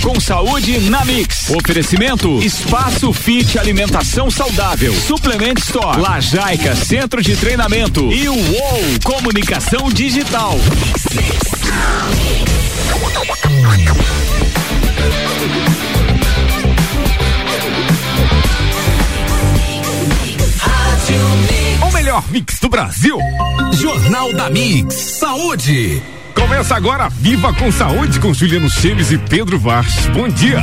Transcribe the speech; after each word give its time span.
Com 0.00 0.18
saúde 0.18 0.78
na 0.90 1.04
Mix. 1.04 1.50
Oferecimento 1.50 2.42
Espaço 2.42 3.12
Fit 3.12 3.58
Alimentação 3.58 4.30
Saudável. 4.30 4.94
Suplement 4.94 5.58
Store. 5.58 6.00
Lajaica 6.00 6.74
Centro 6.74 7.22
de 7.22 7.36
Treinamento. 7.36 8.12
E 8.12 8.28
o 8.28 8.34
UOL 8.34 8.82
Comunicação 9.04 9.90
Digital. 9.92 10.56
O 21.86 21.92
melhor 21.92 22.24
mix 22.30 22.58
do 22.58 22.68
Brasil. 22.68 23.18
Jornal 23.74 24.32
da 24.32 24.48
Mix. 24.48 24.94
Saúde. 24.94 26.02
Começa 26.42 26.74
agora 26.74 27.08
Viva 27.08 27.54
com 27.54 27.70
Saúde 27.70 28.18
com 28.18 28.34
Juliano 28.34 28.68
Cheves 28.68 29.12
e 29.12 29.16
Pedro 29.16 29.60
Vaz. 29.60 30.08
Bom 30.12 30.28
dia. 30.28 30.58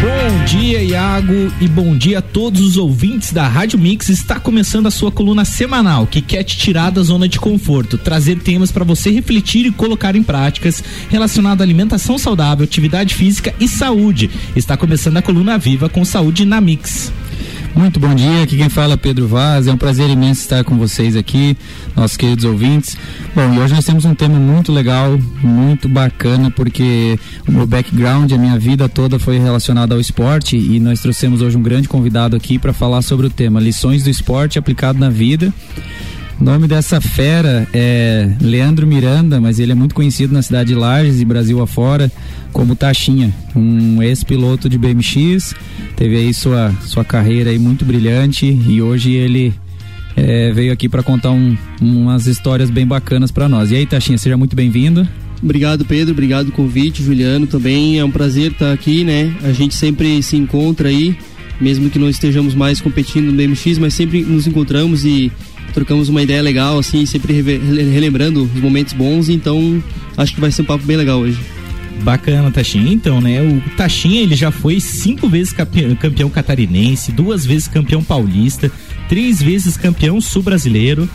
Bom 0.00 0.44
dia, 0.46 0.82
Iago, 0.82 1.52
e 1.60 1.68
bom 1.68 1.96
dia 1.96 2.18
a 2.18 2.22
todos 2.22 2.60
os 2.60 2.76
ouvintes 2.76 3.32
da 3.32 3.46
Rádio 3.46 3.78
Mix. 3.78 4.08
Está 4.08 4.40
começando 4.40 4.88
a 4.88 4.90
sua 4.90 5.12
coluna 5.12 5.44
semanal 5.44 6.08
que 6.08 6.20
quer 6.20 6.42
te 6.42 6.56
tirar 6.58 6.90
da 6.90 7.04
zona 7.04 7.28
de 7.28 7.38
conforto, 7.38 7.96
trazer 7.96 8.40
temas 8.40 8.72
para 8.72 8.82
você 8.82 9.12
refletir 9.12 9.64
e 9.64 9.70
colocar 9.70 10.16
em 10.16 10.24
práticas 10.24 10.82
relacionado 11.08 11.60
à 11.60 11.64
alimentação 11.64 12.18
saudável, 12.18 12.64
atividade 12.64 13.14
física 13.14 13.54
e 13.60 13.68
saúde. 13.68 14.28
Está 14.56 14.76
começando 14.76 15.18
a 15.18 15.22
coluna 15.22 15.56
Viva 15.56 15.88
com 15.88 16.04
Saúde 16.04 16.44
na 16.44 16.60
Mix. 16.60 17.12
Muito 17.74 17.98
bom 17.98 18.14
dia, 18.14 18.42
aqui 18.42 18.58
quem 18.58 18.68
fala 18.68 18.94
é 18.94 18.96
Pedro 18.98 19.26
Vaz, 19.26 19.66
é 19.66 19.72
um 19.72 19.78
prazer 19.78 20.10
imenso 20.10 20.42
estar 20.42 20.62
com 20.62 20.76
vocês 20.76 21.16
aqui, 21.16 21.56
nossos 21.96 22.18
queridos 22.18 22.44
ouvintes. 22.44 22.98
Bom, 23.34 23.54
e 23.54 23.58
hoje 23.58 23.72
nós 23.74 23.84
temos 23.84 24.04
um 24.04 24.14
tema 24.14 24.38
muito 24.38 24.70
legal, 24.70 25.18
muito 25.42 25.88
bacana, 25.88 26.50
porque 26.50 27.18
o 27.48 27.52
meu 27.52 27.66
background, 27.66 28.30
a 28.30 28.36
minha 28.36 28.58
vida 28.58 28.90
toda 28.90 29.18
foi 29.18 29.38
relacionada 29.38 29.94
ao 29.94 30.00
esporte 30.00 30.54
e 30.54 30.78
nós 30.78 31.00
trouxemos 31.00 31.40
hoje 31.40 31.56
um 31.56 31.62
grande 31.62 31.88
convidado 31.88 32.36
aqui 32.36 32.58
para 32.58 32.74
falar 32.74 33.00
sobre 33.00 33.26
o 33.26 33.30
tema 33.30 33.58
lições 33.58 34.04
do 34.04 34.10
esporte 34.10 34.58
aplicado 34.58 34.98
na 34.98 35.08
vida. 35.08 35.52
O 36.40 36.44
nome 36.44 36.66
dessa 36.66 37.00
fera 37.00 37.68
é 37.72 38.28
Leandro 38.40 38.86
Miranda, 38.86 39.40
mas 39.40 39.58
ele 39.58 39.72
é 39.72 39.74
muito 39.74 39.94
conhecido 39.94 40.34
na 40.34 40.42
cidade 40.42 40.70
de 40.70 40.74
Lages 40.74 41.20
e 41.20 41.24
Brasil 41.24 41.60
afora 41.62 42.10
como 42.52 42.76
Taxinha, 42.76 43.32
um 43.56 44.02
ex-piloto 44.02 44.68
de 44.68 44.76
BMX, 44.76 45.54
teve 45.96 46.16
aí 46.16 46.34
sua, 46.34 46.72
sua 46.82 47.04
carreira 47.04 47.50
aí 47.50 47.58
muito 47.58 47.84
brilhante 47.84 48.46
e 48.46 48.82
hoje 48.82 49.12
ele 49.12 49.54
é, 50.16 50.52
veio 50.52 50.72
aqui 50.72 50.88
para 50.88 51.02
contar 51.02 51.30
um, 51.30 51.56
umas 51.80 52.26
histórias 52.26 52.70
bem 52.70 52.86
bacanas 52.86 53.30
para 53.30 53.48
nós. 53.48 53.70
E 53.70 53.76
aí, 53.76 53.86
Taxinha, 53.86 54.18
seja 54.18 54.36
muito 54.36 54.54
bem-vindo. 54.54 55.08
Obrigado, 55.42 55.84
Pedro. 55.84 56.12
Obrigado 56.12 56.46
pelo 56.46 56.56
convite, 56.56 57.02
Juliano. 57.02 57.46
Também 57.46 57.98
é 57.98 58.04
um 58.04 58.10
prazer 58.10 58.52
estar 58.52 58.72
aqui, 58.72 59.02
né? 59.02 59.34
A 59.42 59.52
gente 59.52 59.74
sempre 59.74 60.22
se 60.22 60.36
encontra 60.36 60.88
aí, 60.88 61.16
mesmo 61.60 61.90
que 61.90 61.98
não 61.98 62.08
estejamos 62.08 62.54
mais 62.54 62.80
competindo 62.80 63.26
no 63.26 63.32
BMX, 63.32 63.78
mas 63.78 63.94
sempre 63.94 64.22
nos 64.22 64.46
encontramos 64.46 65.04
e 65.04 65.32
trocamos 65.72 66.08
uma 66.08 66.22
ideia 66.22 66.42
legal, 66.42 66.78
assim, 66.78 67.04
sempre 67.06 67.40
relembrando 67.92 68.44
os 68.44 68.60
momentos 68.60 68.92
bons, 68.92 69.28
então 69.28 69.82
acho 70.16 70.34
que 70.34 70.40
vai 70.40 70.50
ser 70.50 70.62
um 70.62 70.66
papo 70.66 70.84
bem 70.84 70.96
legal 70.96 71.20
hoje. 71.20 71.38
Bacana, 72.02 72.50
Taxinha. 72.50 72.92
Então, 72.92 73.20
né, 73.20 73.40
o 73.42 73.60
Taxinha 73.76 74.22
ele 74.22 74.34
já 74.34 74.50
foi 74.50 74.80
cinco 74.80 75.28
vezes 75.28 75.52
campeão, 75.52 75.94
campeão 75.94 76.30
catarinense, 76.30 77.12
duas 77.12 77.46
vezes 77.46 77.68
campeão 77.68 78.02
paulista, 78.02 78.70
três 79.08 79.40
vezes 79.40 79.76
campeão 79.76 80.20
sul-brasileiro, 80.20 81.08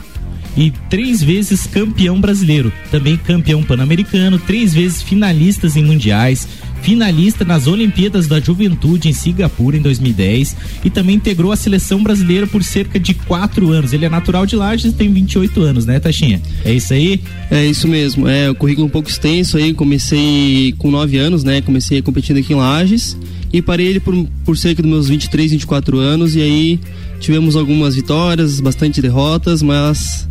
e 0.58 0.72
três 0.90 1.22
vezes 1.22 1.68
campeão 1.68 2.20
brasileiro, 2.20 2.74
também 2.90 3.16
campeão 3.16 3.62
pan-americano, 3.62 4.40
três 4.40 4.74
vezes 4.74 5.04
finalistas 5.04 5.78
em 5.78 5.84
mundiais, 5.84 6.48
finalista 6.82 7.44
nas 7.44 7.68
Olimpíadas 7.68 8.28
da 8.28 8.40
Juventude 8.40 9.10
em 9.10 9.14
Singapura 9.14 9.78
em 9.78 9.82
2010 9.82 10.56
e 10.86 10.90
também 10.90 11.16
integrou 11.16 11.52
a 11.52 11.56
seleção 11.56 12.02
brasileira 12.02 12.48
por 12.48 12.64
cerca 12.64 13.00
de 13.00 13.14
quatro 13.14 13.72
anos. 13.72 13.94
Ele 13.94 14.06
é 14.06 14.10
natural 14.10 14.46
de 14.46 14.56
Lages 14.56 14.92
e 14.92 14.96
tem 14.96 15.12
28 15.12 15.62
anos, 15.62 15.86
né, 15.86 16.00
Taxinha? 16.00 16.42
É 16.64 16.74
isso 16.74 16.94
aí? 16.94 17.22
É 17.52 17.66
isso 17.66 17.88
mesmo. 17.88 18.28
É 18.28 18.50
o 18.50 18.56
currículo 18.56 18.88
um 18.88 18.90
pouco 18.90 19.10
extenso 19.10 19.58
aí. 19.58 19.74
Comecei 19.74 20.74
com 20.78 20.90
nove 20.92 21.18
anos, 21.18 21.44
né? 21.44 21.62
Comecei 21.62 22.02
competindo 22.02 22.38
aqui 22.38 22.54
em 22.54 22.56
Lages 22.56 23.18
e 23.52 23.62
parei 23.62 23.88
ele 23.88 24.00
por, 24.00 24.14
por 24.44 24.58
cerca 24.58 24.82
dos 24.82 24.90
meus 24.90 25.08
23, 25.08 25.52
24 25.52 25.98
anos 26.00 26.36
e 26.36 26.42
aí 26.42 26.80
tivemos 27.20 27.56
algumas 27.56 27.96
vitórias, 27.96 28.60
bastante 28.60 29.02
derrotas, 29.02 29.62
mas 29.62 30.28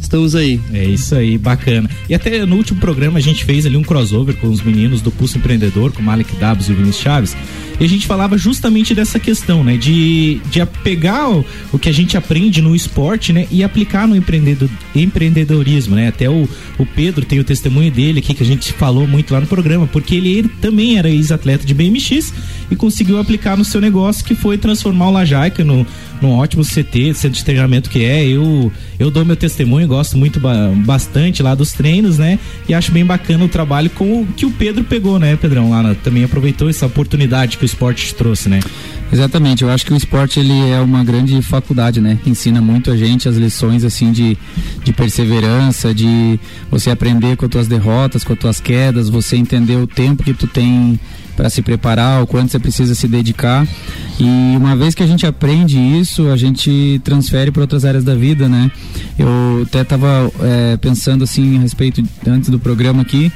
estamos 0.00 0.34
aí. 0.34 0.60
É 0.72 0.84
isso 0.84 1.14
aí, 1.14 1.38
bacana. 1.38 1.88
E 2.08 2.14
até 2.14 2.44
no 2.44 2.56
último 2.56 2.80
programa 2.80 3.18
a 3.18 3.22
gente 3.22 3.44
fez 3.44 3.66
ali 3.66 3.76
um 3.76 3.82
crossover 3.82 4.36
com 4.36 4.48
os 4.48 4.62
meninos 4.62 5.00
do 5.00 5.10
Pulso 5.10 5.38
Empreendedor, 5.38 5.92
com 5.92 6.02
Malik 6.02 6.34
Dabs 6.36 6.68
e 6.68 6.72
o 6.72 6.76
Vinícius 6.76 7.02
Chaves. 7.02 7.36
E 7.78 7.84
a 7.84 7.88
gente 7.88 8.06
falava 8.06 8.38
justamente 8.38 8.94
dessa 8.94 9.18
questão, 9.18 9.62
né? 9.62 9.76
De, 9.76 10.40
de 10.50 10.64
pegar 10.82 11.28
o, 11.28 11.44
o 11.72 11.78
que 11.78 11.88
a 11.88 11.92
gente 11.92 12.16
aprende 12.16 12.62
no 12.62 12.74
esporte, 12.74 13.32
né? 13.32 13.46
E 13.50 13.62
aplicar 13.62 14.08
no 14.08 14.16
empreendedor, 14.16 14.68
empreendedorismo, 14.94 15.94
né? 15.94 16.08
Até 16.08 16.28
o, 16.28 16.48
o 16.78 16.86
Pedro 16.86 17.24
tem 17.24 17.38
o 17.38 17.44
testemunho 17.44 17.90
dele 17.90 18.20
aqui 18.20 18.32
que 18.32 18.42
a 18.42 18.46
gente 18.46 18.72
falou 18.72 19.06
muito 19.06 19.32
lá 19.32 19.40
no 19.40 19.46
programa, 19.46 19.86
porque 19.86 20.14
ele, 20.14 20.28
ele 20.28 20.48
também 20.48 20.98
era 20.98 21.08
ex-atleta 21.10 21.66
de 21.66 21.74
BMX 21.74 22.32
e 22.70 22.76
conseguiu 22.76 23.18
aplicar 23.18 23.56
no 23.56 23.64
seu 23.64 23.80
negócio, 23.80 24.24
que 24.24 24.34
foi 24.34 24.56
transformar 24.56 25.08
o 25.08 25.12
Lajaica 25.12 25.62
no, 25.62 25.86
num 26.20 26.32
ótimo 26.32 26.64
CT, 26.64 27.14
centro 27.14 27.36
de 27.36 27.44
treinamento 27.44 27.90
que 27.90 28.02
é. 28.04 28.26
Eu, 28.26 28.72
eu 28.98 29.10
dou 29.10 29.24
meu 29.24 29.36
testemunho, 29.36 29.86
gosto 29.86 30.16
muito 30.16 30.40
bastante 30.84 31.42
lá 31.42 31.54
dos 31.54 31.72
treinos, 31.72 32.16
né? 32.18 32.38
E 32.68 32.74
acho 32.74 32.90
bem 32.90 33.04
bacana 33.04 33.44
o 33.44 33.48
trabalho 33.48 33.90
com 33.90 34.22
o 34.22 34.26
que 34.26 34.46
o 34.46 34.50
Pedro 34.50 34.84
pegou, 34.84 35.18
né, 35.18 35.36
Pedrão? 35.36 35.70
Lá 35.70 35.94
também 36.02 36.24
aproveitou 36.24 36.70
essa 36.70 36.86
oportunidade 36.86 37.58
que 37.58 37.65
o 37.66 37.68
esporte 37.68 38.14
trouxe, 38.14 38.48
né? 38.48 38.60
Exatamente, 39.12 39.62
eu 39.62 39.70
acho 39.70 39.84
que 39.84 39.92
o 39.92 39.96
esporte 39.96 40.40
ele 40.40 40.70
é 40.70 40.80
uma 40.80 41.04
grande 41.04 41.40
faculdade, 41.42 42.00
né? 42.00 42.18
Ensina 42.24 42.60
muito 42.60 42.90
a 42.90 42.96
gente 42.96 43.28
as 43.28 43.36
lições 43.36 43.84
assim 43.84 44.10
de, 44.10 44.36
de 44.84 44.92
perseverança, 44.92 45.94
de 45.94 46.38
você 46.70 46.90
aprender 46.90 47.36
com 47.36 47.44
as 47.44 47.50
tuas 47.50 47.68
derrotas, 47.68 48.24
com 48.24 48.32
as 48.32 48.38
tuas 48.38 48.60
quedas, 48.60 49.08
você 49.08 49.36
entender 49.36 49.76
o 49.76 49.86
tempo 49.86 50.22
que 50.22 50.34
tu 50.34 50.46
tem 50.46 50.98
para 51.36 51.50
se 51.50 51.60
preparar, 51.60 52.22
o 52.22 52.26
quanto 52.26 52.50
você 52.50 52.58
precisa 52.58 52.94
se 52.94 53.06
dedicar. 53.06 53.66
E 54.18 54.56
uma 54.56 54.74
vez 54.74 54.94
que 54.94 55.02
a 55.02 55.06
gente 55.06 55.26
aprende 55.26 55.78
isso, 55.78 56.28
a 56.28 56.36
gente 56.36 57.00
transfere 57.04 57.50
para 57.50 57.62
outras 57.62 57.84
áreas 57.84 58.02
da 58.02 58.14
vida, 58.14 58.48
né? 58.48 58.70
Eu 59.18 59.64
até 59.66 59.82
estava 59.82 60.32
é, 60.40 60.76
pensando 60.78 61.24
assim 61.24 61.58
a 61.58 61.60
respeito 61.60 62.02
antes 62.26 62.48
do 62.48 62.58
programa 62.58 63.02
aqui 63.02 63.30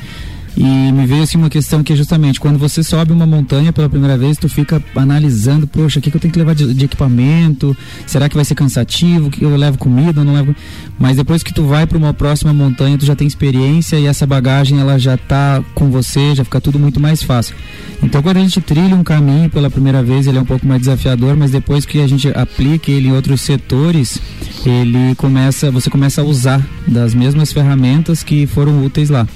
e 0.56 0.92
me 0.92 1.06
veio 1.06 1.22
assim 1.22 1.38
uma 1.38 1.48
questão 1.48 1.82
que 1.82 1.92
é 1.92 1.96
justamente 1.96 2.40
quando 2.40 2.58
você 2.58 2.82
sobe 2.82 3.12
uma 3.12 3.26
montanha 3.26 3.72
pela 3.72 3.88
primeira 3.88 4.18
vez, 4.18 4.36
tu 4.36 4.48
fica 4.48 4.82
analisando, 4.96 5.66
poxa, 5.66 5.98
o 5.98 6.02
que, 6.02 6.10
que 6.10 6.16
eu 6.16 6.20
tenho 6.20 6.32
que 6.32 6.38
levar 6.38 6.54
de, 6.54 6.74
de, 6.74 6.84
equipamento? 6.84 7.76
Será 8.06 8.28
que 8.28 8.34
vai 8.34 8.44
ser 8.44 8.54
cansativo? 8.54 9.30
Que 9.30 9.44
eu 9.44 9.56
levo 9.56 9.78
comida, 9.78 10.24
não 10.24 10.34
levo? 10.34 10.54
Mas 10.98 11.16
depois 11.16 11.42
que 11.42 11.52
tu 11.52 11.64
vai 11.64 11.86
para 11.86 11.96
uma 11.96 12.12
próxima 12.12 12.52
montanha, 12.52 12.98
tu 12.98 13.04
já 13.04 13.14
tem 13.14 13.26
experiência 13.26 13.98
e 13.98 14.06
essa 14.06 14.26
bagagem 14.26 14.80
ela 14.80 14.98
já 14.98 15.16
tá 15.16 15.62
com 15.74 15.90
você, 15.90 16.34
já 16.34 16.44
fica 16.44 16.60
tudo 16.60 16.78
muito 16.78 16.98
mais 16.98 17.22
fácil. 17.22 17.54
Então 18.02 18.22
quando 18.22 18.38
a 18.38 18.40
gente 18.40 18.60
trilha 18.60 18.94
um 18.94 19.04
caminho 19.04 19.48
pela 19.48 19.70
primeira 19.70 20.02
vez, 20.02 20.26
ele 20.26 20.38
é 20.38 20.40
um 20.40 20.46
pouco 20.46 20.66
mais 20.66 20.80
desafiador, 20.80 21.36
mas 21.36 21.52
depois 21.52 21.84
que 21.84 22.00
a 22.00 22.06
gente 22.06 22.28
aplica 22.28 22.90
ele 22.90 23.08
em 23.08 23.12
outros 23.12 23.40
setores, 23.40 24.20
ele 24.66 25.14
começa, 25.14 25.70
você 25.70 25.88
começa 25.88 26.20
a 26.20 26.24
usar 26.24 26.66
das 26.86 27.14
mesmas 27.14 27.52
ferramentas 27.52 28.22
que 28.22 28.46
foram 28.46 28.84
úteis 28.84 29.10
lá. 29.10 29.26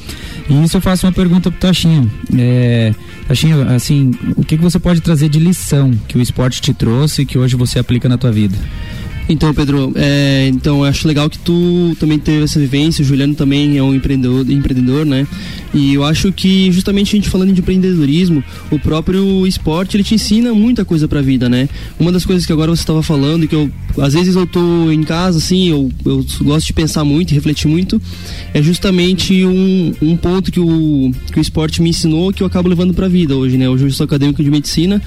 E 0.49 0.65
isso 0.65 0.77
eu 0.77 0.81
faço 0.81 1.06
uma 1.06 1.12
pergunta 1.12 1.50
pro 1.50 1.60
Tachinha. 1.60 2.06
É, 2.38 2.94
Tachinha, 3.27 3.75
assim, 3.75 4.12
o 4.37 4.44
que, 4.44 4.56
que 4.56 4.62
você 4.62 4.78
pode 4.78 5.00
trazer 5.00 5.28
de 5.28 5.38
lição 5.38 5.93
que 6.06 6.19
o 6.19 6.21
esporte 6.21 6.60
te 6.60 6.75
trouxe 6.75 7.22
e 7.22 7.27
que 7.27 7.38
hoje 7.38 7.56
você 7.56 7.78
aplica 7.78 8.09
na 8.09 8.19
tua 8.19 8.31
vida? 8.31 8.56
Então, 9.27 9.55
Pedro, 9.55 9.91
é, 9.97 10.49
então 10.53 10.81
eu 10.81 10.85
acho 10.85 11.09
legal 11.09 11.31
que 11.31 11.39
tu 11.39 11.97
também 11.99 12.19
teve 12.19 12.45
essa 12.45 12.61
vivência, 12.61 13.03
o 13.03 13.05
Juliano 13.07 13.35
também 13.35 13.79
é 13.79 13.83
um 13.83 13.95
empreendedor, 13.95 14.49
empreendedor, 14.51 15.07
né? 15.07 15.27
E 15.73 15.95
eu 15.95 16.05
acho 16.05 16.31
que 16.31 16.71
justamente 16.71 17.09
a 17.09 17.16
gente 17.16 17.31
falando 17.31 17.53
de 17.53 17.60
empreendedorismo, 17.60 18.45
o 18.71 18.78
próprio 18.78 19.47
esporte 19.47 19.97
ele 19.97 20.04
te 20.04 20.15
ensina 20.15 20.53
muita 20.53 20.84
coisa 20.84 21.09
pra 21.09 21.22
vida, 21.22 21.48
né? 21.48 21.69
Uma 21.98 22.13
das 22.13 22.27
coisas 22.27 22.45
que 22.45 22.53
agora 22.53 22.71
você 22.71 22.83
estava 22.83 23.03
falando, 23.03 23.48
que 23.48 23.54
eu 23.54 23.71
às 23.97 24.13
vezes 24.13 24.34
eu 24.34 24.47
tô 24.47 24.91
em 24.91 25.03
casa 25.04 25.39
assim, 25.39 25.69
eu, 25.69 25.91
eu 26.04 26.25
gosto 26.43 26.66
de 26.66 26.72
pensar 26.72 27.04
muito, 27.04 27.33
refletir 27.33 27.69
muito, 27.69 28.03
é 28.53 28.60
justamente 28.60 29.45
um, 29.45 29.95
um 30.03 30.16
ponto 30.16 30.51
que 30.51 30.60
o, 30.60 31.13
que 31.33 31.39
o 31.39 31.41
esporte 31.41 31.81
me 31.81 31.91
ensinou 31.91 32.33
que 32.33 32.43
eu 32.43 32.47
acabo 32.47 32.69
levando 32.69 32.93
pra 32.93 33.09
vida 33.09 33.37
hoje, 33.37 33.57
né? 33.57 33.69
Hoje 33.69 33.84
eu 33.84 33.91
sou 33.91 34.04
acadêmico 34.04 34.43
de 34.43 34.51
medicina 34.51 35.01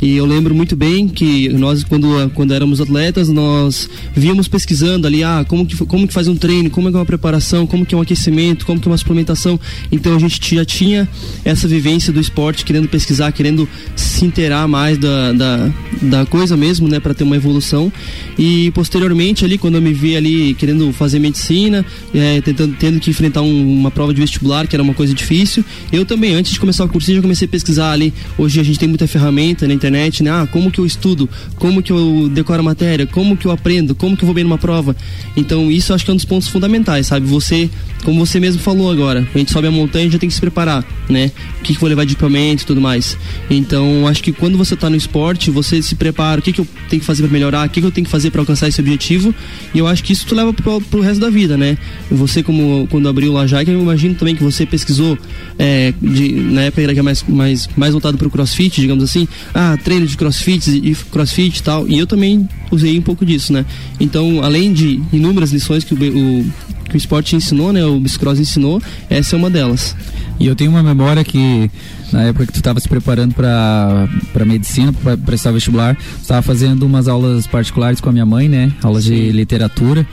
e 0.00 0.16
eu 0.16 0.24
lembro 0.24 0.54
muito 0.54 0.74
bem 0.74 1.06
que 1.06 1.48
nós 1.50 1.84
quando, 1.84 2.30
quando 2.34 2.54
éramos 2.54 2.80
atletas, 2.80 3.28
nós 3.28 3.57
nós 3.62 3.88
víamos 4.14 4.48
pesquisando 4.48 5.06
ali, 5.06 5.22
ah, 5.22 5.44
como 5.46 5.64
que, 5.64 5.76
como 5.86 6.08
que 6.08 6.12
faz 6.12 6.26
um 6.26 6.34
treino, 6.34 6.70
como 6.70 6.88
é, 6.88 6.92
é 6.92 6.96
uma 6.96 7.06
preparação, 7.06 7.66
como 7.66 7.86
que 7.86 7.94
é 7.94 7.98
um 7.98 8.00
aquecimento, 8.00 8.66
como 8.66 8.80
que 8.80 8.88
é 8.88 8.90
uma 8.90 8.98
suplementação. 8.98 9.60
Então 9.92 10.08
Então 10.08 10.16
a 10.16 10.20
gente 10.20 10.54
já 10.54 10.64
tinha 10.64 11.06
essa 11.44 11.68
vivência 11.68 12.10
do 12.10 12.18
esporte, 12.18 12.64
querendo 12.64 12.88
pesquisar, 12.88 13.30
querendo 13.30 13.68
se 13.94 14.24
inteirar 14.24 14.66
mais 14.66 14.96
da, 14.96 15.34
da, 15.34 15.70
da 16.00 16.24
coisa 16.24 16.56
mesmo, 16.56 16.88
né, 16.88 16.98
para 16.98 17.12
ter 17.12 17.24
uma 17.24 17.36
evolução. 17.36 17.92
E 18.38 18.70
posteriormente 18.70 19.44
ali, 19.44 19.58
quando 19.58 19.74
eu 19.74 19.82
me 19.82 19.92
vi 19.92 20.16
ali 20.16 20.54
querendo 20.54 20.90
fazer 20.94 21.18
medicina, 21.18 21.84
é, 22.14 22.40
tentando, 22.40 22.74
tendo 22.78 23.00
que 23.00 23.10
enfrentar 23.10 23.42
um, 23.42 23.78
uma 23.80 23.90
prova 23.90 24.14
de 24.14 24.20
vestibular, 24.22 24.66
que 24.66 24.74
era 24.74 24.82
uma 24.82 24.94
coisa 24.94 25.12
difícil, 25.12 25.62
eu 25.92 26.06
também, 26.06 26.32
antes 26.32 26.52
de 26.52 26.58
começar 26.58 26.84
o 26.84 26.88
curso, 26.88 27.12
já 27.14 27.20
comecei 27.20 27.44
a 27.44 27.50
pesquisar 27.50 27.92
ali. 27.92 28.14
Hoje 28.38 28.58
a 28.60 28.62
gente 28.62 28.78
tem 28.78 28.88
muita 28.88 29.06
ferramenta 29.06 29.68
na 29.68 29.74
internet, 29.74 30.22
né? 30.22 30.30
Ah, 30.30 30.48
como 30.50 30.70
que 30.70 30.78
eu 30.78 30.86
estudo, 30.86 31.28
como 31.56 31.82
que 31.82 31.92
eu 31.92 32.30
decoro 32.32 32.60
a 32.60 32.62
matéria, 32.62 33.06
como 33.06 33.36
que 33.36 33.46
eu 33.48 33.52
aprendo, 33.52 33.94
como 33.94 34.16
que 34.16 34.22
eu 34.22 34.26
vou 34.26 34.34
bem 34.34 34.44
numa 34.44 34.58
prova. 34.58 34.96
Então 35.36 35.70
isso 35.70 35.92
acho 35.92 36.04
que 36.04 36.10
é 36.10 36.14
um 36.14 36.16
dos 36.16 36.24
pontos 36.24 36.48
fundamentais, 36.48 37.06
sabe? 37.06 37.26
Você, 37.26 37.68
como 38.04 38.24
você 38.24 38.38
mesmo 38.40 38.60
falou 38.60 38.90
agora, 38.90 39.26
a 39.34 39.38
gente 39.38 39.50
sobe 39.52 39.66
a 39.66 39.70
montanha 39.70 40.10
já 40.10 40.18
tem 40.18 40.28
que 40.28 40.34
se 40.34 40.40
preparar, 40.40 40.84
né? 41.08 41.30
O 41.60 41.62
que, 41.62 41.74
que 41.74 41.80
vou 41.80 41.88
levar 41.88 42.04
de 42.04 42.12
equipamento 42.12 42.62
e 42.62 42.66
tudo 42.66 42.80
mais. 42.80 43.16
Então 43.50 44.06
acho 44.06 44.22
que 44.22 44.32
quando 44.32 44.56
você 44.56 44.74
está 44.74 44.88
no 44.88 44.96
esporte, 44.96 45.50
você 45.50 45.82
se 45.82 45.94
prepara, 45.94 46.40
o 46.40 46.42
que, 46.42 46.52
que 46.52 46.60
eu 46.60 46.66
tenho 46.88 47.00
que 47.00 47.06
fazer 47.06 47.22
para 47.22 47.32
melhorar, 47.32 47.66
o 47.66 47.70
que, 47.70 47.80
que 47.80 47.86
eu 47.86 47.90
tenho 47.90 48.04
que 48.04 48.10
fazer 48.10 48.30
para 48.30 48.40
alcançar 48.40 48.68
esse 48.68 48.80
objetivo. 48.80 49.34
E 49.74 49.78
eu 49.78 49.86
acho 49.86 50.02
que 50.02 50.12
isso 50.12 50.26
tu 50.26 50.34
leva 50.34 50.52
pro, 50.52 50.80
pro 50.80 51.00
resto 51.00 51.20
da 51.20 51.30
vida, 51.30 51.56
né? 51.56 51.76
Você, 52.10 52.42
como 52.42 52.86
quando 52.90 53.08
abriu 53.08 53.30
o 53.30 53.34
Lajaica, 53.34 53.70
eu 53.70 53.80
imagino 53.80 54.14
também 54.14 54.34
que 54.34 54.42
você 54.42 54.66
pesquisou, 54.66 55.18
é, 55.58 55.92
de, 56.00 56.32
na 56.32 56.62
época 56.62 56.82
era 56.82 57.02
mais, 57.02 57.22
mais, 57.22 57.68
mais 57.76 57.92
voltado 57.92 58.16
pro 58.18 58.30
crossfit, 58.30 58.80
digamos 58.80 59.04
assim, 59.04 59.26
ah, 59.54 59.76
treino 59.82 60.06
de 60.06 60.16
crossfit 60.16 60.70
e 60.70 60.94
crossfit 61.10 61.58
e 61.58 61.62
tal. 61.62 61.88
E 61.88 61.98
eu 61.98 62.06
também 62.06 62.48
usei 62.70 62.98
um 62.98 63.02
pouco 63.02 63.24
disso, 63.24 63.37
né? 63.50 63.64
Então, 64.00 64.42
além 64.42 64.72
de 64.72 65.02
inúmeras 65.12 65.52
lições 65.52 65.84
que 65.84 65.94
o, 65.94 65.96
o 65.96 66.46
que 66.88 66.94
o 66.94 66.96
esporte 66.96 67.36
ensinou, 67.36 67.72
né? 67.72 67.84
O 67.84 68.00
bicicross 68.00 68.38
ensinou, 68.38 68.80
essa 69.10 69.36
é 69.36 69.38
uma 69.38 69.50
delas. 69.50 69.94
E 70.40 70.46
eu 70.46 70.56
tenho 70.56 70.70
uma 70.70 70.82
memória 70.82 71.22
que 71.22 71.70
na 72.12 72.22
época 72.22 72.46
que 72.46 72.52
tu 72.52 72.56
estava 72.56 72.80
se 72.80 72.88
preparando 72.88 73.34
para 73.34 74.08
para 74.32 74.44
medicina, 74.44 74.92
para 74.92 75.16
prestar 75.16 75.52
vestibular, 75.52 75.96
estava 76.20 76.42
fazendo 76.42 76.84
umas 76.84 77.06
aulas 77.06 77.46
particulares 77.46 78.00
com 78.00 78.08
a 78.08 78.12
minha 78.12 78.26
mãe, 78.26 78.48
né? 78.48 78.72
Aulas 78.82 79.04
Sim. 79.04 79.14
de 79.14 79.32
literatura. 79.32 80.06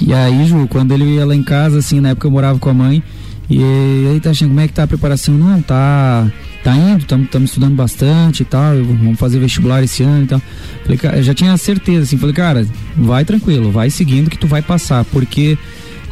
E 0.00 0.12
aí, 0.12 0.46
Ju, 0.46 0.66
quando 0.68 0.92
ele 0.92 1.04
ia 1.04 1.26
lá 1.26 1.34
em 1.34 1.42
casa, 1.42 1.78
assim, 1.78 2.00
na 2.00 2.10
época 2.10 2.26
eu 2.26 2.30
morava 2.30 2.58
com 2.58 2.70
a 2.70 2.74
mãe, 2.74 3.02
e 3.50 3.62
aí, 4.10 4.20
tá 4.20 4.30
achando 4.30 4.48
como 4.48 4.60
é 4.60 4.66
que 4.66 4.72
tá 4.72 4.84
a 4.84 4.86
preparação? 4.86 5.34
Não, 5.34 5.60
tá 5.60 6.30
tá 6.62 6.76
indo, 6.76 7.00
estamos 7.00 7.50
estudando 7.50 7.74
bastante 7.74 8.42
e 8.42 8.44
tal, 8.44 8.74
vamos 8.76 9.18
fazer 9.18 9.38
vestibular 9.38 9.82
esse 9.82 10.02
ano 10.02 10.24
e 10.24 10.26
tal. 10.26 10.42
Falei, 10.82 10.98
cara, 10.98 11.22
já 11.22 11.34
tinha 11.34 11.56
certeza, 11.56 12.02
assim, 12.02 12.16
falei, 12.16 12.34
cara, 12.34 12.66
vai 12.96 13.24
tranquilo, 13.24 13.70
vai 13.70 13.90
seguindo 13.90 14.30
que 14.30 14.38
tu 14.38 14.46
vai 14.46 14.62
passar, 14.62 15.04
porque 15.06 15.58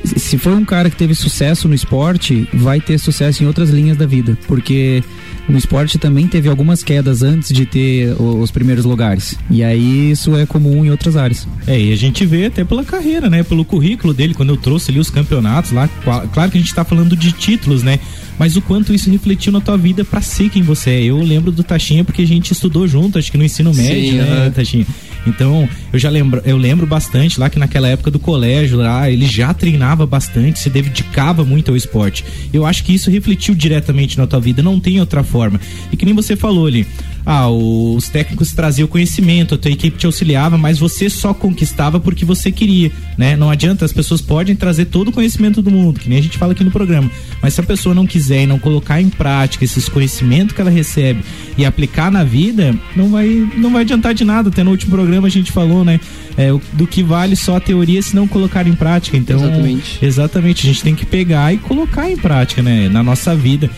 se 0.05 0.39
for 0.39 0.53
um 0.53 0.65
cara 0.65 0.89
que 0.89 0.97
teve 0.97 1.15
sucesso 1.15 1.69
no 1.69 1.75
esporte, 1.75 2.49
vai 2.53 2.81
ter 2.81 2.99
sucesso 2.99 3.43
em 3.43 3.47
outras 3.47 3.71
linhas 3.71 3.97
da 3.97 4.07
vida, 4.07 4.37
porque 4.47 5.05
no 5.49 5.59
esporte 5.59 5.99
também 5.99 6.27
teve 6.27 6.49
algumas 6.49 6.83
quedas 6.83 7.23
antes 7.23 7.53
de 7.53 7.67
ter 7.67 8.15
os 8.19 8.51
primeiros 8.51 8.85
lugares. 8.85 9.37
E 9.51 9.63
aí 9.63 10.11
isso 10.11 10.37
é 10.37 10.47
comum 10.47 10.85
em 10.85 10.91
outras 10.91 11.17
áreas. 11.17 11.47
É, 11.67 11.79
e 11.79 11.93
a 11.93 11.97
gente 11.97 12.25
vê 12.25 12.47
até 12.47 12.65
pela 12.65 12.85
carreira, 12.85 13.29
né? 13.29 13.43
Pelo 13.43 13.65
currículo 13.65 14.15
dele, 14.15 14.33
quando 14.33 14.51
eu 14.51 14.57
trouxe 14.57 14.91
ali 14.91 15.01
os 15.01 15.11
campeonatos 15.11 15.73
lá. 15.73 15.89
Claro 16.33 16.51
que 16.51 16.59
a 16.59 16.61
gente 16.61 16.75
tá 16.75 16.85
falando 16.85 17.17
de 17.17 17.33
títulos, 17.33 17.83
né? 17.83 17.99
Mas 18.41 18.57
o 18.57 18.63
quanto 18.63 18.95
isso 18.95 19.11
refletiu 19.11 19.53
na 19.53 19.61
tua 19.61 19.77
vida 19.77 20.03
para 20.03 20.23
ser 20.23 20.49
quem 20.49 20.63
você 20.63 20.89
é. 20.93 21.03
Eu 21.03 21.19
lembro 21.19 21.53
do 21.53 21.63
Taxinha 21.63 22.03
porque 22.03 22.23
a 22.23 22.27
gente 22.27 22.53
estudou 22.53 22.89
junto, 22.89 23.19
acho 23.19 23.31
que 23.31 23.37
no 23.37 23.45
ensino 23.45 23.75
médio, 23.75 24.13
Sim, 24.13 24.17
né, 24.17 24.47
uhum. 24.47 24.51
Taxinha? 24.51 24.87
Então, 25.27 25.69
eu 25.93 25.99
já 25.99 26.09
lembro, 26.09 26.41
eu 26.47 26.57
lembro 26.57 26.87
bastante 26.87 27.39
lá 27.39 27.51
que 27.51 27.59
naquela 27.59 27.87
época 27.87 28.11
do 28.11 28.19
colégio 28.19 28.79
lá, 28.79 29.11
ele 29.11 29.27
já 29.27 29.53
treinava 29.53 30.07
bastante, 30.07 30.59
se 30.59 30.71
dedicava 30.71 31.45
muito 31.45 31.71
ao 31.71 31.77
esporte. 31.77 32.25
Eu 32.51 32.65
acho 32.65 32.83
que 32.83 32.95
isso 32.95 33.11
refletiu 33.11 33.55
diretamente 33.55 34.17
na 34.17 34.27
tua 34.27 34.41
vida, 34.41 34.63
não 34.63 34.81
tem 34.81 35.01
outra 35.01 35.23
forma. 35.23 35.61
E 35.93 35.97
que 35.99 36.07
nem 36.07 36.15
você 36.15 36.35
falou 36.35 36.67
ali, 36.67 36.87
ah, 37.25 37.49
os 37.49 38.09
técnicos 38.09 38.53
traziam 38.53 38.89
conhecimento, 38.89 39.55
a 39.55 39.59
tua 39.59 39.71
equipe 39.71 39.99
te 39.99 40.07
auxiliava, 40.07 40.57
mas 40.57 40.79
você 40.79 41.09
só 41.11 41.35
conquistava 41.35 42.01
porque 42.01 42.25
você 42.25 42.51
queria, 42.51 42.91
né? 43.17 43.37
Não 43.37 43.51
adianta, 43.51 43.85
as 43.85 43.93
pessoas 43.93 44.21
podem 44.21 44.57
trazer 44.57 44.87
todo 44.87 45.09
o 45.09 45.13
conhecimento 45.13 45.61
do 45.61 45.71
mundo, 45.71 46.01
que 46.01 46.09
nem 46.09 46.19
a 46.19 46.23
gente 46.23 46.39
fala 46.39 46.53
aqui 46.53 46.65
no 46.65 46.71
programa, 46.71 47.11
mas 47.43 47.55
se 47.55 47.61
a 47.61 47.65
pessoa 47.65 47.95
não 47.95 48.07
quiser 48.07 48.43
e 48.43 48.47
não 48.47 48.59
colocar 48.59 49.01
em 49.01 49.09
prática 49.09 49.65
esses 49.65 49.89
conhecimentos 49.89 50.55
que 50.55 50.61
ela 50.61 50.71
recebe 50.71 51.23
e 51.57 51.65
aplicar 51.65 52.11
na 52.11 52.25
vida, 52.25 52.75
não 52.97 53.11
vai, 53.11 53.29
não 53.57 53.73
vai 53.73 53.83
adiantar 53.83 54.15
de 54.15 54.25
nada. 54.25 54.49
Até 54.49 54.63
no 54.63 54.71
último 54.71 54.93
programa 54.93 55.27
a 55.27 55.31
gente 55.31 55.53
falou, 55.53 55.85
né? 55.85 56.01
É, 56.37 56.49
do 56.73 56.87
que 56.87 57.03
vale 57.03 57.37
só 57.37 57.57
a 57.57 57.61
teoria 57.61 58.01
se 58.01 58.15
não 58.15 58.27
colocar 58.27 58.67
em 58.67 58.73
prática. 58.73 59.17
Então, 59.17 59.39
exatamente. 59.39 59.99
exatamente, 60.05 60.67
a 60.67 60.73
gente 60.73 60.83
tem 60.83 60.95
que 60.95 61.05
pegar 61.05 61.53
e 61.53 61.59
colocar 61.59 62.11
em 62.11 62.17
prática, 62.17 62.63
né? 62.63 62.89
Na 62.89 63.03
nossa 63.03 63.35
vida. 63.35 63.69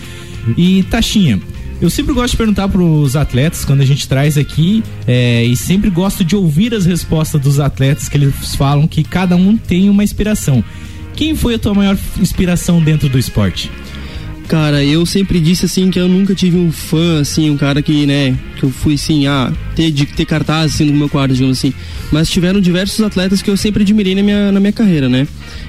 E 0.56 0.82
Taxinha, 0.84 1.40
eu 1.82 1.90
sempre 1.90 2.14
gosto 2.14 2.30
de 2.30 2.36
perguntar 2.36 2.68
para 2.68 2.80
os 2.80 3.16
atletas 3.16 3.64
quando 3.64 3.80
a 3.80 3.84
gente 3.84 4.06
traz 4.06 4.38
aqui 4.38 4.84
é, 5.04 5.44
e 5.44 5.56
sempre 5.56 5.90
gosto 5.90 6.24
de 6.24 6.36
ouvir 6.36 6.72
as 6.72 6.86
respostas 6.86 7.40
dos 7.40 7.58
atletas 7.58 8.08
que 8.08 8.16
eles 8.16 8.54
falam 8.54 8.86
que 8.86 9.02
cada 9.02 9.34
um 9.34 9.56
tem 9.56 9.90
uma 9.90 10.04
inspiração. 10.04 10.64
Quem 11.16 11.34
foi 11.34 11.56
a 11.56 11.58
tua 11.58 11.74
maior 11.74 11.98
inspiração 12.20 12.80
dentro 12.80 13.08
do 13.08 13.18
esporte? 13.18 13.68
Cara, 14.46 14.84
eu 14.84 15.04
sempre 15.04 15.40
disse 15.40 15.66
assim 15.66 15.90
que 15.90 15.98
eu 15.98 16.06
nunca 16.06 16.36
tive 16.36 16.56
um 16.56 16.70
fã, 16.70 17.20
assim, 17.20 17.50
um 17.50 17.56
cara 17.56 17.82
que, 17.82 18.06
né, 18.06 18.38
que 18.58 18.62
eu 18.62 18.70
fui 18.70 18.94
assim, 18.94 19.26
ah, 19.26 19.52
ter, 19.74 19.90
de 19.90 20.06
ter 20.06 20.24
cartaz 20.24 20.74
assim 20.74 20.84
no 20.84 20.94
meu 20.94 21.08
quarto, 21.08 21.34
digamos 21.34 21.58
assim. 21.58 21.72
Mas 22.12 22.30
tiveram 22.30 22.60
diversos 22.60 23.00
atletas 23.00 23.42
que 23.42 23.50
eu 23.50 23.56
sempre 23.56 23.82
admirei 23.82 24.14
na 24.14 24.22
minha, 24.22 24.52
na 24.52 24.60
minha 24.60 24.72
carreira, 24.72 25.08
né? 25.08 25.26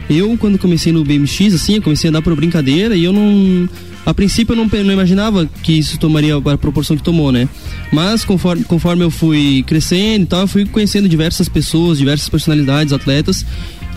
Eu, 0.07 0.37
quando 0.37 0.59
comecei 0.59 0.93
no 0.93 1.03
BMX, 1.03 1.55
assim, 1.55 1.75
eu 1.77 1.81
comecei 1.81 2.09
a 2.09 2.13
dar 2.13 2.21
por 2.21 2.35
brincadeira 2.35 2.95
e 2.95 3.03
eu 3.03 3.13
não 3.13 3.67
a 4.05 4.13
princípio 4.13 4.53
eu 4.53 4.57
não, 4.57 4.65
não 4.65 4.93
imaginava 4.93 5.49
que 5.61 5.73
isso 5.73 5.97
tomaria 5.97 6.35
a 6.35 6.57
proporção 6.57 6.97
que 6.97 7.03
tomou, 7.03 7.31
né? 7.31 7.47
Mas 7.91 8.25
conforme, 8.25 8.63
conforme 8.63 9.03
eu 9.03 9.11
fui 9.11 9.63
crescendo 9.65 10.23
e 10.23 10.27
tal, 10.27 10.41
eu 10.41 10.47
fui 10.47 10.65
conhecendo 10.65 11.07
diversas 11.07 11.47
pessoas, 11.47 11.97
diversas 11.97 12.27
personalidades, 12.27 12.91
atletas, 12.91 13.45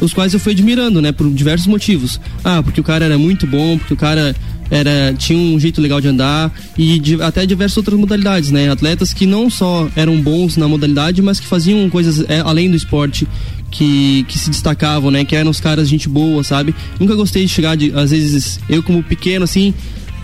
os 0.00 0.12
quais 0.12 0.34
eu 0.34 0.40
fui 0.40 0.52
admirando, 0.52 1.00
né? 1.02 1.10
Por 1.12 1.28
diversos 1.30 1.66
motivos. 1.66 2.20
Ah, 2.44 2.62
porque 2.62 2.80
o 2.80 2.84
cara 2.84 3.04
era 3.04 3.18
muito 3.18 3.46
bom, 3.46 3.78
porque 3.78 3.94
o 3.94 3.96
cara 3.96 4.34
era 4.70 5.14
tinha 5.14 5.38
um 5.38 5.58
jeito 5.58 5.80
legal 5.80 6.00
de 6.00 6.08
andar 6.08 6.52
e 6.76 6.98
de, 6.98 7.22
até 7.22 7.46
diversas 7.46 7.76
outras 7.76 7.98
modalidades, 7.98 8.50
né? 8.50 8.70
Atletas 8.70 9.12
que 9.12 9.26
não 9.26 9.48
só 9.48 9.88
eram 9.96 10.20
bons 10.20 10.56
na 10.56 10.68
modalidade, 10.68 11.22
mas 11.22 11.40
que 11.40 11.46
faziam 11.46 11.88
coisas 11.88 12.24
é, 12.28 12.40
além 12.40 12.70
do 12.70 12.76
esporte 12.76 13.26
que, 13.70 14.24
que 14.28 14.38
se 14.38 14.50
destacavam, 14.50 15.10
né? 15.10 15.24
Que 15.24 15.36
eram 15.36 15.50
os 15.50 15.60
caras 15.60 15.88
gente 15.88 16.08
boa, 16.08 16.42
sabe? 16.42 16.74
Nunca 16.98 17.14
gostei 17.14 17.44
de 17.44 17.48
chegar 17.48 17.76
de, 17.76 17.92
às 17.94 18.10
vezes 18.10 18.60
eu 18.68 18.82
como 18.82 19.02
pequeno 19.02 19.44
assim, 19.44 19.74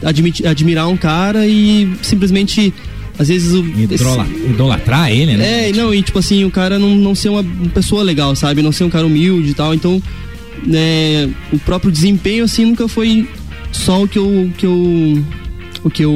admit, 0.02 0.46
admirar 0.46 0.88
um 0.88 0.96
cara 0.96 1.46
e 1.46 1.92
simplesmente 2.02 2.72
às 3.18 3.28
vezes 3.28 3.52
o, 3.52 3.64
Idrola, 3.64 4.26
idolatrar 4.48 5.10
ele, 5.10 5.36
né? 5.36 5.68
É, 5.68 5.72
não, 5.72 5.94
e 5.94 6.02
tipo 6.02 6.18
assim, 6.18 6.44
o 6.44 6.50
cara 6.50 6.78
não, 6.78 6.94
não 6.94 7.14
ser 7.14 7.28
uma 7.28 7.44
pessoa 7.74 8.02
legal, 8.02 8.34
sabe? 8.34 8.62
Não 8.62 8.72
ser 8.72 8.84
um 8.84 8.90
cara 8.90 9.06
humilde 9.06 9.50
e 9.50 9.54
tal. 9.54 9.74
Então, 9.74 10.02
né, 10.66 11.28
o 11.52 11.58
próprio 11.58 11.92
desempenho 11.92 12.44
assim 12.44 12.64
nunca 12.64 12.88
foi 12.88 13.28
só 13.70 14.02
o 14.02 14.08
que 14.08 14.18
eu 14.18 14.50
que 14.56 14.66
eu 14.66 15.24
o 15.84 15.90
que 15.90 16.04
eu 16.04 16.12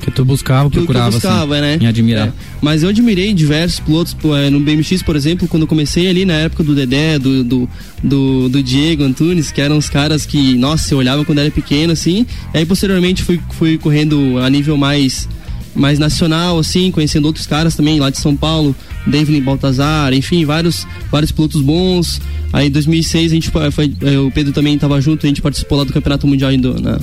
que 0.00 0.10
tu 0.10 0.24
buscava, 0.24 0.70
que, 0.70 0.76
procurava, 0.76 1.10
que 1.10 1.16
eu 1.16 1.20
buscava, 1.20 1.58
assim, 1.58 1.78
né? 1.78 1.88
Admirar. 1.88 2.28
É. 2.28 2.32
Mas 2.60 2.82
eu 2.82 2.88
admirei 2.88 3.34
diversos 3.34 3.80
pilotos 3.80 4.16
é, 4.36 4.50
no 4.50 4.60
BMX, 4.60 5.02
por 5.02 5.16
exemplo, 5.16 5.46
quando 5.46 5.62
eu 5.62 5.66
comecei 5.66 6.08
ali 6.08 6.24
na 6.24 6.34
época 6.34 6.64
do 6.64 6.74
Dedé, 6.74 7.18
do, 7.18 7.44
do, 7.44 7.68
do, 8.02 8.48
do 8.48 8.62
Diego 8.62 9.04
Antunes, 9.04 9.50
que 9.50 9.60
eram 9.60 9.76
os 9.76 9.88
caras 9.88 10.24
que, 10.24 10.56
nossa, 10.56 10.94
eu 10.94 10.98
olhava 10.98 11.24
quando 11.24 11.38
era 11.38 11.50
pequeno, 11.50 11.92
assim. 11.92 12.26
E 12.54 12.58
aí 12.58 12.66
posteriormente 12.66 13.22
fui, 13.22 13.40
fui 13.50 13.78
correndo 13.78 14.38
a 14.38 14.48
nível 14.48 14.76
mais 14.76 15.28
mais 15.74 15.98
nacional, 15.98 16.58
assim, 16.58 16.90
conhecendo 16.90 17.26
outros 17.26 17.46
caras 17.46 17.76
também 17.76 18.00
lá 18.00 18.10
de 18.10 18.18
São 18.18 18.34
Paulo, 18.34 18.74
David 19.06 19.40
Baltazar, 19.40 20.12
enfim, 20.12 20.44
vários, 20.44 20.86
vários 21.10 21.32
pilotos 21.32 21.60
bons. 21.60 22.20
Aí 22.52 22.68
em 22.68 22.70
2006 22.70 23.30
a 23.30 23.34
gente 23.34 23.50
foi, 23.50 23.70
foi 23.70 23.92
eh, 24.02 24.18
o 24.18 24.30
Pedro 24.30 24.52
também 24.52 24.74
estava 24.74 24.98
junto, 25.00 25.26
a 25.26 25.28
gente 25.28 25.42
participou 25.42 25.78
lá 25.78 25.84
do 25.84 25.92
Campeonato 25.92 26.26
Mundial 26.26 26.50
em, 26.50 26.56
na, 26.56 26.98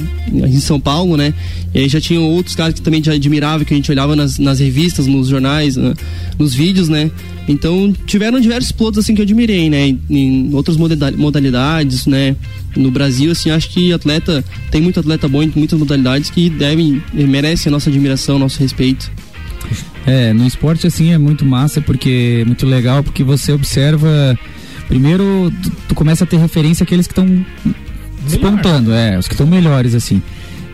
em 0.47 0.59
São 0.59 0.79
Paulo, 0.79 1.15
né? 1.15 1.33
E 1.73 1.79
aí 1.79 1.89
já 1.89 2.01
tinham 2.01 2.23
outros 2.23 2.55
caras 2.55 2.73
que 2.73 2.81
também 2.81 3.03
já 3.03 3.13
admirava, 3.13 3.63
que 3.63 3.73
a 3.73 3.77
gente 3.77 3.91
olhava 3.91 4.15
nas, 4.15 4.39
nas 4.39 4.59
revistas, 4.59 5.05
nos 5.05 5.27
jornais, 5.27 5.77
né? 5.77 5.93
nos 6.37 6.53
vídeos, 6.53 6.89
né? 6.89 7.11
Então 7.47 7.93
tiveram 8.07 8.39
diversos 8.39 8.71
pilotos 8.71 8.99
assim 8.99 9.13
que 9.13 9.21
eu 9.21 9.23
admirei, 9.23 9.69
né? 9.69 9.87
Em, 9.87 10.01
em 10.09 10.53
outras 10.53 10.77
modalidades, 10.77 12.07
né? 12.07 12.35
No 12.75 12.91
Brasil, 12.91 13.31
assim, 13.31 13.51
acho 13.51 13.69
que 13.69 13.93
atleta 13.93 14.43
tem 14.71 14.81
muito 14.81 14.99
atleta 14.99 15.27
bom 15.27 15.43
em 15.43 15.51
muitas 15.55 15.77
modalidades 15.77 16.29
que 16.29 16.49
devem 16.49 17.01
merecem 17.13 17.69
a 17.69 17.71
nossa 17.71 17.89
admiração, 17.89 18.39
nosso 18.39 18.59
respeito. 18.59 19.11
É, 20.05 20.33
no 20.33 20.45
esporte 20.45 20.85
assim 20.85 21.11
é 21.11 21.17
muito 21.17 21.43
massa 21.43 21.81
porque 21.81 22.41
é 22.41 22.45
muito 22.45 22.65
legal 22.65 23.03
porque 23.03 23.23
você 23.23 23.51
observa 23.51 24.37
primeiro 24.87 25.51
tu, 25.63 25.71
tu 25.89 25.95
começa 25.95 26.23
a 26.23 26.27
ter 26.27 26.37
referência 26.37 26.83
aqueles 26.83 27.07
que 27.07 27.13
estão 27.13 27.45
despontando, 28.21 28.93
é, 28.93 29.17
os 29.17 29.27
que 29.27 29.33
estão 29.33 29.47
melhores 29.47 29.95
assim. 29.95 30.21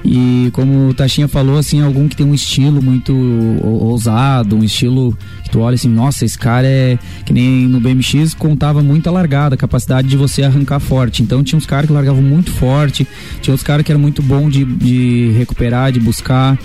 E 0.03 0.50
como 0.53 0.89
o 0.89 0.93
Tachinha 0.93 1.27
falou, 1.27 1.57
assim, 1.57 1.81
algum 1.81 2.07
que 2.07 2.15
tem 2.15 2.25
um 2.25 2.33
estilo 2.33 2.81
muito 2.81 3.13
ousado, 3.62 4.55
um 4.55 4.63
estilo 4.63 5.15
que 5.43 5.50
tu 5.51 5.60
olha 5.60 5.75
assim, 5.75 5.89
nossa, 5.89 6.25
esse 6.25 6.38
cara 6.38 6.65
é 6.65 6.98
que 7.24 7.31
nem 7.31 7.67
no 7.67 7.79
BMX 7.79 8.33
contava 8.33 8.81
muito 8.81 9.07
a 9.07 9.12
largada, 9.12 9.53
a 9.53 9.57
capacidade 9.57 10.07
de 10.07 10.17
você 10.17 10.41
arrancar 10.41 10.79
forte. 10.79 11.21
Então 11.21 11.43
tinha 11.43 11.57
uns 11.57 11.67
caras 11.67 11.86
que 11.86 11.93
largavam 11.93 12.21
muito 12.21 12.51
forte, 12.51 13.07
tinha 13.41 13.53
outros 13.53 13.65
caras 13.65 13.86
que 13.86 13.91
eram 13.91 14.01
muito 14.01 14.24
bom 14.24 14.50
de, 14.50 14.65
de 14.65 15.33
recuperar, 15.38 15.91
de 15.91 16.00
buscar. 16.00 16.57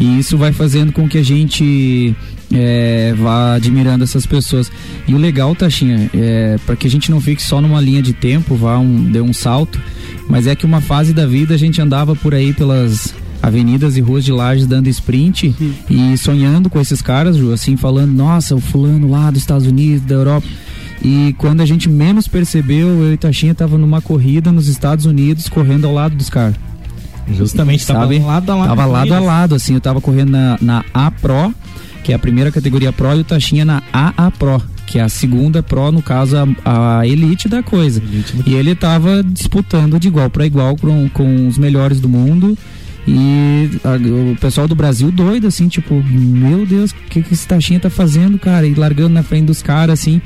E 0.00 0.18
isso 0.18 0.36
vai 0.36 0.52
fazendo 0.52 0.92
com 0.92 1.08
que 1.08 1.18
a 1.18 1.24
gente 1.24 2.14
é, 2.52 3.14
vá 3.16 3.54
admirando 3.54 4.04
essas 4.04 4.26
pessoas. 4.26 4.70
E 5.06 5.14
o 5.14 5.18
legal, 5.18 5.54
Tachinha, 5.54 6.10
é, 6.14 6.56
para 6.64 6.76
que 6.76 6.86
a 6.86 6.90
gente 6.90 7.10
não 7.10 7.20
fique 7.20 7.42
só 7.42 7.60
numa 7.60 7.80
linha 7.80 8.02
de 8.02 8.12
tempo, 8.12 8.54
vá 8.54 8.78
um, 8.78 9.10
dê 9.10 9.20
um 9.20 9.32
salto, 9.32 9.80
mas 10.28 10.46
é 10.46 10.54
que 10.54 10.64
uma 10.64 10.80
fase 10.80 11.12
da 11.12 11.26
vida 11.26 11.54
a 11.54 11.58
gente 11.58 11.80
andava 11.80 12.14
por 12.14 12.34
aí 12.34 12.52
pelas 12.52 13.14
avenidas 13.42 13.96
e 13.96 14.00
ruas 14.00 14.24
de 14.24 14.32
Lages 14.32 14.66
dando 14.66 14.88
sprint 14.88 15.54
uhum. 15.60 15.72
e 16.12 16.18
sonhando 16.18 16.68
com 16.68 16.80
esses 16.80 17.00
caras, 17.00 17.36
Ju, 17.36 17.52
assim, 17.52 17.76
falando, 17.76 18.12
nossa, 18.12 18.54
o 18.54 18.60
fulano 18.60 19.08
lá 19.10 19.30
dos 19.30 19.40
Estados 19.40 19.66
Unidos, 19.66 20.04
da 20.06 20.14
Europa. 20.14 20.46
E 21.02 21.34
quando 21.38 21.60
a 21.60 21.66
gente 21.66 21.88
menos 21.88 22.26
percebeu, 22.26 22.88
eu 22.88 23.12
e 23.12 23.16
Tachinha 23.16 23.54
tava 23.54 23.78
numa 23.78 24.00
corrida 24.00 24.50
nos 24.50 24.66
Estados 24.66 25.06
Unidos, 25.06 25.48
correndo 25.48 25.86
ao 25.86 25.94
lado 25.94 26.16
dos 26.16 26.28
caras. 26.28 26.56
Justamente, 27.34 27.86
tava 27.86 28.00
Sabe? 28.00 28.18
lado 28.18 28.50
a 28.50 28.54
lado. 28.54 28.68
Tava 28.68 28.86
lado 28.86 29.14
a 29.14 29.20
lado, 29.20 29.54
assim, 29.54 29.74
eu 29.74 29.80
tava 29.80 30.00
correndo 30.00 30.30
na, 30.30 30.58
na 30.60 30.84
A 30.92 31.10
Pro, 31.10 31.54
que 32.02 32.12
é 32.12 32.14
a 32.14 32.18
primeira 32.18 32.50
categoria 32.50 32.92
Pro, 32.92 33.14
e 33.14 33.20
o 33.20 33.24
Tachinha 33.24 33.64
na 33.64 33.82
AA 33.92 34.30
Pro 34.30 34.62
que 34.88 34.98
é 34.98 35.02
a 35.02 35.08
segunda 35.08 35.62
Pro, 35.62 35.92
no 35.92 36.02
caso, 36.02 36.34
a, 36.64 36.98
a 36.98 37.06
elite 37.06 37.46
da 37.46 37.62
coisa. 37.62 38.02
Elite 38.02 38.36
do... 38.36 38.48
E 38.48 38.54
ele 38.54 38.70
estava 38.70 39.22
disputando 39.22 40.00
de 40.00 40.08
igual 40.08 40.30
para 40.30 40.46
igual 40.46 40.76
com, 40.76 41.08
com 41.10 41.46
os 41.46 41.58
melhores 41.58 42.00
do 42.00 42.08
mundo. 42.08 42.56
E 43.06 43.70
a, 43.84 43.96
o 44.32 44.36
pessoal 44.36 44.66
do 44.66 44.74
Brasil 44.74 45.10
doido, 45.10 45.46
assim, 45.46 45.68
tipo, 45.68 45.94
meu 46.02 46.64
Deus, 46.64 46.90
o 46.90 46.94
que, 47.10 47.22
que 47.22 47.34
esse 47.34 47.46
Tachinha 47.46 47.78
tá 47.78 47.90
fazendo, 47.90 48.38
cara? 48.38 48.66
E 48.66 48.74
largando 48.74 49.10
na 49.10 49.22
frente 49.22 49.46
dos 49.46 49.62
caras, 49.62 50.00
assim. 50.00 50.20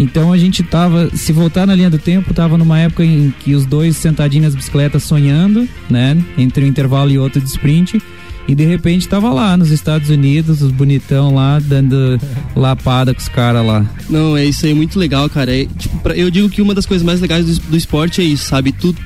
Então 0.00 0.32
a 0.32 0.38
gente 0.38 0.62
tava, 0.62 1.10
se 1.14 1.30
voltar 1.30 1.66
na 1.66 1.74
linha 1.74 1.90
do 1.90 1.98
tempo, 1.98 2.32
tava 2.32 2.56
numa 2.56 2.78
época 2.78 3.04
em 3.04 3.32
que 3.38 3.54
os 3.54 3.66
dois 3.66 3.98
sentadinhos 3.98 4.46
nas 4.46 4.54
bicicletas 4.54 5.02
sonhando, 5.02 5.68
né? 5.90 6.16
Entre 6.38 6.64
um 6.64 6.66
intervalo 6.66 7.10
e 7.10 7.18
outro 7.18 7.38
de 7.38 7.46
sprint. 7.46 8.00
E 8.48 8.54
de 8.54 8.64
repente 8.64 9.06
tava 9.06 9.30
lá 9.30 9.58
nos 9.58 9.70
Estados 9.70 10.08
Unidos, 10.08 10.62
os 10.62 10.72
bonitão 10.72 11.34
lá, 11.34 11.58
dando 11.58 12.18
lapada 12.56 13.12
com 13.12 13.20
os 13.20 13.28
caras 13.28 13.64
lá. 13.64 13.84
Não, 14.08 14.34
é 14.34 14.46
isso 14.46 14.64
aí, 14.64 14.72
muito 14.72 14.98
legal, 14.98 15.28
cara. 15.28 15.54
É, 15.54 15.66
tipo, 15.66 15.98
pra, 15.98 16.16
eu 16.16 16.30
digo 16.30 16.48
que 16.48 16.62
uma 16.62 16.74
das 16.74 16.86
coisas 16.86 17.04
mais 17.04 17.20
legais 17.20 17.44
do, 17.46 17.70
do 17.70 17.76
esporte 17.76 18.22
é 18.22 18.24
isso, 18.24 18.46
sabe? 18.46 18.72
Tu, 18.72 18.96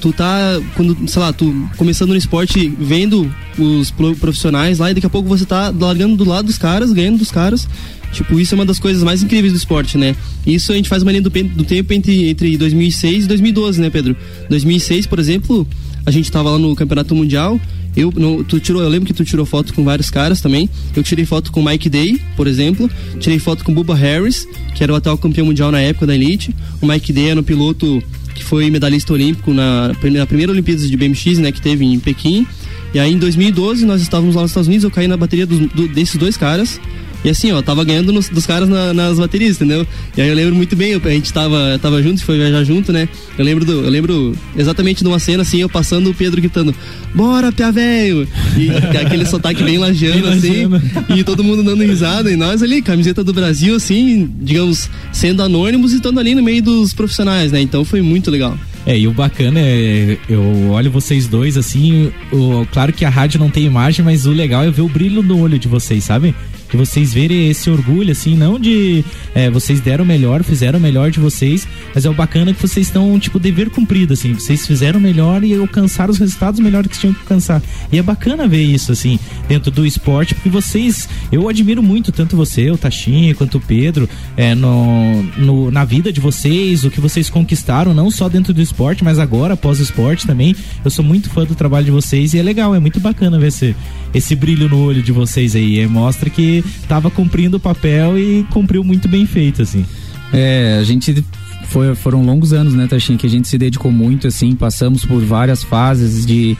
tu 0.00 0.12
tá, 0.12 0.60
quando, 0.76 1.08
sei 1.08 1.20
lá, 1.20 1.32
tu 1.32 1.68
começando 1.76 2.10
no 2.10 2.16
esporte, 2.16 2.72
vendo 2.78 3.28
os 3.58 3.90
profissionais 3.90 4.78
lá 4.78 4.90
e 4.90 4.94
daqui 4.94 5.06
a 5.06 5.10
pouco 5.10 5.28
você 5.28 5.44
tá 5.44 5.74
largando 5.76 6.16
do 6.16 6.24
lado 6.24 6.46
dos 6.46 6.58
caras, 6.58 6.92
ganhando 6.92 7.18
dos 7.18 7.32
caras. 7.32 7.68
Tipo, 8.14 8.40
isso 8.40 8.54
é 8.54 8.56
uma 8.56 8.64
das 8.64 8.78
coisas 8.78 9.02
mais 9.02 9.22
incríveis 9.22 9.52
do 9.52 9.56
esporte, 9.56 9.98
né? 9.98 10.16
Isso 10.46 10.72
a 10.72 10.76
gente 10.76 10.88
faz 10.88 11.02
uma 11.02 11.10
linha 11.10 11.22
do, 11.22 11.30
do 11.30 11.64
tempo 11.64 11.92
entre, 11.92 12.30
entre 12.30 12.56
2006 12.56 13.24
e 13.24 13.28
2012, 13.28 13.80
né, 13.80 13.90
Pedro? 13.90 14.16
2006, 14.48 15.06
por 15.06 15.18
exemplo, 15.18 15.66
a 16.06 16.10
gente 16.10 16.30
tava 16.30 16.50
lá 16.50 16.58
no 16.58 16.74
Campeonato 16.74 17.14
Mundial 17.14 17.60
eu, 17.96 18.12
no, 18.14 18.42
tu 18.42 18.58
tirou, 18.58 18.82
eu 18.82 18.88
lembro 18.88 19.06
que 19.06 19.14
tu 19.14 19.24
tirou 19.24 19.46
foto 19.46 19.72
com 19.72 19.84
vários 19.84 20.10
caras 20.10 20.40
também. 20.40 20.68
Eu 20.94 21.02
tirei 21.02 21.24
foto 21.24 21.52
com 21.52 21.62
Mike 21.62 21.88
Day, 21.88 22.20
por 22.36 22.46
exemplo. 22.46 22.90
Tirei 23.20 23.38
foto 23.38 23.64
com 23.64 23.72
Bubba 23.72 23.94
Harris, 23.94 24.48
que 24.74 24.82
era 24.82 24.92
o 24.92 24.96
atual 24.96 25.16
campeão 25.16 25.46
mundial 25.46 25.70
na 25.70 25.80
época 25.80 26.06
da 26.06 26.14
Elite. 26.14 26.54
O 26.80 26.86
Mike 26.86 27.12
Day 27.12 27.30
era 27.30 27.40
um 27.40 27.44
piloto 27.44 28.02
que 28.34 28.42
foi 28.42 28.68
medalhista 28.68 29.12
olímpico 29.12 29.54
na, 29.54 29.88
na 29.88 30.26
primeira 30.26 30.50
Olimpíada 30.50 30.84
de 30.84 30.96
BMX, 30.96 31.38
né, 31.38 31.52
que 31.52 31.62
teve 31.62 31.84
em 31.84 32.00
Pequim. 32.00 32.44
E 32.92 32.98
aí 32.98 33.12
em 33.12 33.18
2012 33.18 33.84
nós 33.84 34.02
estávamos 34.02 34.34
lá 34.34 34.42
nos 34.42 34.50
Estados 34.50 34.66
Unidos, 34.66 34.82
eu 34.82 34.90
caí 34.90 35.06
na 35.06 35.16
bateria 35.16 35.46
dos, 35.46 35.60
do, 35.60 35.86
desses 35.86 36.16
dois 36.16 36.36
caras. 36.36 36.80
E 37.24 37.30
assim, 37.30 37.50
ó, 37.52 37.62
tava 37.62 37.82
ganhando 37.84 38.12
nos, 38.12 38.28
dos 38.28 38.44
caras 38.44 38.68
na, 38.68 38.92
nas 38.92 39.18
baterias, 39.18 39.56
entendeu? 39.56 39.86
E 40.14 40.20
aí 40.20 40.28
eu 40.28 40.34
lembro 40.34 40.54
muito 40.54 40.76
bem, 40.76 40.94
a 40.94 41.08
gente 41.08 41.32
tava, 41.32 41.78
tava 41.80 42.02
junto, 42.02 42.22
foi 42.22 42.36
viajar 42.36 42.62
junto, 42.64 42.92
né? 42.92 43.08
Eu 43.38 43.44
lembro, 43.44 43.64
do, 43.64 43.72
eu 43.72 43.90
lembro 43.90 44.36
exatamente 44.54 45.02
de 45.02 45.08
uma 45.08 45.18
cena 45.18 45.42
assim, 45.42 45.58
eu 45.58 45.68
passando 45.68 46.10
o 46.10 46.14
Pedro 46.14 46.38
gritando, 46.38 46.74
bora, 47.14 47.50
pia 47.50 47.72
velho! 47.72 48.28
E 48.58 48.70
aquele 48.98 49.24
sotaque 49.24 49.62
bem 49.62 49.78
lajeando, 49.78 50.28
assim, 50.28 50.68
e 51.16 51.24
todo 51.24 51.42
mundo 51.42 51.62
dando 51.62 51.82
risada, 51.82 52.30
e 52.30 52.36
nós 52.36 52.62
ali, 52.62 52.82
camiseta 52.82 53.24
do 53.24 53.32
Brasil, 53.32 53.74
assim, 53.74 54.30
digamos, 54.40 54.90
sendo 55.10 55.42
anônimos 55.42 55.94
e 55.94 55.96
estando 55.96 56.20
ali 56.20 56.34
no 56.34 56.42
meio 56.42 56.62
dos 56.62 56.92
profissionais, 56.92 57.50
né? 57.50 57.60
Então 57.60 57.86
foi 57.86 58.02
muito 58.02 58.30
legal. 58.30 58.58
É, 58.86 58.98
e 58.98 59.08
o 59.08 59.12
bacana 59.12 59.60
é, 59.60 60.18
eu 60.28 60.68
olho 60.70 60.90
vocês 60.90 61.26
dois 61.26 61.56
assim, 61.56 62.12
o, 62.30 62.66
claro 62.70 62.92
que 62.92 63.06
a 63.06 63.08
rádio 63.08 63.40
não 63.40 63.48
tem 63.48 63.64
imagem, 63.64 64.04
mas 64.04 64.26
o 64.26 64.30
legal 64.30 64.62
é 64.62 64.70
ver 64.70 64.82
o 64.82 64.88
brilho 64.88 65.22
no 65.22 65.40
olho 65.40 65.58
de 65.58 65.68
vocês, 65.68 66.04
sabe? 66.04 66.34
Vocês 66.76 67.12
verem 67.12 67.48
esse 67.48 67.70
orgulho, 67.70 68.12
assim, 68.12 68.36
não 68.36 68.58
de 68.58 69.04
é, 69.34 69.50
vocês 69.50 69.80
deram 69.80 70.04
o 70.04 70.06
melhor, 70.06 70.42
fizeram 70.42 70.78
o 70.78 70.82
melhor 70.82 71.10
de 71.10 71.20
vocês, 71.20 71.66
mas 71.94 72.04
é 72.04 72.10
o 72.10 72.14
bacana 72.14 72.52
que 72.52 72.60
vocês 72.60 72.86
estão, 72.86 73.18
tipo, 73.18 73.38
dever 73.38 73.70
cumprido, 73.70 74.12
assim, 74.12 74.32
vocês 74.32 74.66
fizeram 74.66 74.98
o 74.98 75.02
melhor 75.02 75.44
e 75.44 75.54
alcançaram 75.54 76.10
os 76.10 76.18
resultados 76.18 76.60
melhores 76.60 76.90
que 76.90 76.98
tinham 76.98 77.14
que 77.14 77.20
alcançar. 77.20 77.62
E 77.92 77.98
é 77.98 78.02
bacana 78.02 78.48
ver 78.48 78.62
isso, 78.62 78.92
assim, 78.92 79.18
dentro 79.48 79.70
do 79.70 79.86
esporte, 79.86 80.34
porque 80.34 80.48
vocês, 80.48 81.08
eu 81.30 81.48
admiro 81.48 81.82
muito, 81.82 82.12
tanto 82.12 82.36
você, 82.36 82.70
o 82.70 82.78
Tachinha, 82.78 83.34
quanto 83.34 83.58
o 83.58 83.60
Pedro, 83.60 84.08
é, 84.36 84.54
no, 84.54 85.22
no, 85.36 85.70
na 85.70 85.84
vida 85.84 86.12
de 86.12 86.20
vocês, 86.20 86.84
o 86.84 86.90
que 86.90 87.00
vocês 87.00 87.28
conquistaram, 87.30 87.94
não 87.94 88.10
só 88.10 88.28
dentro 88.28 88.52
do 88.52 88.62
esporte, 88.62 89.04
mas 89.04 89.18
agora, 89.18 89.54
após 89.54 89.80
o 89.80 89.82
esporte 89.82 90.26
também. 90.26 90.54
Eu 90.84 90.90
sou 90.90 91.04
muito 91.04 91.30
fã 91.30 91.44
do 91.44 91.54
trabalho 91.54 91.84
de 91.84 91.90
vocês 91.90 92.34
e 92.34 92.38
é 92.38 92.42
legal, 92.42 92.74
é 92.74 92.80
muito 92.80 93.00
bacana 93.00 93.38
ver 93.38 93.48
esse, 93.48 93.76
esse 94.14 94.34
brilho 94.34 94.68
no 94.68 94.78
olho 94.78 95.02
de 95.02 95.12
vocês 95.12 95.54
aí. 95.54 95.80
É, 95.80 95.86
mostra 95.86 96.30
que 96.30 96.63
estava 96.64 97.10
cumprindo 97.10 97.56
o 97.56 97.60
papel 97.60 98.18
e 98.18 98.44
cumpriu 98.50 98.82
muito 98.84 99.08
bem 99.08 99.26
feito, 99.26 99.62
assim. 99.62 99.84
É, 100.32 100.78
a 100.80 100.84
gente 100.84 101.24
foi, 101.66 101.94
foram 101.94 102.24
longos 102.24 102.52
anos, 102.52 102.74
né, 102.74 102.86
Tachinha, 102.86 103.18
que 103.18 103.26
a 103.26 103.30
gente 103.30 103.48
se 103.48 103.58
dedicou 103.58 103.90
muito, 103.90 104.26
assim, 104.26 104.54
passamos 104.54 105.04
por 105.04 105.20
várias 105.24 105.62
fases 105.62 106.26
de 106.26 106.56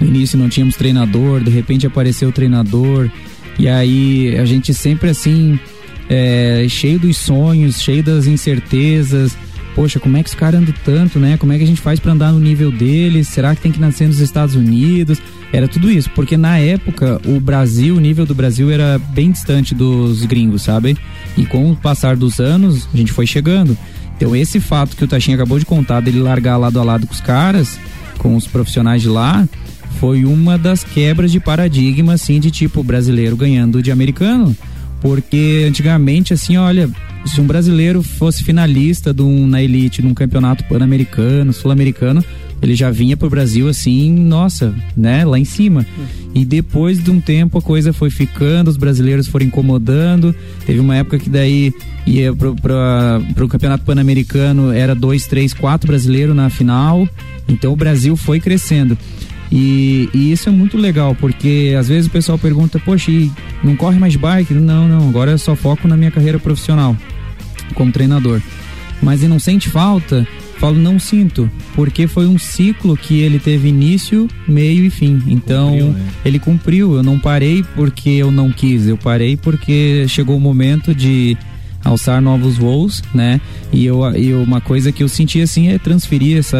no 0.00 0.06
início 0.06 0.38
não 0.38 0.48
tínhamos 0.48 0.76
treinador, 0.76 1.42
de 1.42 1.50
repente 1.50 1.86
apareceu 1.86 2.28
o 2.28 2.32
treinador, 2.32 3.10
e 3.58 3.66
aí 3.68 4.36
a 4.38 4.44
gente 4.44 4.74
sempre 4.74 5.10
assim, 5.10 5.58
é, 6.08 6.66
cheio 6.68 6.98
dos 6.98 7.16
sonhos, 7.16 7.80
cheio 7.80 8.02
das 8.02 8.26
incertezas, 8.26 9.36
poxa, 9.74 9.98
como 9.98 10.16
é 10.16 10.22
que 10.22 10.28
os 10.28 10.34
caras 10.34 10.60
andam 10.60 10.74
tanto, 10.84 11.18
né? 11.18 11.36
Como 11.36 11.52
é 11.52 11.58
que 11.58 11.64
a 11.64 11.66
gente 11.66 11.80
faz 11.80 12.00
para 12.00 12.12
andar 12.12 12.32
no 12.32 12.40
nível 12.40 12.70
deles? 12.70 13.28
Será 13.28 13.54
que 13.54 13.60
tem 13.60 13.72
que 13.72 13.80
nascer 13.80 14.06
nos 14.06 14.20
Estados 14.20 14.54
Unidos? 14.54 15.20
Era 15.52 15.68
tudo 15.68 15.90
isso, 15.90 16.10
porque 16.10 16.36
na 16.36 16.58
época 16.58 17.20
o 17.24 17.38
Brasil, 17.40 17.96
o 17.96 18.00
nível 18.00 18.26
do 18.26 18.34
Brasil 18.34 18.70
era 18.70 18.98
bem 18.98 19.30
distante 19.30 19.74
dos 19.74 20.24
gringos, 20.24 20.62
sabe? 20.62 20.96
E 21.36 21.46
com 21.46 21.70
o 21.70 21.76
passar 21.76 22.16
dos 22.16 22.40
anos, 22.40 22.88
a 22.92 22.96
gente 22.96 23.12
foi 23.12 23.26
chegando. 23.26 23.76
Então 24.16 24.34
esse 24.34 24.60
fato 24.60 24.96
que 24.96 25.04
o 25.04 25.08
Tachinha 25.08 25.36
acabou 25.36 25.58
de 25.58 25.64
contar 25.64 26.00
dele 26.00 26.20
largar 26.20 26.56
lado 26.56 26.80
a 26.80 26.82
lado 26.82 27.06
com 27.06 27.12
os 27.12 27.20
caras, 27.20 27.78
com 28.18 28.34
os 28.34 28.46
profissionais 28.46 29.02
de 29.02 29.08
lá, 29.08 29.48
foi 30.00 30.24
uma 30.24 30.58
das 30.58 30.82
quebras 30.82 31.30
de 31.30 31.40
paradigma 31.40 32.14
assim 32.14 32.40
de 32.40 32.50
tipo 32.50 32.82
brasileiro 32.82 33.36
ganhando 33.36 33.82
de 33.82 33.90
americano. 33.90 34.56
Porque 35.00 35.64
antigamente 35.68 36.32
assim, 36.34 36.56
olha, 36.56 36.90
se 37.24 37.40
um 37.40 37.46
brasileiro 37.46 38.02
fosse 38.02 38.42
finalista 38.42 39.12
de 39.12 39.22
um, 39.22 39.46
na 39.46 39.62
elite 39.62 40.02
num 40.02 40.14
campeonato 40.14 40.64
pan-americano, 40.64 41.52
sul-americano, 41.52 42.24
ele 42.62 42.74
já 42.74 42.90
vinha 42.90 43.16
pro 43.16 43.28
Brasil 43.28 43.68
assim, 43.68 44.12
nossa, 44.12 44.74
né, 44.96 45.24
lá 45.24 45.38
em 45.38 45.44
cima. 45.44 45.86
E 46.34 46.44
depois 46.44 47.02
de 47.02 47.10
um 47.10 47.20
tempo 47.20 47.58
a 47.58 47.62
coisa 47.62 47.92
foi 47.92 48.10
ficando, 48.10 48.68
os 48.68 48.76
brasileiros 48.76 49.26
foram 49.26 49.46
incomodando. 49.46 50.34
Teve 50.64 50.80
uma 50.80 50.96
época 50.96 51.18
que 51.18 51.28
daí 51.28 51.72
ia 52.06 52.34
pro, 52.34 52.54
pro, 52.56 52.74
pro 53.34 53.48
campeonato 53.48 53.84
pan-americano, 53.84 54.72
era 54.72 54.94
dois, 54.94 55.26
três, 55.26 55.52
quatro 55.52 55.86
brasileiros 55.86 56.34
na 56.34 56.50
final. 56.50 57.08
Então 57.48 57.72
o 57.72 57.76
Brasil 57.76 58.16
foi 58.16 58.40
crescendo. 58.40 58.96
E, 59.50 60.08
e, 60.12 60.32
isso 60.32 60.48
é 60.48 60.52
muito 60.52 60.76
legal, 60.76 61.14
porque 61.14 61.74
às 61.78 61.88
vezes 61.88 62.08
o 62.08 62.10
pessoal 62.10 62.36
pergunta, 62.36 62.80
poxa, 62.80 63.12
não 63.62 63.76
corre 63.76 63.98
mais 63.98 64.16
bike? 64.16 64.52
Não, 64.52 64.88
não, 64.88 65.08
agora 65.08 65.30
eu 65.30 65.38
só 65.38 65.54
foco 65.54 65.86
na 65.86 65.96
minha 65.96 66.10
carreira 66.10 66.38
profissional 66.38 66.96
como 67.74 67.92
treinador. 67.92 68.40
Mas 69.00 69.22
e 69.22 69.28
não 69.28 69.38
sente 69.38 69.68
falta? 69.68 70.26
Falo, 70.58 70.78
não 70.78 70.98
sinto, 70.98 71.50
porque 71.74 72.06
foi 72.06 72.26
um 72.26 72.38
ciclo 72.38 72.96
que 72.96 73.20
ele 73.20 73.38
teve 73.38 73.68
início, 73.68 74.26
meio 74.48 74.84
e 74.84 74.90
fim. 74.90 75.22
Então, 75.26 75.70
cumpriu, 75.70 75.92
né? 75.92 76.08
ele 76.24 76.38
cumpriu. 76.38 76.94
Eu 76.94 77.02
não 77.02 77.18
parei 77.18 77.62
porque 77.74 78.10
eu 78.10 78.30
não 78.30 78.50
quis, 78.50 78.86
eu 78.86 78.96
parei 78.96 79.36
porque 79.36 80.06
chegou 80.08 80.36
o 80.36 80.40
momento 80.40 80.94
de 80.94 81.36
alçar 81.84 82.20
novos 82.20 82.56
voos, 82.56 83.02
né? 83.14 83.40
E, 83.72 83.84
eu, 83.84 84.00
e 84.16 84.32
uma 84.32 84.60
coisa 84.60 84.90
que 84.90 85.02
eu 85.02 85.08
senti 85.08 85.40
assim 85.40 85.68
é 85.68 85.78
transferir 85.78 86.38
essa, 86.38 86.58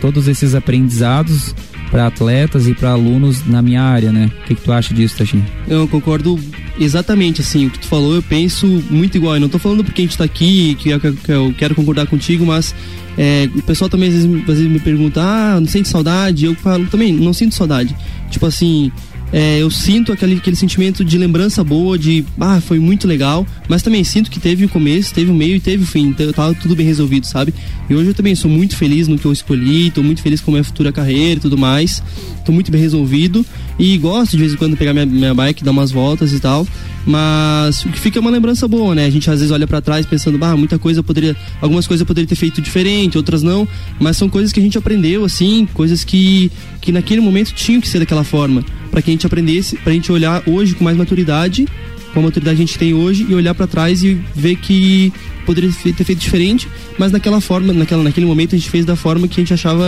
todos 0.00 0.28
esses 0.28 0.54
aprendizados 0.54 1.54
para 1.90 2.06
atletas 2.06 2.66
e 2.66 2.74
para 2.74 2.90
alunos 2.90 3.46
na 3.46 3.60
minha 3.60 3.82
área, 3.82 4.12
né? 4.12 4.30
O 4.42 4.46
que, 4.46 4.54
que 4.54 4.62
tu 4.62 4.72
acha 4.72 4.94
disso, 4.94 5.16
Tachinho? 5.16 5.44
Eu 5.66 5.88
concordo 5.88 6.38
exatamente, 6.78 7.40
assim, 7.40 7.66
o 7.66 7.70
que 7.70 7.80
tu 7.80 7.86
falou, 7.86 8.14
eu 8.14 8.22
penso 8.22 8.66
muito 8.90 9.16
igual. 9.16 9.34
Eu 9.34 9.40
não 9.40 9.48
tô 9.48 9.58
falando 9.58 9.84
porque 9.84 10.02
a 10.02 10.04
gente 10.04 10.16
tá 10.16 10.24
aqui, 10.24 10.74
que 10.76 10.90
eu, 10.90 11.00
que 11.00 11.32
eu 11.32 11.54
quero 11.56 11.74
concordar 11.74 12.06
contigo, 12.06 12.46
mas 12.46 12.74
é, 13.18 13.48
o 13.54 13.62
pessoal 13.62 13.90
também 13.90 14.08
às 14.08 14.14
vezes, 14.14 14.40
às 14.40 14.46
vezes 14.46 14.66
me 14.66 14.78
pergunta, 14.78 15.20
ah, 15.20 15.60
não 15.60 15.66
sente 15.66 15.88
saudade? 15.88 16.44
Eu 16.44 16.54
falo 16.54 16.86
também, 16.86 17.12
não 17.12 17.32
sinto 17.32 17.54
saudade. 17.54 17.94
Tipo 18.30 18.46
assim, 18.46 18.90
é, 19.32 19.58
eu 19.58 19.70
sinto 19.70 20.12
aquele, 20.12 20.34
aquele 20.36 20.56
sentimento 20.56 21.04
de 21.04 21.16
lembrança 21.16 21.62
boa, 21.62 21.98
de 21.98 22.24
ah, 22.40 22.60
foi 22.60 22.78
muito 22.78 23.06
legal, 23.06 23.46
mas 23.68 23.82
também 23.82 24.02
sinto 24.02 24.30
que 24.30 24.40
teve 24.40 24.64
o 24.64 24.68
começo, 24.68 25.14
teve 25.14 25.30
o 25.30 25.34
meio 25.34 25.56
e 25.56 25.60
teve 25.60 25.84
o 25.84 25.86
fim, 25.86 26.08
então 26.08 26.32
tava 26.32 26.54
tudo 26.54 26.74
bem 26.74 26.86
resolvido, 26.86 27.26
sabe? 27.26 27.54
E 27.88 27.94
hoje 27.94 28.10
eu 28.10 28.14
também 28.14 28.34
sou 28.34 28.50
muito 28.50 28.76
feliz 28.76 29.06
no 29.06 29.18
que 29.18 29.24
eu 29.24 29.32
escolhi, 29.32 29.90
tô 29.90 30.02
muito 30.02 30.22
feliz 30.22 30.40
com 30.40 30.50
a 30.50 30.54
minha 30.54 30.64
futura 30.64 30.92
carreira 30.92 31.38
e 31.38 31.40
tudo 31.40 31.56
mais, 31.56 32.02
tô 32.50 32.52
muito 32.52 32.70
bem 32.70 32.80
resolvido 32.80 33.46
e 33.78 33.96
gosto 33.96 34.32
de 34.32 34.38
vez 34.38 34.52
em 34.52 34.56
quando 34.56 34.76
pegar 34.76 34.92
minha, 34.92 35.06
minha 35.06 35.32
bike, 35.32 35.62
dar 35.62 35.70
umas 35.70 35.92
voltas 35.92 36.32
e 36.32 36.40
tal, 36.40 36.66
mas 37.06 37.84
o 37.84 37.88
que 37.88 37.98
fica 37.98 38.18
é 38.18 38.20
uma 38.20 38.30
lembrança 38.30 38.66
boa, 38.66 38.94
né? 38.94 39.06
A 39.06 39.10
gente 39.10 39.30
às 39.30 39.38
vezes 39.38 39.52
olha 39.52 39.66
para 39.66 39.80
trás 39.80 40.04
pensando, 40.04 40.42
ah, 40.44 40.56
muita 40.56 40.78
coisa 40.78 41.02
poderia, 41.02 41.36
algumas 41.60 41.86
coisas 41.86 42.00
eu 42.00 42.06
poderia 42.06 42.28
ter 42.28 42.34
feito 42.34 42.60
diferente, 42.60 43.16
outras 43.16 43.42
não, 43.42 43.66
mas 43.98 44.16
são 44.16 44.28
coisas 44.28 44.52
que 44.52 44.58
a 44.58 44.62
gente 44.62 44.76
aprendeu, 44.76 45.24
assim, 45.24 45.66
coisas 45.72 46.02
que, 46.02 46.50
que 46.80 46.90
naquele 46.90 47.20
momento 47.20 47.52
tinham 47.54 47.80
que 47.80 47.88
ser 47.88 48.00
daquela 48.00 48.24
forma 48.24 48.64
para 48.90 49.00
que 49.00 49.10
a 49.10 49.12
gente 49.12 49.24
aprendesse, 49.24 49.76
para 49.76 49.92
a 49.92 49.94
gente 49.94 50.10
olhar 50.10 50.42
hoje 50.46 50.74
com 50.74 50.82
mais 50.82 50.96
maturidade, 50.96 51.66
com 52.12 52.20
a 52.20 52.22
maturidade 52.22 52.56
que 52.56 52.62
a 52.62 52.66
gente 52.66 52.78
tem 52.78 52.94
hoje 52.94 53.26
e 53.28 53.34
olhar 53.34 53.54
para 53.54 53.66
trás 53.66 54.02
e 54.02 54.18
ver 54.34 54.56
que 54.56 55.12
poderia 55.46 55.70
ter 55.72 56.04
feito 56.04 56.18
diferente, 56.18 56.68
mas 56.98 57.12
naquela 57.12 57.40
forma, 57.40 57.72
naquela, 57.72 58.02
naquele 58.02 58.26
momento 58.26 58.54
a 58.54 58.58
gente 58.58 58.70
fez 58.70 58.84
da 58.84 58.96
forma 58.96 59.26
que 59.26 59.40
a 59.40 59.42
gente 59.42 59.54
achava 59.54 59.84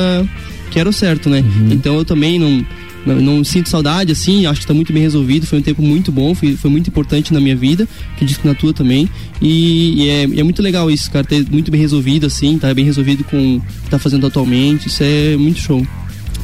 que 0.70 0.78
era 0.78 0.88
o 0.88 0.92
certo, 0.92 1.28
né? 1.28 1.40
Uhum. 1.40 1.72
Então 1.72 1.96
eu 1.96 2.04
também 2.04 2.38
não, 2.38 2.64
não, 3.04 3.20
não, 3.20 3.44
sinto 3.44 3.68
saudade, 3.68 4.12
assim, 4.12 4.46
acho 4.46 4.60
que 4.60 4.64
está 4.64 4.74
muito 4.74 4.92
bem 4.92 5.02
resolvido, 5.02 5.46
foi 5.46 5.58
um 5.58 5.62
tempo 5.62 5.82
muito 5.82 6.10
bom, 6.10 6.34
foi, 6.34 6.56
foi 6.56 6.70
muito 6.70 6.88
importante 6.88 7.32
na 7.32 7.40
minha 7.40 7.54
vida, 7.54 7.86
acredito 8.14 8.40
que 8.40 8.46
na 8.46 8.54
tua 8.54 8.72
também, 8.72 9.08
e, 9.40 10.02
e 10.02 10.08
é, 10.08 10.22
é, 10.22 10.42
muito 10.42 10.62
legal 10.62 10.90
isso, 10.90 11.10
cara, 11.10 11.24
ter 11.24 11.46
muito 11.50 11.70
bem 11.70 11.80
resolvido, 11.80 12.26
assim, 12.26 12.58
tá 12.58 12.72
bem 12.72 12.84
resolvido 12.84 13.22
com 13.24 13.56
o 13.56 13.60
que 13.60 13.90
tá 13.90 13.98
fazendo 13.98 14.26
atualmente, 14.26 14.88
isso 14.88 15.02
é 15.02 15.36
muito 15.36 15.60
show. 15.60 15.86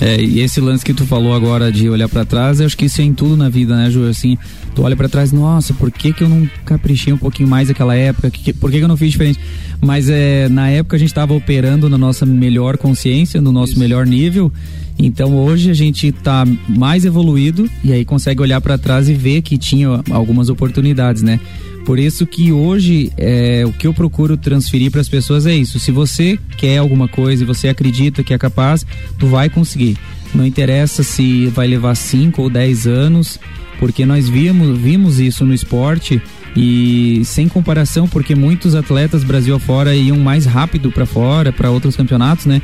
É, 0.00 0.20
e 0.22 0.40
esse 0.40 0.60
lance 0.60 0.84
que 0.84 0.94
tu 0.94 1.04
falou 1.04 1.34
agora 1.34 1.72
de 1.72 1.88
olhar 1.88 2.08
para 2.08 2.24
trás, 2.24 2.60
eu 2.60 2.66
acho 2.66 2.76
que 2.76 2.84
isso 2.84 3.00
é 3.00 3.04
em 3.04 3.12
tudo 3.12 3.36
na 3.36 3.48
vida, 3.48 3.76
né, 3.76 3.90
Ju? 3.90 4.04
Assim, 4.04 4.38
tu 4.78 4.84
olha 4.84 4.94
para 4.94 5.08
trás, 5.08 5.32
nossa, 5.32 5.74
por 5.74 5.90
que 5.90 6.12
que 6.12 6.22
eu 6.22 6.28
não 6.28 6.48
caprichei 6.64 7.12
um 7.12 7.18
pouquinho 7.18 7.48
mais 7.48 7.66
naquela 7.66 7.96
época? 7.96 8.30
Que, 8.30 8.52
por 8.52 8.70
que 8.70 8.78
que 8.78 8.84
eu 8.84 8.88
não 8.88 8.96
fiz 8.96 9.10
diferente? 9.10 9.40
Mas 9.80 10.08
é, 10.08 10.48
na 10.48 10.70
época 10.70 10.94
a 10.94 10.98
gente 11.00 11.08
estava 11.08 11.34
operando 11.34 11.90
na 11.90 11.98
nossa 11.98 12.24
melhor 12.24 12.78
consciência, 12.78 13.40
no 13.40 13.50
nosso 13.50 13.72
isso. 13.72 13.80
melhor 13.80 14.06
nível. 14.06 14.52
Então 14.96 15.36
hoje 15.36 15.68
a 15.68 15.74
gente 15.74 16.06
está 16.06 16.44
mais 16.68 17.04
evoluído 17.04 17.68
e 17.82 17.92
aí 17.92 18.04
consegue 18.04 18.40
olhar 18.40 18.60
para 18.60 18.78
trás 18.78 19.08
e 19.08 19.14
ver 19.14 19.42
que 19.42 19.58
tinha 19.58 20.00
algumas 20.12 20.48
oportunidades, 20.48 21.22
né? 21.22 21.40
Por 21.84 21.98
isso 21.98 22.24
que 22.24 22.52
hoje 22.52 23.10
é, 23.16 23.64
o 23.66 23.72
que 23.72 23.86
eu 23.88 23.92
procuro 23.92 24.36
transferir 24.36 24.92
para 24.92 25.00
as 25.00 25.08
pessoas 25.08 25.44
é 25.44 25.56
isso. 25.56 25.80
Se 25.80 25.90
você 25.90 26.38
quer 26.56 26.78
alguma 26.78 27.08
coisa 27.08 27.42
e 27.42 27.46
você 27.46 27.66
acredita 27.66 28.22
que 28.22 28.32
é 28.32 28.38
capaz, 28.38 28.86
tu 29.18 29.26
vai 29.26 29.50
conseguir. 29.50 29.98
Não 30.32 30.46
interessa 30.46 31.02
se 31.02 31.46
vai 31.46 31.66
levar 31.66 31.96
5 31.96 32.42
ou 32.42 32.48
10 32.50 32.86
anos, 32.86 33.40
porque 33.78 34.04
nós 34.04 34.28
vimos, 34.28 34.78
vimos 34.78 35.20
isso 35.20 35.44
no 35.44 35.54
esporte 35.54 36.20
e 36.56 37.22
sem 37.24 37.48
comparação, 37.48 38.08
porque 38.08 38.34
muitos 38.34 38.74
atletas 38.74 39.22
Brasil 39.22 39.54
afora 39.54 39.94
iam 39.94 40.18
mais 40.18 40.44
rápido 40.44 40.90
para 40.90 41.06
fora, 41.06 41.52
para 41.52 41.70
outros 41.70 41.96
campeonatos, 41.96 42.46
né? 42.46 42.60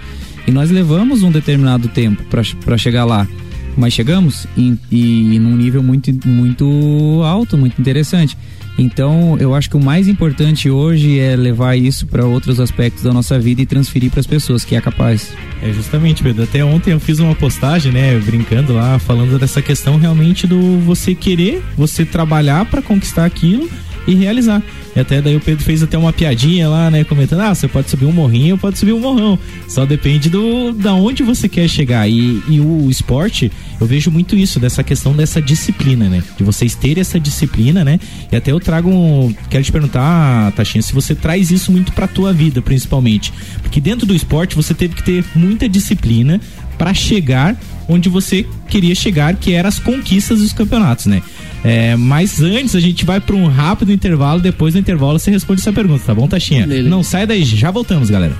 E 0.47 0.50
nós 0.50 0.71
levamos 0.71 1.23
um 1.23 1.30
determinado 1.30 1.88
tempo 1.88 2.23
para 2.25 2.76
chegar 2.76 3.04
lá 3.04 3.26
mas 3.76 3.92
chegamos 3.92 4.47
e, 4.56 4.76
e 4.90 5.38
num 5.38 5.56
nível 5.56 5.83
muito, 5.83 6.11
muito 6.26 7.21
alto, 7.25 7.59
muito 7.59 7.80
interessante. 7.80 8.37
Então, 8.76 9.37
eu 9.38 9.54
acho 9.54 9.71
que 9.71 9.76
o 9.76 9.83
mais 9.83 10.09
importante 10.09 10.69
hoje 10.69 11.19
é 11.19 11.37
levar 11.37 11.76
isso 11.76 12.07
para 12.07 12.25
outros 12.26 12.59
aspectos 12.59 13.04
da 13.04 13.12
nossa 13.12 13.38
vida 13.38 13.62
e 13.62 13.66
transferir 13.66 14.11
para 14.11 14.21
as 14.21 14.26
pessoas, 14.26 14.64
que 14.64 14.75
é 14.75 14.81
capaz. 14.81 15.33
É 15.62 15.73
justamente, 15.73 16.23
Pedro. 16.23 16.43
Até 16.43 16.64
ontem 16.64 16.93
eu 16.93 17.00
fiz 17.00 17.19
uma 17.21 17.35
postagem, 17.35 17.93
né, 17.93 18.19
brincando 18.19 18.75
lá, 18.75 18.99
falando 18.99 19.38
dessa 19.38 19.62
questão 19.62 19.97
realmente 19.97 20.47
do 20.47 20.78
você 20.81 21.14
querer, 21.14 21.62
você 21.76 22.04
trabalhar 22.04 22.64
para 22.64 22.83
conquistar 22.83 23.25
aquilo 23.25 23.69
e 24.06 24.14
realizar. 24.14 24.62
E 24.94 25.00
até 25.00 25.20
daí 25.20 25.37
o 25.37 25.40
Pedro 25.40 25.64
fez 25.64 25.82
até 25.82 25.99
uma 25.99 26.12
piadinha 26.12 26.68
lá, 26.68 26.90
né? 26.90 27.04
Comentando, 27.04 27.40
ah, 27.40 27.54
você 27.54 27.66
pode 27.66 27.90
subir 27.90 28.06
um 28.06 28.12
morrinho, 28.12 28.56
pode 28.56 28.78
subir 28.78 28.92
um 28.92 29.00
morrão. 29.00 29.38
Só 29.68 29.84
depende 29.84 30.28
do 30.28 30.73
da 30.73 30.94
onde 30.94 31.23
você 31.23 31.49
quer 31.49 31.68
chegar. 31.68 32.08
E, 32.08 32.42
e 32.49 32.61
o 32.61 32.88
esporte, 32.88 33.50
eu 33.80 33.87
vejo 33.87 34.11
muito 34.11 34.37
isso, 34.37 34.61
dessa 34.61 34.84
questão 34.84 35.12
dessa 35.12 35.42
disciplina, 35.42 36.08
né? 36.08 36.23
De 36.37 36.44
vocês 36.44 36.75
terem 36.75 37.00
essa 37.00 37.18
disciplina, 37.18 37.84
né? 37.84 37.99
E 38.30 38.37
até 38.37 38.52
eu 38.52 38.61
trago 38.61 38.88
um. 38.88 39.34
Quero 39.50 39.64
te 39.64 39.73
perguntar, 39.73 40.52
Tachinha, 40.52 40.82
se 40.82 40.92
você 40.92 41.14
traz 41.14 41.50
isso 41.50 41.73
muito 41.73 41.92
pra 41.92 42.06
tua 42.06 42.32
vida, 42.32 42.62
principalmente. 42.62 43.32
Porque 43.62 43.80
dentro 43.80 44.06
do 44.06 44.14
esporte 44.14 44.54
você 44.54 44.75
teve 44.75 44.94
que 44.94 45.02
ter 45.02 45.25
muita 45.34 45.68
disciplina 45.68 46.40
para 46.78 46.92
chegar 46.92 47.56
onde 47.88 48.08
você 48.08 48.46
queria 48.68 48.94
chegar, 48.94 49.37
que 49.37 49.52
eram 49.52 49.68
as 49.68 49.78
conquistas 49.78 50.40
dos 50.40 50.52
campeonatos, 50.52 51.06
né? 51.06 51.23
É, 51.64 51.97
mas 51.97 52.42
antes 52.42 52.76
a 52.76 52.80
gente 52.80 53.06
vai 53.06 53.18
para 53.18 53.35
um 53.35 53.48
rápido 53.48 53.90
intervalo. 53.90 54.40
Depois 54.40 54.74
do 54.74 54.81
intervalo 54.81 55.18
você 55.18 55.31
responde 55.31 55.62
essa 55.62 55.72
pergunta, 55.72 56.05
tá 56.05 56.14
bom, 56.14 56.29
Taxinha? 56.29 56.66
Não 56.66 57.03
sai 57.03 57.27
daí, 57.27 57.42
já 57.42 57.70
voltamos, 57.70 58.11
galera. 58.11 58.35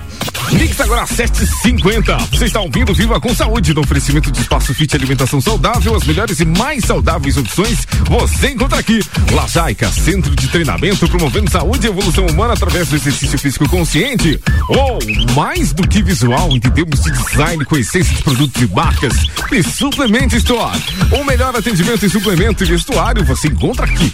Mix 0.53 0.79
agora 0.81 1.07
750. 1.07 2.17
Você 2.31 2.45
está 2.45 2.61
ouvindo 2.61 2.93
Viva 2.95 3.19
com 3.19 3.35
Saúde 3.35 3.73
no 3.73 3.81
oferecimento 3.81 4.31
de 4.31 4.41
Espaço 4.41 4.75
Fit 4.75 4.95
Alimentação 4.95 5.41
Saudável. 5.41 5.97
As 5.97 6.05
melhores 6.05 6.39
e 6.39 6.45
mais 6.45 6.85
saudáveis 6.85 7.37
opções 7.37 7.87
você 8.09 8.51
encontra 8.51 8.79
aqui. 8.79 9.01
Lajaica, 9.33 9.89
Centro 9.91 10.37
de 10.37 10.49
Treinamento 10.49 11.09
promovendo 11.09 11.51
saúde 11.51 11.87
e 11.87 11.91
evolução 11.91 12.27
humana 12.27 12.53
através 12.53 12.89
do 12.89 12.97
exercício 12.97 13.39
físico 13.39 13.69
consciente. 13.69 14.39
Ou 14.69 14.99
oh, 14.99 15.33
mais 15.33 15.73
do 15.73 15.89
que 15.89 16.03
visual, 16.03 16.51
entendemos 16.51 17.01
de 17.01 17.11
design 17.11 17.65
com 17.65 17.77
essência 17.77 18.15
de 18.15 18.23
produtos 18.23 18.63
e 18.63 18.67
marcas. 18.67 19.15
E 19.51 19.63
Suplement 19.63 20.33
Store. 20.35 20.79
O 21.13 21.25
melhor 21.25 21.57
atendimento 21.57 22.05
em 22.05 22.09
suplemento 22.09 22.65
e 22.65 22.67
vestuário 22.67 23.14
você 23.23 23.49
encontra 23.49 23.87
aqui. 23.87 24.13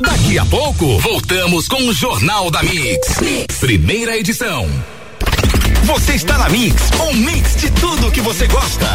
Daqui 0.00 0.38
a 0.38 0.44
pouco, 0.44 0.98
voltamos 1.00 1.66
com 1.66 1.82
o 1.88 1.92
Jornal 1.92 2.50
da 2.50 2.62
mix. 2.62 3.18
Primeira 3.58 4.16
edição. 4.16 4.68
Você 5.84 6.14
está 6.14 6.38
na 6.38 6.48
Mix, 6.48 6.90
um 7.00 7.12
mix 7.14 7.56
de 7.56 7.70
tudo 7.72 8.10
que 8.10 8.20
você 8.20 8.46
gosta. 8.46 8.86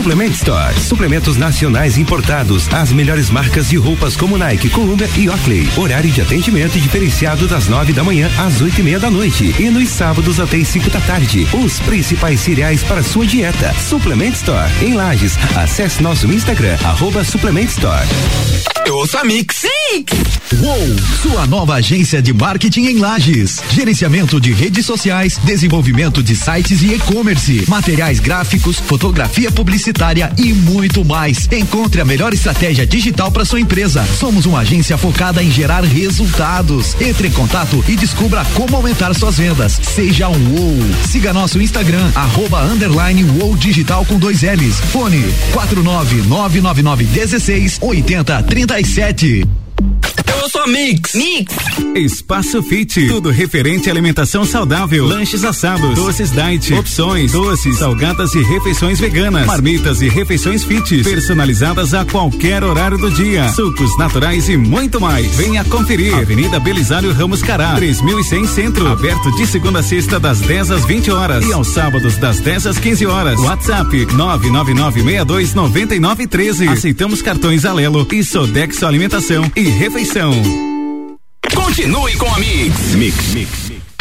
Suplement 0.00 0.30
Store. 0.30 0.80
Suplementos 0.80 1.36
nacionais 1.36 1.98
importados. 1.98 2.66
As 2.72 2.90
melhores 2.90 3.28
marcas 3.28 3.68
de 3.68 3.76
roupas 3.76 4.16
como 4.16 4.38
Nike, 4.38 4.70
Columbia 4.70 5.06
e 5.14 5.28
Oakley. 5.28 5.68
Horário 5.76 6.10
de 6.10 6.22
atendimento 6.22 6.80
diferenciado 6.80 7.46
das 7.46 7.68
nove 7.68 7.92
da 7.92 8.02
manhã 8.02 8.30
às 8.38 8.62
oito 8.62 8.80
e 8.80 8.82
meia 8.82 8.98
da 8.98 9.10
noite. 9.10 9.54
E 9.58 9.68
nos 9.68 9.90
sábados 9.90 10.40
até 10.40 10.56
as 10.56 10.68
cinco 10.68 10.88
da 10.88 11.00
tarde. 11.00 11.46
Os 11.52 11.78
principais 11.80 12.40
cereais 12.40 12.82
para 12.82 13.02
sua 13.02 13.26
dieta. 13.26 13.74
Suplement 13.74 14.32
Store. 14.32 14.72
Em 14.80 14.94
Lages. 14.94 15.36
Acesse 15.54 16.02
nosso 16.02 16.32
Instagram, 16.32 16.78
arroba 16.82 17.22
Suplement 17.22 17.66
Store. 17.66 18.08
Eu 18.90 18.96
ouço 18.96 19.16
a 19.18 19.22
Mix. 19.22 19.64
Mix! 19.92 20.12
Uou! 20.60 20.96
Sua 21.22 21.46
nova 21.46 21.74
agência 21.74 22.20
de 22.20 22.32
marketing 22.32 22.86
em 22.86 22.98
Lages. 22.98 23.60
Gerenciamento 23.70 24.40
de 24.40 24.52
redes 24.52 24.84
sociais, 24.84 25.38
desenvolvimento 25.44 26.20
de 26.24 26.34
sites 26.34 26.82
e 26.82 26.94
e-commerce, 26.94 27.64
materiais 27.68 28.18
gráficos, 28.18 28.80
fotografia 28.80 29.52
publicitária 29.52 30.32
e 30.36 30.52
muito 30.52 31.04
mais. 31.04 31.48
Encontre 31.52 32.00
a 32.00 32.04
melhor 32.04 32.34
estratégia 32.34 32.84
digital 32.84 33.30
para 33.30 33.44
sua 33.44 33.60
empresa. 33.60 34.04
Somos 34.18 34.44
uma 34.44 34.58
agência 34.58 34.98
focada 34.98 35.40
em 35.40 35.52
gerar 35.52 35.84
resultados. 35.84 36.96
Entre 37.00 37.28
em 37.28 37.30
contato 37.30 37.84
e 37.86 37.94
descubra 37.94 38.44
como 38.54 38.74
aumentar 38.74 39.14
suas 39.14 39.36
vendas. 39.36 39.78
Seja 39.94 40.28
um 40.28 40.48
UOL. 40.48 40.78
Siga 41.08 41.32
nosso 41.32 41.62
Instagram, 41.62 42.10
arroba 42.16 42.64
underline 42.64 43.22
UOL 43.22 43.56
Digital 43.56 44.04
com 44.04 44.18
dois 44.18 44.42
L's. 44.42 44.80
Fone 44.90 45.22
49999 45.52 47.04
16 47.04 47.78
80 48.82 49.44
37. 49.44 49.59
Eu 50.38 50.48
sou 50.48 50.62
a 50.62 50.66
Mix. 50.68 51.14
Mix. 51.14 51.54
Espaço 51.96 52.62
Fit. 52.62 53.08
Tudo 53.08 53.30
referente 53.30 53.88
à 53.88 53.92
alimentação 53.92 54.44
saudável. 54.44 55.04
Lanches 55.06 55.42
assados, 55.44 55.94
doces 55.96 56.30
diet, 56.30 56.72
opções, 56.74 57.32
doces, 57.32 57.78
salgadas 57.78 58.32
e 58.34 58.42
refeições 58.42 59.00
veganas. 59.00 59.46
Marmitas 59.46 60.00
e 60.00 60.08
refeições 60.08 60.62
fit. 60.64 61.02
Personalizadas 61.02 61.92
a 61.94 62.04
qualquer 62.04 62.62
horário 62.62 62.96
do 62.96 63.10
dia. 63.10 63.48
Sucos 63.48 63.98
naturais 63.98 64.48
e 64.48 64.56
muito 64.56 65.00
mais. 65.00 65.26
Venha 65.34 65.64
conferir. 65.64 66.14
Avenida 66.14 66.60
Belisário 66.60 67.12
Ramos 67.12 67.42
Cará, 67.42 67.74
3100 67.74 68.46
Centro. 68.46 68.86
Aberto 68.86 69.32
de 69.32 69.44
segunda 69.46 69.80
a 69.80 69.82
sexta, 69.82 70.20
das 70.20 70.38
10 70.40 70.70
às 70.70 70.84
20 70.84 71.10
horas. 71.10 71.44
E 71.44 71.52
aos 71.52 71.66
sábados, 71.68 72.16
das 72.18 72.38
10 72.38 72.66
às 72.66 72.78
15 72.78 73.06
horas. 73.06 73.40
WhatsApp 73.40 74.06
999629913. 74.06 76.70
Aceitamos 76.70 77.22
cartões 77.22 77.64
Alelo 77.64 78.06
e 78.12 78.22
Sodexo 78.22 78.86
Alimentação 78.86 79.50
e 79.56 79.62
Refeição. 79.62 80.19
Continue 81.54 82.14
com 82.18 82.28
a 82.28 82.38
Mix. 82.38 82.94
Mix, 82.94 83.34
Mix. 83.34 83.69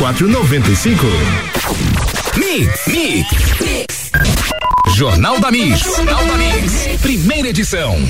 95. 0.00 1.06
Mix, 2.34 2.86
Mix, 2.86 3.26
Mix. 3.60 4.10
Jornal 4.96 5.38
da 5.38 5.50
Mix. 5.50 5.80
Jornal 5.80 6.24
da 6.24 6.36
Mix. 6.38 7.00
Primeira 7.02 7.48
edição. 7.48 8.02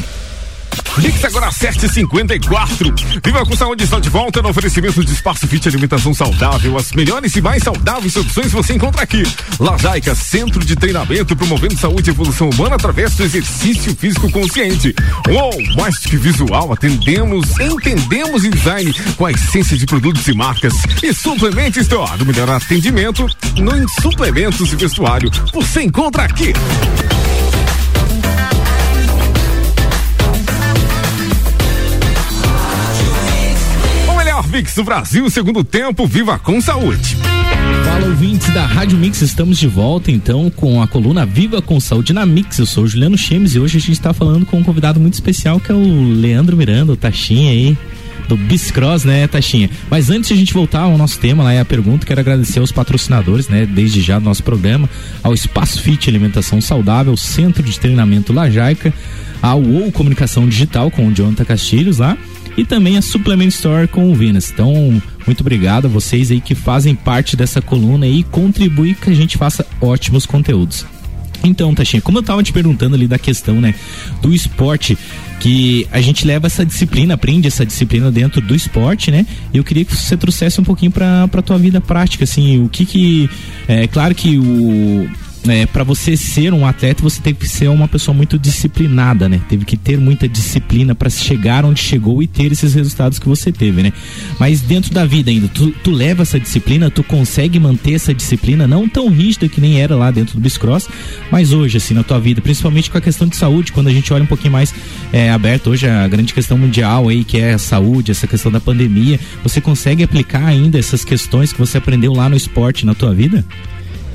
Mix 0.98 1.24
agora 1.24 1.50
754. 1.50 2.94
Viva 3.24 3.46
com 3.46 3.56
saúde 3.56 3.84
está 3.84 3.98
de 3.98 4.10
volta 4.10 4.42
no 4.42 4.48
oferecimento 4.48 5.04
de 5.04 5.12
Espaço 5.12 5.46
Fit 5.46 5.68
Alimentação 5.68 6.12
Saudável. 6.12 6.76
As 6.76 6.92
melhores 6.92 7.34
e 7.36 7.40
mais 7.40 7.62
saudáveis 7.62 8.16
opções 8.16 8.52
você 8.52 8.74
encontra 8.74 9.02
aqui. 9.02 9.22
Lajaica, 9.58 10.14
centro 10.14 10.64
de 10.64 10.74
treinamento 10.74 11.36
promovendo 11.36 11.78
saúde 11.78 12.10
e 12.10 12.12
evolução 12.12 12.50
humana 12.50 12.74
através 12.74 13.14
do 13.14 13.22
exercício 13.22 13.94
físico 13.94 14.30
consciente. 14.30 14.94
Uou, 15.28 15.52
mais 15.76 15.98
que 15.98 16.16
visual, 16.16 16.72
atendemos, 16.72 17.58
entendemos 17.60 18.44
em 18.44 18.50
design 18.50 18.92
com 19.16 19.26
a 19.26 19.30
essência 19.30 19.76
de 19.76 19.86
produtos 19.86 20.26
e 20.26 20.34
marcas. 20.34 20.74
E 21.02 21.14
Suplement 21.14 21.76
Store, 21.76 22.22
o 22.22 22.26
melhor 22.26 22.50
atendimento 22.50 23.26
no 23.56 23.88
suplementos 24.02 24.72
e 24.72 24.76
vestuário. 24.76 25.30
Você 25.52 25.82
encontra 25.82 26.24
aqui. 26.24 26.52
Mix 34.50 34.74
Brasil, 34.84 35.30
segundo 35.30 35.62
tempo, 35.62 36.08
viva 36.08 36.36
com 36.36 36.60
saúde. 36.60 37.16
Fala 37.84 38.06
ouvintes 38.06 38.52
da 38.52 38.66
Rádio 38.66 38.98
Mix, 38.98 39.22
estamos 39.22 39.56
de 39.56 39.68
volta 39.68 40.10
então 40.10 40.50
com 40.50 40.82
a 40.82 40.88
coluna 40.88 41.24
Viva 41.24 41.62
com 41.62 41.78
Saúde 41.78 42.12
na 42.12 42.26
Mix. 42.26 42.58
Eu 42.58 42.66
sou 42.66 42.82
o 42.82 42.88
Juliano 42.88 43.16
Chemes 43.16 43.54
e 43.54 43.60
hoje 43.60 43.78
a 43.78 43.80
gente 43.80 43.92
está 43.92 44.12
falando 44.12 44.44
com 44.44 44.58
um 44.58 44.64
convidado 44.64 44.98
muito 44.98 45.14
especial 45.14 45.60
que 45.60 45.70
é 45.70 45.74
o 45.74 46.12
Leandro 46.12 46.56
Miranda, 46.56 46.92
o 46.92 46.96
Taxinha 46.96 47.52
aí 47.52 47.78
do 48.28 48.36
Biscross, 48.36 49.04
né, 49.04 49.28
Taxinha? 49.28 49.70
Mas 49.88 50.10
antes 50.10 50.28
de 50.28 50.34
a 50.34 50.36
gente 50.36 50.52
voltar 50.52 50.80
ao 50.80 50.98
nosso 50.98 51.20
tema, 51.20 51.44
lá 51.44 51.52
é 51.52 51.60
a 51.60 51.64
pergunta, 51.64 52.04
quero 52.04 52.20
agradecer 52.20 52.58
aos 52.58 52.72
patrocinadores, 52.72 53.48
né, 53.48 53.64
desde 53.64 54.00
já 54.00 54.18
do 54.18 54.24
nosso 54.24 54.42
programa, 54.42 54.90
ao 55.22 55.32
Espaço 55.32 55.80
Fit 55.80 56.10
Alimentação 56.10 56.60
Saudável, 56.60 57.16
Centro 57.16 57.62
de 57.62 57.78
Treinamento 57.78 58.32
Lajaica, 58.32 58.92
ao 59.40 59.62
OU 59.62 59.92
Comunicação 59.92 60.48
Digital 60.48 60.90
com 60.90 61.06
o 61.06 61.14
Jonathan 61.14 61.44
Castilhos 61.44 61.98
lá 61.98 62.18
e 62.56 62.64
também 62.64 62.96
a 62.96 63.02
Supplement 63.02 63.48
Store 63.48 63.88
com 63.88 64.10
o 64.10 64.14
Vinas. 64.14 64.50
Então, 64.50 65.02
muito 65.26 65.40
obrigado 65.40 65.86
a 65.86 65.88
vocês 65.88 66.30
aí 66.30 66.40
que 66.40 66.54
fazem 66.54 66.94
parte 66.94 67.36
dessa 67.36 67.60
coluna 67.60 68.06
e 68.06 68.22
contribuem 68.24 68.94
que 68.94 69.10
a 69.10 69.14
gente 69.14 69.38
faça 69.38 69.66
ótimos 69.80 70.26
conteúdos. 70.26 70.86
Então, 71.42 71.74
Tachinha, 71.74 72.02
como 72.02 72.18
eu 72.18 72.22
tava 72.22 72.42
te 72.42 72.52
perguntando 72.52 72.94
ali 72.94 73.06
da 73.06 73.18
questão, 73.18 73.60
né, 73.60 73.74
do 74.20 74.32
esporte, 74.34 74.96
que 75.40 75.86
a 75.90 76.00
gente 76.00 76.26
leva 76.26 76.46
essa 76.46 76.66
disciplina, 76.66 77.14
aprende 77.14 77.48
essa 77.48 77.64
disciplina 77.64 78.10
dentro 78.10 78.42
do 78.42 78.54
esporte, 78.54 79.10
né? 79.10 79.24
Eu 79.54 79.64
queria 79.64 79.86
que 79.86 79.96
você 79.96 80.16
trouxesse 80.16 80.60
um 80.60 80.64
pouquinho 80.64 80.92
para 80.92 81.26
para 81.28 81.40
tua 81.40 81.58
vida 81.58 81.80
prática, 81.80 82.24
assim, 82.24 82.62
o 82.62 82.68
que 82.68 82.84
que 82.84 83.30
é 83.66 83.86
claro 83.86 84.14
que 84.14 84.38
o 84.38 85.08
é, 85.48 85.64
para 85.66 85.84
você 85.84 86.16
ser 86.16 86.52
um 86.52 86.66
atleta, 86.66 87.02
você 87.02 87.20
teve 87.20 87.38
que 87.38 87.48
ser 87.48 87.68
uma 87.68 87.88
pessoa 87.88 88.14
muito 88.14 88.38
disciplinada, 88.38 89.28
né? 89.28 89.40
Teve 89.48 89.64
que 89.64 89.76
ter 89.76 89.98
muita 89.98 90.28
disciplina 90.28 90.94
para 90.94 91.08
chegar 91.08 91.64
onde 91.64 91.80
chegou 91.80 92.22
e 92.22 92.26
ter 92.26 92.52
esses 92.52 92.74
resultados 92.74 93.18
que 93.18 93.28
você 93.28 93.50
teve, 93.50 93.82
né? 93.82 93.92
Mas 94.38 94.60
dentro 94.60 94.92
da 94.92 95.06
vida 95.06 95.30
ainda, 95.30 95.48
tu, 95.48 95.70
tu 95.82 95.90
leva 95.90 96.22
essa 96.22 96.38
disciplina, 96.38 96.90
tu 96.90 97.02
consegue 97.02 97.58
manter 97.58 97.94
essa 97.94 98.12
disciplina, 98.12 98.66
não 98.66 98.88
tão 98.88 99.08
rígida 99.08 99.48
que 99.48 99.60
nem 99.60 99.80
era 99.80 99.96
lá 99.96 100.10
dentro 100.10 100.34
do 100.34 100.40
Biscross, 100.40 100.88
mas 101.30 101.52
hoje, 101.52 101.78
assim, 101.78 101.94
na 101.94 102.02
tua 102.02 102.20
vida, 102.20 102.40
principalmente 102.40 102.90
com 102.90 102.98
a 102.98 103.00
questão 103.00 103.26
de 103.26 103.36
saúde, 103.36 103.72
quando 103.72 103.88
a 103.88 103.92
gente 103.92 104.12
olha 104.12 104.24
um 104.24 104.28
pouquinho 104.28 104.52
mais 104.52 104.74
é, 105.12 105.30
aberto 105.30 105.70
hoje 105.70 105.88
a 105.88 106.06
grande 106.06 106.34
questão 106.34 106.58
mundial 106.58 107.08
aí, 107.08 107.24
que 107.24 107.38
é 107.38 107.54
a 107.54 107.58
saúde, 107.58 108.10
essa 108.10 108.26
questão 108.26 108.52
da 108.52 108.60
pandemia, 108.60 109.18
você 109.42 109.60
consegue 109.60 110.02
aplicar 110.02 110.44
ainda 110.44 110.78
essas 110.78 111.04
questões 111.04 111.52
que 111.52 111.58
você 111.58 111.78
aprendeu 111.78 112.12
lá 112.12 112.28
no 112.28 112.36
esporte 112.36 112.84
na 112.84 112.94
tua 112.94 113.14
vida? 113.14 113.44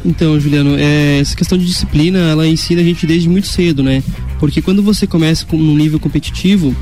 Então, 0.05 0.39
Juliano, 0.39 0.75
é, 0.77 1.19
essa 1.19 1.35
questão 1.35 1.57
de 1.57 1.65
disciplina, 1.65 2.19
ela 2.19 2.47
ensina 2.47 2.81
a 2.81 2.83
gente 2.83 3.07
desde 3.07 3.27
muito 3.27 3.47
cedo, 3.47 3.81
né? 3.81 4.03
Porque 4.39 4.61
quando 4.61 4.83
você 4.83 5.07
começa 5.07 5.45
com 5.45 5.57
um 5.57 5.75
nível 5.75 5.99
competitivo, 5.99 6.75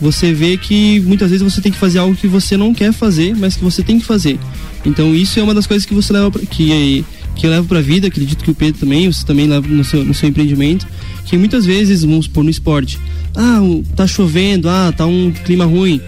você 0.00 0.32
vê 0.32 0.56
que 0.56 0.98
muitas 1.00 1.30
vezes 1.30 1.44
você 1.44 1.60
tem 1.60 1.70
que 1.70 1.78
fazer 1.78 1.98
algo 1.98 2.16
que 2.16 2.26
você 2.26 2.56
não 2.56 2.72
quer 2.72 2.92
fazer, 2.92 3.36
mas 3.36 3.54
que 3.54 3.62
você 3.62 3.82
tem 3.82 3.98
que 4.00 4.06
fazer. 4.06 4.38
Então, 4.84 5.14
isso 5.14 5.38
é 5.38 5.42
uma 5.42 5.54
das 5.54 5.66
coisas 5.66 5.84
que 5.84 5.92
você 5.92 6.12
leva 6.12 6.30
pra, 6.30 6.40
que 6.40 7.04
que 7.36 7.46
eu 7.46 7.50
levo 7.50 7.66
para 7.68 7.78
a 7.78 7.82
vida, 7.82 8.06
acredito 8.06 8.44
que 8.44 8.50
o 8.50 8.54
Pedro 8.54 8.80
também, 8.80 9.10
você 9.10 9.24
também 9.24 9.46
leva 9.46 9.66
no 9.66 9.82
seu, 9.82 10.04
no 10.04 10.12
seu 10.12 10.28
empreendimento, 10.28 10.86
que 11.24 11.38
muitas 11.38 11.64
vezes, 11.64 12.04
vamos 12.04 12.26
supor, 12.26 12.44
no 12.44 12.50
esporte, 12.50 12.98
ah, 13.34 13.60
tá 13.96 14.06
chovendo, 14.06 14.68
ah, 14.68 14.92
tá 14.94 15.06
um 15.06 15.30
clima 15.30 15.64
ruim, 15.64 16.00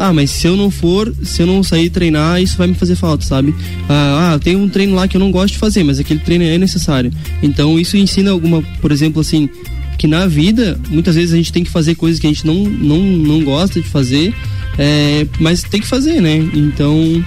ah, 0.00 0.14
mas 0.14 0.30
se 0.30 0.46
eu 0.46 0.56
não 0.56 0.70
for, 0.70 1.14
se 1.22 1.42
eu 1.42 1.46
não 1.46 1.62
sair 1.62 1.90
treinar, 1.90 2.40
isso 2.40 2.56
vai 2.56 2.66
me 2.66 2.72
fazer 2.74 2.96
falta, 2.96 3.22
sabe? 3.22 3.54
Ah, 3.86 4.32
ah, 4.32 4.38
tem 4.38 4.56
um 4.56 4.66
treino 4.66 4.94
lá 4.94 5.06
que 5.06 5.14
eu 5.14 5.20
não 5.20 5.30
gosto 5.30 5.52
de 5.52 5.58
fazer, 5.58 5.84
mas 5.84 6.00
aquele 6.00 6.20
treino 6.20 6.42
é 6.42 6.56
necessário. 6.56 7.12
Então 7.42 7.78
isso 7.78 7.98
ensina 7.98 8.30
alguma, 8.30 8.62
por 8.80 8.92
exemplo, 8.92 9.20
assim, 9.20 9.46
que 9.98 10.06
na 10.06 10.26
vida, 10.26 10.80
muitas 10.88 11.16
vezes 11.16 11.34
a 11.34 11.36
gente 11.36 11.52
tem 11.52 11.62
que 11.62 11.68
fazer 11.68 11.96
coisas 11.96 12.18
que 12.18 12.26
a 12.26 12.30
gente 12.30 12.46
não, 12.46 12.64
não, 12.64 12.98
não 12.98 13.44
gosta 13.44 13.78
de 13.78 13.86
fazer, 13.86 14.34
é, 14.78 15.26
mas 15.38 15.62
tem 15.62 15.82
que 15.82 15.86
fazer, 15.86 16.22
né? 16.22 16.36
Então. 16.54 17.22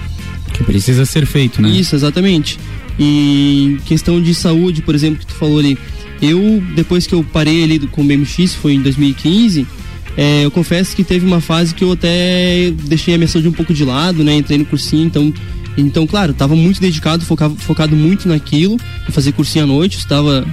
Que 0.52 0.64
precisa 0.64 1.06
ser 1.06 1.26
feito, 1.26 1.62
né? 1.62 1.70
Isso, 1.70 1.94
exatamente. 1.94 2.58
E 2.98 3.78
questão 3.86 4.20
de 4.20 4.34
saúde, 4.34 4.82
por 4.82 4.96
exemplo, 4.96 5.20
que 5.20 5.26
tu 5.26 5.34
falou 5.34 5.60
ali. 5.60 5.78
Eu, 6.20 6.60
depois 6.74 7.06
que 7.06 7.14
eu 7.14 7.22
parei 7.22 7.62
ali 7.62 7.78
com 7.86 8.02
o 8.02 8.04
BMX, 8.04 8.54
foi 8.54 8.74
em 8.74 8.82
2015 8.82 9.64
é, 10.16 10.44
eu 10.44 10.50
confesso 10.50 10.94
que 10.94 11.02
teve 11.02 11.26
uma 11.26 11.40
fase 11.40 11.74
que 11.74 11.82
eu 11.82 11.92
até 11.92 12.70
deixei 12.84 13.14
a 13.14 13.18
minha 13.18 13.28
saúde 13.28 13.48
um 13.48 13.52
pouco 13.52 13.74
de 13.74 13.84
lado, 13.84 14.22
né? 14.22 14.36
Entrei 14.36 14.58
no 14.58 14.64
cursinho, 14.64 15.06
então 15.06 15.32
então, 15.76 16.06
claro, 16.06 16.32
estava 16.32 16.54
muito 16.54 16.80
dedicado, 16.80 17.24
focado, 17.24 17.56
focado 17.56 17.96
muito 17.96 18.28
naquilo, 18.28 18.78
fazer 19.10 19.32
cursinho 19.32 19.64
à 19.64 19.66
noite, 19.66 19.98
estava 19.98 20.46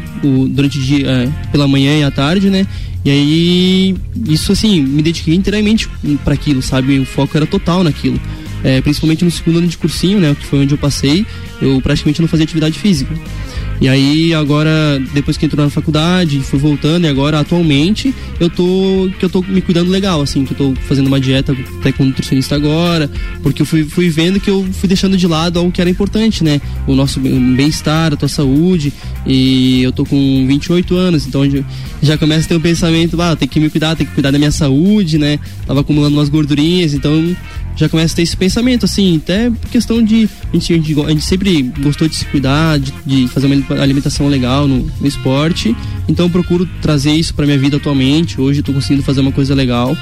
durante 0.50 0.80
o 0.80 0.82
dia, 0.82 1.08
é, 1.08 1.28
pela 1.52 1.68
manhã 1.68 2.00
e 2.00 2.04
à 2.04 2.10
tarde, 2.10 2.50
né? 2.50 2.66
E 3.06 3.10
aí, 3.10 3.96
isso 4.28 4.52
assim, 4.52 4.82
me 4.82 5.02
dediquei 5.02 5.36
inteiramente 5.36 5.88
para 6.24 6.34
aquilo, 6.34 6.62
sabe? 6.62 7.00
O 7.00 7.06
foco 7.06 7.36
era 7.38 7.46
total 7.46 7.84
naquilo. 7.84 8.20
É, 8.64 8.80
principalmente 8.82 9.26
no 9.26 9.32
segundo 9.32 9.58
ano 9.58 9.68
de 9.68 9.78
cursinho, 9.78 10.20
né? 10.20 10.36
Que 10.40 10.46
foi 10.46 10.60
onde 10.60 10.74
eu 10.74 10.78
passei, 10.78 11.26
eu 11.62 11.80
praticamente 11.82 12.22
não 12.22 12.28
fazia 12.28 12.44
atividade 12.44 12.78
física. 12.78 13.14
E 13.82 13.90
aí 13.90 14.32
agora, 14.32 14.70
depois 15.12 15.38
que 15.38 15.46
entrou 15.48 15.66
na 15.66 15.72
faculdade, 15.72 16.40
fui 16.42 16.60
voltando 16.60 17.06
e 17.06 17.08
agora 17.08 17.40
atualmente 17.40 18.14
eu 18.40 18.48
tô 18.48 19.10
que 19.18 19.26
eu 19.26 19.30
tô 19.30 19.42
me 19.42 19.60
cuidando 19.60 19.90
legal, 19.90 20.22
assim, 20.22 20.46
que 20.46 20.54
eu 20.54 20.58
tô 20.58 20.82
fazendo 20.82 21.08
uma 21.08 21.20
dieta 21.20 21.58
até 21.80 21.92
com 21.92 22.06
nutricionista 22.06 22.56
agora, 22.56 23.10
porque 23.42 23.64
eu 23.64 23.66
fui, 23.66 23.84
fui 23.84 24.08
vendo 24.08 24.40
que 24.40 24.52
eu 24.52 24.64
fui 24.72 24.88
deixando 24.88 25.18
de 25.18 25.26
lado 25.26 25.58
algo 25.58 25.72
que 25.72 25.82
era 25.82 25.90
importante, 25.90 26.44
né? 26.44 26.62
O 26.86 26.94
nosso 26.94 27.20
bem-estar, 27.20 28.14
a 28.14 28.16
tua 28.16 28.30
saúde. 28.30 28.94
E 29.26 29.82
eu 29.82 29.92
tô 29.92 30.06
com 30.06 30.46
28 30.48 30.96
anos, 30.96 31.26
então 31.26 31.42
já 32.04 32.18
começa 32.20 32.46
a 32.46 32.50
ter 32.50 32.56
um 32.56 32.62
pensamento, 32.62 33.20
ah, 33.20 33.36
tem 33.36 33.48
que 33.48 33.60
me 33.60 33.70
cuidar, 33.70 33.96
tem 33.96 34.06
que 34.06 34.14
cuidar 34.14 34.30
da 34.30 34.38
minha 34.38 34.52
saúde, 34.52 35.18
né? 35.18 35.40
Tava 35.66 35.82
acumulando 35.82 36.16
umas 36.16 36.30
gordurinhas, 36.30 36.94
então 36.94 37.36
já 37.76 37.88
começa 37.90 38.14
a 38.14 38.16
ter 38.18 38.22
esse 38.24 38.36
pensamento, 38.36 38.86
assim, 38.86 39.18
até 39.18 39.52
questão 39.72 40.04
de. 40.04 40.30
A 40.52 40.58
gente, 40.58 40.74
a 40.74 41.10
gente, 41.10 41.22
sempre 41.22 41.62
gostou 41.80 42.08
de 42.08 42.16
se 42.16 42.26
cuidar, 42.26 42.80
de, 42.80 42.92
de 43.06 43.28
fazer 43.28 43.48
uma 43.48 43.82
alimentação 43.82 44.28
legal 44.28 44.68
no, 44.68 44.90
no, 45.00 45.08
esporte, 45.08 45.76
então 46.08 46.26
eu 46.26 46.30
procuro 46.30 46.68
trazer 46.82 47.12
isso 47.12 47.34
para 47.34 47.46
minha 47.46 47.58
vida 47.58 47.78
atualmente. 47.78 48.40
Hoje 48.40 48.60
eu 48.60 48.64
tô 48.64 48.74
conseguindo 48.74 49.04
fazer 49.04 49.22
uma 49.22 49.32
coisa 49.32 49.56
legal, 49.56 49.98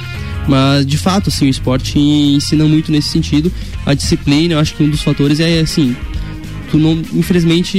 mas 0.47 0.85
de 0.85 0.97
fato, 0.97 1.29
assim, 1.29 1.45
o 1.45 1.49
esporte 1.49 1.97
ensina 1.99 2.65
muito 2.65 2.91
nesse 2.91 3.09
sentido. 3.09 3.51
A 3.85 3.93
disciplina, 3.93 4.55
eu 4.55 4.59
acho 4.59 4.75
que 4.75 4.83
um 4.83 4.89
dos 4.89 5.01
fatores 5.01 5.39
é, 5.39 5.59
assim, 5.59 5.95
tu 6.71 6.77
não, 6.77 7.01
infelizmente, 7.13 7.77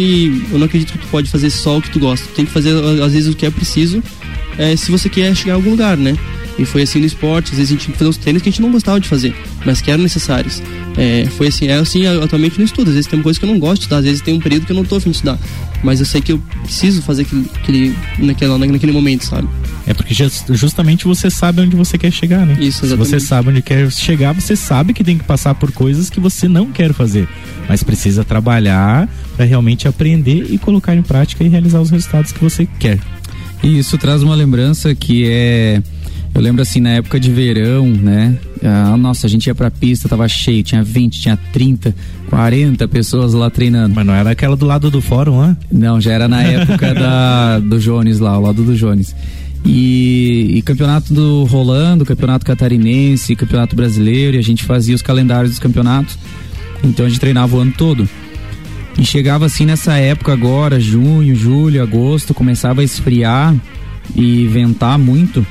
eu 0.51 0.59
não 0.59 0.67
acredito 0.67 0.93
que 0.93 0.99
tu 0.99 1.07
pode 1.09 1.31
fazer 1.31 1.51
só 1.51 1.79
o 1.79 1.83
que 1.83 1.91
tu 1.91 1.99
gosta. 1.99 2.27
Tu 2.29 2.35
tem 2.35 2.45
que 2.45 2.53
fazer, 2.53 2.73
às 3.03 3.13
vezes, 3.13 3.33
o 3.33 3.37
que 3.37 3.45
é 3.45 3.51
preciso 3.51 4.03
é, 4.59 4.77
se 4.77 4.91
você 4.91 5.09
quer 5.09 5.35
chegar 5.35 5.55
a 5.55 5.57
algum 5.57 5.71
lugar, 5.71 5.97
né? 5.97 6.17
E 6.61 6.65
foi 6.67 6.83
assim 6.83 7.01
no 7.01 7.07
esporte, 7.07 7.53
às 7.53 7.59
vezes 7.59 7.71
a 7.71 7.73
gente 7.73 7.85
tinha 7.85 7.93
que 7.93 7.99
fazer 7.99 8.11
uns 8.11 8.19
treinos 8.19 8.43
que 8.43 8.51
a 8.51 8.53
gente 8.53 8.61
não 8.61 8.71
gostava 8.71 9.01
de 9.01 9.09
fazer, 9.09 9.35
mas 9.65 9.81
que 9.81 9.91
eram 9.91 10.03
necessários. 10.03 10.63
É, 10.95 11.25
foi 11.25 11.47
assim, 11.47 11.69
é 11.69 11.75
assim 11.75 12.07
atualmente 12.07 12.59
no 12.59 12.65
estudo. 12.65 12.89
Às 12.89 12.95
vezes 12.95 13.09
tem 13.09 13.19
uma 13.19 13.23
coisa 13.23 13.39
que 13.39 13.47
eu 13.47 13.49
não 13.49 13.59
gosto 13.59 13.77
de 13.77 13.81
estudar, 13.81 13.97
às 13.97 14.05
vezes 14.05 14.21
tem 14.21 14.35
um 14.35 14.41
período 14.41 14.67
que 14.67 14.73
eu 14.73 14.77
não 14.77 14.85
tô 14.85 14.97
afim 14.97 15.09
de 15.11 15.17
estudar. 15.17 15.39
Mas 15.83 16.01
eu 16.01 16.07
sei 16.07 16.21
que 16.21 16.33
eu 16.33 16.39
preciso 16.63 17.01
fazer 17.01 17.23
aquele, 17.23 17.51
aquele, 17.55 17.97
naquela, 18.19 18.59
naquele 18.59 18.93
momento, 18.93 19.25
sabe? 19.25 19.49
É 19.87 19.95
porque 19.95 20.15
justamente 20.51 21.07
você 21.07 21.31
sabe 21.31 21.63
onde 21.63 21.75
você 21.75 21.97
quer 21.97 22.13
chegar, 22.13 22.45
né? 22.45 22.53
Isso, 22.61 22.85
exatamente. 22.85 23.09
Se 23.09 23.21
você 23.21 23.21
sabe 23.21 23.49
onde 23.49 23.63
quer 23.63 23.91
chegar, 23.91 24.35
você 24.35 24.55
sabe 24.55 24.93
que 24.93 25.03
tem 25.03 25.17
que 25.17 25.25
passar 25.25 25.55
por 25.55 25.73
coisas 25.73 26.11
que 26.11 26.21
você 26.21 26.47
não 26.47 26.71
quer 26.71 26.93
fazer. 26.93 27.27
Mas 27.67 27.83
precisa 27.83 28.23
trabalhar 28.23 29.09
para 29.35 29.47
realmente 29.47 29.89
aprender 29.89 30.47
e 30.51 30.59
colocar 30.59 30.95
em 30.95 31.03
prática 31.03 31.43
e 31.43 31.49
realizar 31.49 31.81
os 31.81 31.89
resultados 31.89 32.33
que 32.33 32.41
você 32.41 32.69
quer. 32.79 32.99
E 33.63 33.79
isso 33.79 33.97
traz 33.99 34.23
uma 34.23 34.35
lembrança 34.35 34.95
que 34.95 35.27
é. 35.27 35.83
Eu 36.35 36.41
lembro 36.41 36.63
assim, 36.63 36.81
na 36.81 36.91
época 36.91 37.19
de 37.19 37.31
verão, 37.31 37.87
né? 37.87 38.39
Ah, 38.63 38.97
nossa, 38.97 39.27
a 39.27 39.31
gente 39.31 39.47
ia 39.47 39.55
pra 39.55 39.71
pista, 39.71 40.09
tava 40.09 40.27
cheio, 40.29 40.63
tinha 40.63 40.83
20, 40.83 41.21
tinha 41.21 41.37
30, 41.53 41.95
40 42.29 42.89
pessoas 42.89 43.35
lá 43.35 43.51
treinando. 43.51 43.95
Mas 43.95 44.07
não 44.07 44.15
era 44.15 44.31
aquela 44.31 44.57
do 44.57 44.65
lado 44.65 44.91
do 44.91 45.03
fórum, 45.03 45.43
né? 45.43 45.57
Não, 45.71 46.01
já 46.01 46.13
era 46.13 46.29
na 46.29 46.43
época 46.45 46.95
da, 46.95 47.59
do 47.59 47.79
Jones 47.79 48.21
lá, 48.21 48.31
ao 48.31 48.43
lado 48.43 48.63
do 48.63 48.75
Jones. 48.75 49.15
E, 49.65 50.53
e, 50.57 50.63
campeonato 50.63 51.13
do 51.13 51.45
rolando, 51.45 52.07
campeonato 52.07 52.47
catarinense, 52.47 53.37
campeonato 53.37 53.77
brasileiro, 53.77 54.37
e 54.37 54.39
a 54.39 54.43
gente 54.43 54.65
fazia 54.65 54.95
os 54.95 55.03
calendários 55.03 55.51
dos 55.51 55.59
campeonatos. 55.59 56.19
Então 56.83 57.05
a 57.05 57.09
gente 57.09 57.21
treinava 57.21 57.57
o 57.57 57.61
ano 57.61 57.73
todo. 57.77 58.09
E 58.99 59.05
chegava 59.05 59.47
assim 59.47 59.67
nessa 59.67 59.95
época 59.97 60.33
agora, 60.33 60.81
junho, 60.81 61.35
julho, 61.35 61.83
agosto, 61.83 62.33
começava 62.33 62.81
a 62.81 62.85
esfriar 62.85 63.55
e 64.15 64.47
ventar 64.47 64.99
muito. 64.99 65.47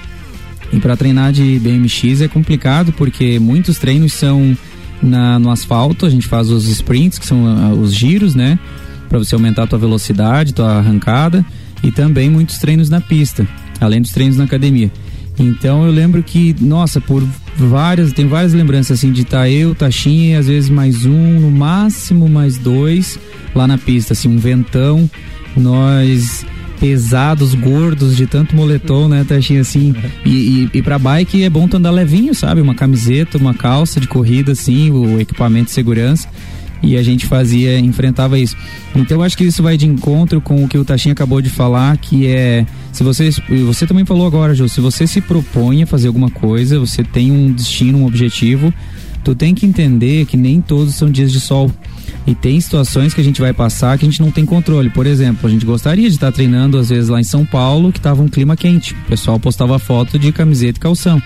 E 0.71 0.79
para 0.79 0.95
treinar 0.95 1.31
de 1.31 1.59
BMX 1.59 2.21
é 2.21 2.27
complicado 2.27 2.93
porque 2.93 3.39
muitos 3.39 3.77
treinos 3.77 4.13
são 4.13 4.55
na, 5.01 5.39
no 5.39 5.49
asfalto, 5.49 6.05
a 6.05 6.09
gente 6.09 6.27
faz 6.27 6.49
os 6.49 6.67
sprints, 6.67 7.17
que 7.17 7.25
são 7.25 7.45
uh, 7.45 7.79
os 7.79 7.93
giros, 7.93 8.35
né? 8.35 8.59
Para 9.07 9.17
você 9.17 9.33
aumentar 9.33 9.63
a 9.63 9.67
tua 9.67 9.79
velocidade, 9.79 10.53
tua 10.53 10.77
arrancada, 10.77 11.45
e 11.81 11.91
também 11.91 12.29
muitos 12.29 12.57
treinos 12.57 12.89
na 12.89 13.01
pista, 13.01 13.47
além 13.79 14.01
dos 14.01 14.11
treinos 14.11 14.37
na 14.37 14.43
academia. 14.43 14.91
Então 15.39 15.85
eu 15.85 15.91
lembro 15.91 16.21
que, 16.21 16.53
nossa, 16.59 16.99
por 16.99 17.23
várias, 17.55 18.11
tem 18.11 18.27
várias 18.27 18.53
lembranças 18.53 18.99
assim 18.99 19.11
de 19.11 19.21
estar 19.21 19.39
tá 19.39 19.49
eu, 19.49 19.73
Taxinha, 19.73 20.37
às 20.37 20.47
vezes 20.47 20.69
mais 20.69 21.05
um, 21.05 21.39
no 21.39 21.49
máximo 21.49 22.27
mais 22.27 22.57
dois 22.57 23.17
lá 23.55 23.65
na 23.65 23.77
pista, 23.77 24.13
assim, 24.13 24.27
um 24.27 24.37
ventão, 24.37 25.09
nós 25.55 26.45
pesados, 26.79 27.53
gordos, 27.53 28.15
de 28.15 28.25
tanto 28.25 28.55
moletom, 28.55 29.07
né, 29.07 29.25
Taxinha, 29.27 29.61
assim, 29.61 29.93
e, 30.25 30.29
e, 30.73 30.77
e 30.77 30.81
pra 30.81 30.97
bike 30.97 31.43
é 31.43 31.49
bom 31.49 31.67
tu 31.67 31.77
andar 31.77 31.91
levinho, 31.91 32.33
sabe, 32.33 32.61
uma 32.61 32.73
camiseta, 32.73 33.37
uma 33.37 33.53
calça 33.53 33.99
de 33.99 34.07
corrida, 34.07 34.53
assim, 34.53 34.89
o 34.89 35.19
equipamento 35.19 35.65
de 35.65 35.71
segurança, 35.71 36.27
e 36.81 36.95
a 36.95 37.03
gente 37.03 37.25
fazia, 37.25 37.77
enfrentava 37.77 38.39
isso. 38.39 38.55
Então 38.95 39.21
acho 39.21 39.37
que 39.37 39.43
isso 39.43 39.61
vai 39.61 39.75
de 39.75 39.85
encontro 39.85 40.39
com 40.39 40.63
o 40.63 40.67
que 40.67 40.77
o 40.77 40.85
Tachinha 40.85 41.11
acabou 41.11 41.41
de 41.41 41.49
falar, 41.49 41.97
que 41.97 42.27
é 42.27 42.65
se 42.91 43.03
você 43.03 43.29
você 43.65 43.85
também 43.85 44.05
falou 44.05 44.25
agora, 44.25 44.55
Jô, 44.55 44.67
se 44.67 44.79
você 44.79 45.05
se 45.05 45.19
propõe 45.21 45.83
a 45.83 45.87
fazer 45.87 46.07
alguma 46.07 46.29
coisa, 46.29 46.79
você 46.79 47.03
tem 47.03 47.31
um 47.31 47.51
destino, 47.51 47.99
um 47.99 48.05
objetivo, 48.05 48.73
tu 49.23 49.35
tem 49.35 49.53
que 49.53 49.65
entender 49.65 50.25
que 50.25 50.37
nem 50.37 50.61
todos 50.61 50.95
são 50.95 51.09
dias 51.09 51.31
de 51.31 51.39
sol. 51.39 51.69
E 52.29 52.35
tem 52.35 52.61
situações 52.61 53.11
que 53.11 53.19
a 53.19 53.23
gente 53.23 53.41
vai 53.41 53.51
passar 53.51 53.97
que 53.97 54.05
a 54.05 54.09
gente 54.09 54.21
não 54.21 54.29
tem 54.29 54.45
controle. 54.45 54.91
Por 54.91 55.07
exemplo, 55.07 55.47
a 55.47 55.51
gente 55.51 55.65
gostaria 55.65 56.07
de 56.07 56.15
estar 56.15 56.31
treinando 56.31 56.77
às 56.77 56.89
vezes 56.89 57.09
lá 57.09 57.19
em 57.19 57.23
São 57.23 57.43
Paulo, 57.43 57.91
que 57.91 57.97
estava 57.97 58.21
um 58.21 58.27
clima 58.27 58.55
quente. 58.55 58.93
O 58.93 59.09
pessoal 59.09 59.39
postava 59.39 59.79
foto 59.79 60.19
de 60.19 60.31
camiseta 60.31 60.77
e 60.77 60.81
calção 60.81 61.21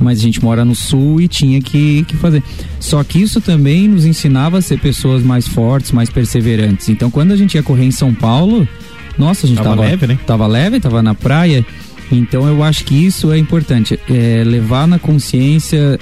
mas 0.00 0.18
a 0.18 0.22
gente 0.22 0.42
mora 0.42 0.64
no 0.64 0.74
sul 0.74 1.20
e 1.20 1.28
tinha 1.28 1.60
que, 1.60 2.04
que 2.04 2.16
fazer. 2.16 2.42
Só 2.80 3.02
que 3.04 3.22
isso 3.22 3.40
também 3.40 3.88
nos 3.88 4.04
ensinava 4.04 4.58
a 4.58 4.62
ser 4.62 4.78
pessoas 4.78 5.22
mais 5.22 5.46
fortes, 5.46 5.92
mais 5.92 6.10
perseverantes. 6.10 6.88
Então, 6.88 7.10
quando 7.10 7.32
a 7.32 7.36
gente 7.36 7.54
ia 7.54 7.62
correr 7.62 7.84
em 7.84 7.90
São 7.90 8.12
Paulo, 8.12 8.66
nossa, 9.16 9.46
a 9.46 9.48
gente 9.48 9.58
tava, 9.58 9.70
tava 9.70 9.82
leve, 9.82 10.06
né? 10.06 10.18
Tava 10.26 10.46
leve, 10.46 10.80
tava 10.80 11.02
na 11.02 11.14
praia. 11.14 11.64
Então, 12.10 12.46
eu 12.46 12.62
acho 12.62 12.84
que 12.84 12.94
isso 12.94 13.32
é 13.32 13.38
importante, 13.38 13.98
é 14.10 14.42
levar 14.44 14.86
na 14.86 14.98
consciência 14.98 15.98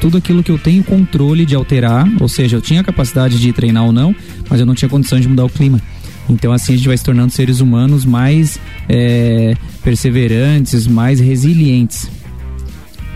tudo 0.00 0.18
aquilo 0.18 0.42
que 0.42 0.50
eu 0.50 0.58
tenho 0.58 0.82
controle 0.84 1.46
de 1.46 1.54
alterar, 1.54 2.06
ou 2.20 2.28
seja, 2.28 2.56
eu 2.56 2.60
tinha 2.60 2.82
capacidade 2.84 3.38
de 3.38 3.52
treinar 3.52 3.84
ou 3.84 3.92
não, 3.92 4.14
mas 4.48 4.60
eu 4.60 4.66
não 4.66 4.74
tinha 4.74 4.88
condição 4.88 5.18
de 5.20 5.28
mudar 5.28 5.44
o 5.44 5.50
clima. 5.50 5.80
Então 6.28 6.52
assim 6.52 6.74
a 6.74 6.76
gente 6.76 6.86
vai 6.86 6.96
se 6.96 7.04
tornando 7.04 7.32
seres 7.32 7.60
humanos 7.60 8.04
mais 8.04 8.58
é, 8.88 9.54
perseverantes, 9.82 10.86
mais 10.86 11.18
resilientes. 11.18 12.10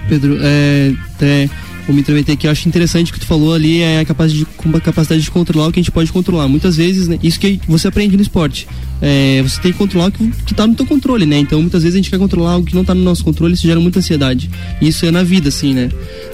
Pedro, 0.08 0.36
é, 0.40 0.92
até 1.14 1.48
vou 1.86 1.94
me 1.94 2.00
intrometer 2.00 2.34
aqui, 2.34 2.46
eu 2.46 2.50
acho 2.50 2.68
interessante 2.68 3.10
o 3.10 3.14
que 3.14 3.20
tu 3.20 3.26
falou 3.26 3.52
ali, 3.52 3.80
é 3.80 4.00
a 4.00 4.04
capacidade 4.04 4.46
de, 4.46 4.76
a 4.76 4.80
capacidade 4.80 5.22
de 5.22 5.30
controlar 5.30 5.68
o 5.68 5.72
que 5.72 5.80
a 5.80 5.82
gente 5.82 5.90
pode 5.90 6.10
controlar. 6.12 6.48
Muitas 6.48 6.76
vezes, 6.76 7.08
né, 7.08 7.18
isso 7.22 7.38
que 7.38 7.60
você 7.66 7.88
aprende 7.88 8.16
no 8.16 8.22
esporte. 8.22 8.66
É, 9.02 9.42
você 9.42 9.60
tem 9.60 9.72
que 9.72 9.76
controlar 9.76 10.08
o 10.08 10.12
que, 10.12 10.30
que 10.46 10.54
tá 10.54 10.66
no 10.66 10.74
teu 10.74 10.86
controle, 10.86 11.26
né? 11.26 11.36
Então 11.38 11.60
muitas 11.60 11.82
vezes 11.82 11.94
a 11.94 11.98
gente 11.98 12.10
quer 12.10 12.18
controlar 12.18 12.52
algo 12.52 12.66
que 12.66 12.74
não 12.74 12.84
tá 12.84 12.94
no 12.94 13.02
nosso 13.02 13.22
controle, 13.22 13.52
isso 13.52 13.66
gera 13.66 13.78
muita 13.78 13.98
ansiedade. 13.98 14.50
Isso 14.80 15.04
é 15.04 15.10
na 15.10 15.22
vida, 15.22 15.48
assim, 15.48 15.74
né? 15.74 15.90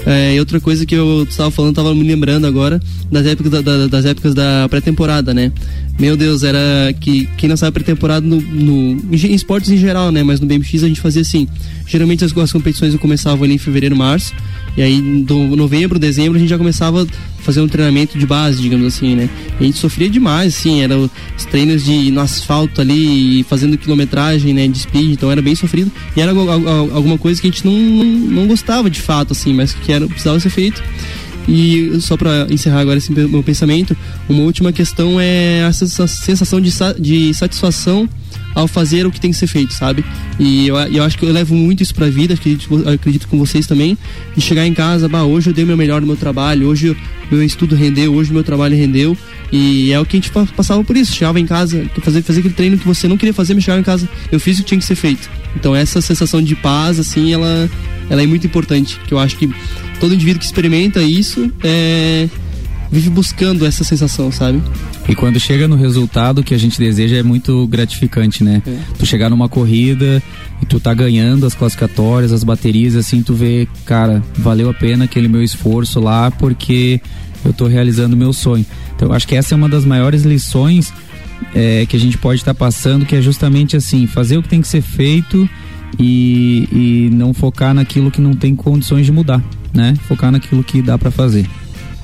É, 0.07 0.35
e 0.35 0.39
outra 0.39 0.61
coisa 0.61 0.87
que 0.87 0.95
eu 0.95 1.27
estava 1.29 1.51
falando, 1.51 1.73
estava 1.73 1.95
me 1.95 2.05
lembrando 2.05 2.47
agora 2.47 2.81
das 3.11 3.27
épocas 3.27 3.51
da, 3.51 3.61
da, 3.61 3.87
das 3.89 4.05
épocas 4.05 4.35
da 4.35 4.69
pré-temporada, 4.69 5.35
né? 5.35 5.51
Meu 5.99 6.17
Deus, 6.17 6.45
era 6.45 6.59
que 7.01 7.29
quem 7.37 7.49
não 7.49 7.57
sabe 7.57 7.73
pré-temporada 7.73 8.27
no, 8.27 8.41
no, 8.41 9.03
em 9.13 9.35
esportes 9.35 9.71
em 9.71 9.77
geral, 9.77 10.13
né? 10.13 10.23
Mas 10.23 10.39
no 10.39 10.47
BMX 10.47 10.85
a 10.85 10.89
gente 10.89 11.01
fazia 11.01 11.23
assim. 11.23 11.49
Geralmente 11.87 12.25
as, 12.25 12.37
as 12.37 12.53
competições 12.53 12.95
começavam 12.97 13.45
ali 13.45 13.55
em 13.55 13.59
fevereiro, 13.59 13.97
março. 13.97 14.33
E 14.77 14.83
aí, 14.83 15.01
do 15.23 15.39
novembro, 15.57 15.98
dezembro, 15.98 16.37
a 16.37 16.38
gente 16.38 16.48
já 16.48 16.59
começava 16.59 17.03
a 17.03 17.42
fazer 17.42 17.61
um 17.61 17.68
treinamento 17.68 18.18
de 18.18 18.26
base, 18.26 18.61
digamos 18.61 18.87
assim, 18.87 19.14
né? 19.14 19.29
A 19.59 19.62
gente 19.62 19.79
sofria 19.79 20.09
demais, 20.09 20.57
assim, 20.57 20.83
era 20.83 20.96
os 20.96 21.44
treinos 21.50 21.85
de 21.85 22.11
no 22.11 22.20
asfalto 22.20 22.81
ali, 22.81 23.44
fazendo 23.44 23.76
quilometragem, 23.79 24.53
né, 24.53 24.68
de 24.68 24.79
speed, 24.79 25.12
então 25.12 25.31
era 25.31 25.42
bem 25.42 25.55
sofrido. 25.55 25.90
E 26.16 26.20
era 26.20 26.31
alguma 26.31 27.18
coisa 27.18 27.40
que 27.40 27.46
a 27.46 27.50
gente 27.50 27.64
não, 27.64 27.72
não, 27.72 28.46
gostava 28.46 28.90
de 28.90 29.00
fato, 29.00 29.33
assim, 29.33 29.53
mas 29.53 29.72
que 29.72 29.92
era, 29.92 30.07
precisava 30.07 30.38
ser 30.40 30.50
feito. 30.50 30.83
E 31.48 31.98
só 32.00 32.16
para 32.16 32.46
encerrar 32.50 32.81
agora 32.81 32.98
esse 32.98 33.11
meu 33.12 33.42
pensamento, 33.42 33.96
uma 34.29 34.42
última 34.42 34.72
questão 34.72 35.18
é 35.20 35.64
a 35.64 35.72
sensação 35.72 36.61
de, 36.61 36.70
de 36.98 37.35
satisfação 37.35 38.09
ao 38.55 38.67
fazer 38.67 39.07
o 39.07 39.11
que 39.11 39.21
tem 39.21 39.31
que 39.31 39.37
ser 39.37 39.47
feito, 39.47 39.73
sabe? 39.75 40.05
E 40.39 40.67
eu, 40.69 40.77
eu 40.77 41.03
acho 41.03 41.17
que 41.19 41.25
eu 41.25 41.33
levo 41.33 41.55
muito 41.55 41.83
isso 41.83 41.95
pra 41.95 42.09
vida, 42.09 42.35
acredito, 42.35 42.89
acredito 42.89 43.29
com 43.29 43.39
vocês 43.39 43.67
também, 43.67 43.97
de 44.37 44.41
chegar 44.41 44.67
em 44.67 44.75
casa, 44.75 45.09
bah, 45.09 45.25
hoje 45.25 45.51
eu 45.51 45.55
dei 45.55 45.65
o 45.65 45.67
meu 45.67 45.77
melhor 45.77 46.01
no 46.01 46.07
meu 46.07 46.17
trabalho, 46.17 46.69
hoje 46.69 46.97
meu 47.31 47.43
estudo 47.43 47.75
rendeu, 47.75 48.13
hoje 48.13 48.33
meu 48.33 48.43
trabalho 48.43 48.77
rendeu. 48.77 49.17
E 49.53 49.93
é 49.93 49.99
o 49.99 50.05
que 50.05 50.17
a 50.17 50.21
gente 50.21 50.31
passava 50.31 50.83
por 50.85 50.97
isso, 50.97 51.13
chegava 51.13 51.41
em 51.41 51.47
casa, 51.47 51.85
fazer, 52.01 52.23
fazer 52.23 52.41
aquele 52.41 52.55
treino 52.55 52.79
que 52.79 52.87
você 52.87 53.09
não 53.09 53.17
queria 53.17 53.35
fazer, 53.35 53.55
mas 53.55 53.65
chegava 53.65 53.81
em 53.81 53.85
casa, 53.85 54.09
eu 54.31 54.39
fiz 54.39 54.59
o 54.59 54.63
que 54.63 54.69
tinha 54.69 54.79
que 54.79 54.85
ser 54.85 54.95
feito. 54.95 55.29
Então 55.57 55.75
essa 55.75 56.01
sensação 56.01 56.41
de 56.41 56.55
paz, 56.55 57.01
assim, 57.01 57.33
ela, 57.33 57.69
ela 58.09 58.23
é 58.23 58.27
muito 58.27 58.47
importante, 58.47 59.01
que 59.07 59.13
eu 59.13 59.19
acho 59.19 59.37
que 59.37 59.51
todo 59.99 60.15
indivíduo 60.15 60.39
que 60.39 60.47
experimenta 60.47 61.03
isso 61.03 61.53
é 61.63 62.29
vive 62.90 63.09
buscando 63.09 63.64
essa 63.64 63.85
sensação, 63.85 64.33
sabe? 64.33 64.61
E 65.09 65.14
quando 65.14 65.38
chega 65.38 65.68
no 65.68 65.76
resultado 65.76 66.42
que 66.42 66.55
a 66.55 66.59
gente 66.59 66.79
deseja 66.79 67.16
é 67.16 67.22
muito 67.22 67.66
gratificante, 67.68 68.42
né? 68.42 68.62
É. 68.66 68.79
Tu 68.98 69.07
chegar 69.07 69.31
numa 69.31 69.48
corrida 69.48 70.22
e 70.61 70.66
tu 70.66 70.81
tá 70.81 70.92
ganhando 70.92 71.46
as 71.46 71.55
classificatórias, 71.55 72.33
as 72.33 72.42
baterias, 72.42 72.96
assim, 72.96 73.22
tu 73.22 73.33
vê, 73.33 73.68
cara, 73.85 74.22
valeu 74.37 74.68
a 74.68 74.74
pena 74.74 75.05
aquele 75.05 75.29
meu 75.29 75.42
esforço 75.42 76.00
lá 76.00 76.31
porque 76.31 77.00
eu 77.44 77.53
tô 77.53 77.66
realizando 77.66 78.14
o 78.14 78.18
meu 78.18 78.33
sonho. 78.33 78.66
Então 78.96 79.09
eu 79.09 79.14
acho 79.14 79.26
que 79.26 79.37
essa 79.37 79.55
é 79.55 79.57
uma 79.57 79.68
das 79.68 79.85
maiores 79.85 80.24
lições 80.24 80.92
é, 81.55 81.87
que 81.87 81.96
a 81.96 82.00
gente 82.00 82.18
pode 82.18 82.40
estar 82.40 82.55
tá 82.55 82.59
passando, 82.59 83.07
que 83.07 83.14
é 83.14 83.22
justamente 83.22 83.76
assim, 83.76 84.07
fazer 84.07 84.37
o 84.37 84.42
que 84.42 84.48
tem 84.48 84.61
que 84.61 84.68
ser 84.68 84.83
feito 84.83 85.48
e, 85.98 86.68
e 86.72 87.11
não 87.14 87.33
focar 87.33 87.72
naquilo 87.72 88.11
que 88.11 88.20
não 88.20 88.35
tem 88.35 88.55
condições 88.55 89.07
de 89.07 89.12
mudar, 89.12 89.42
né? 89.72 89.94
Focar 90.09 90.33
naquilo 90.33 90.62
que 90.64 90.83
dá 90.83 90.98
para 90.98 91.11
fazer 91.11 91.46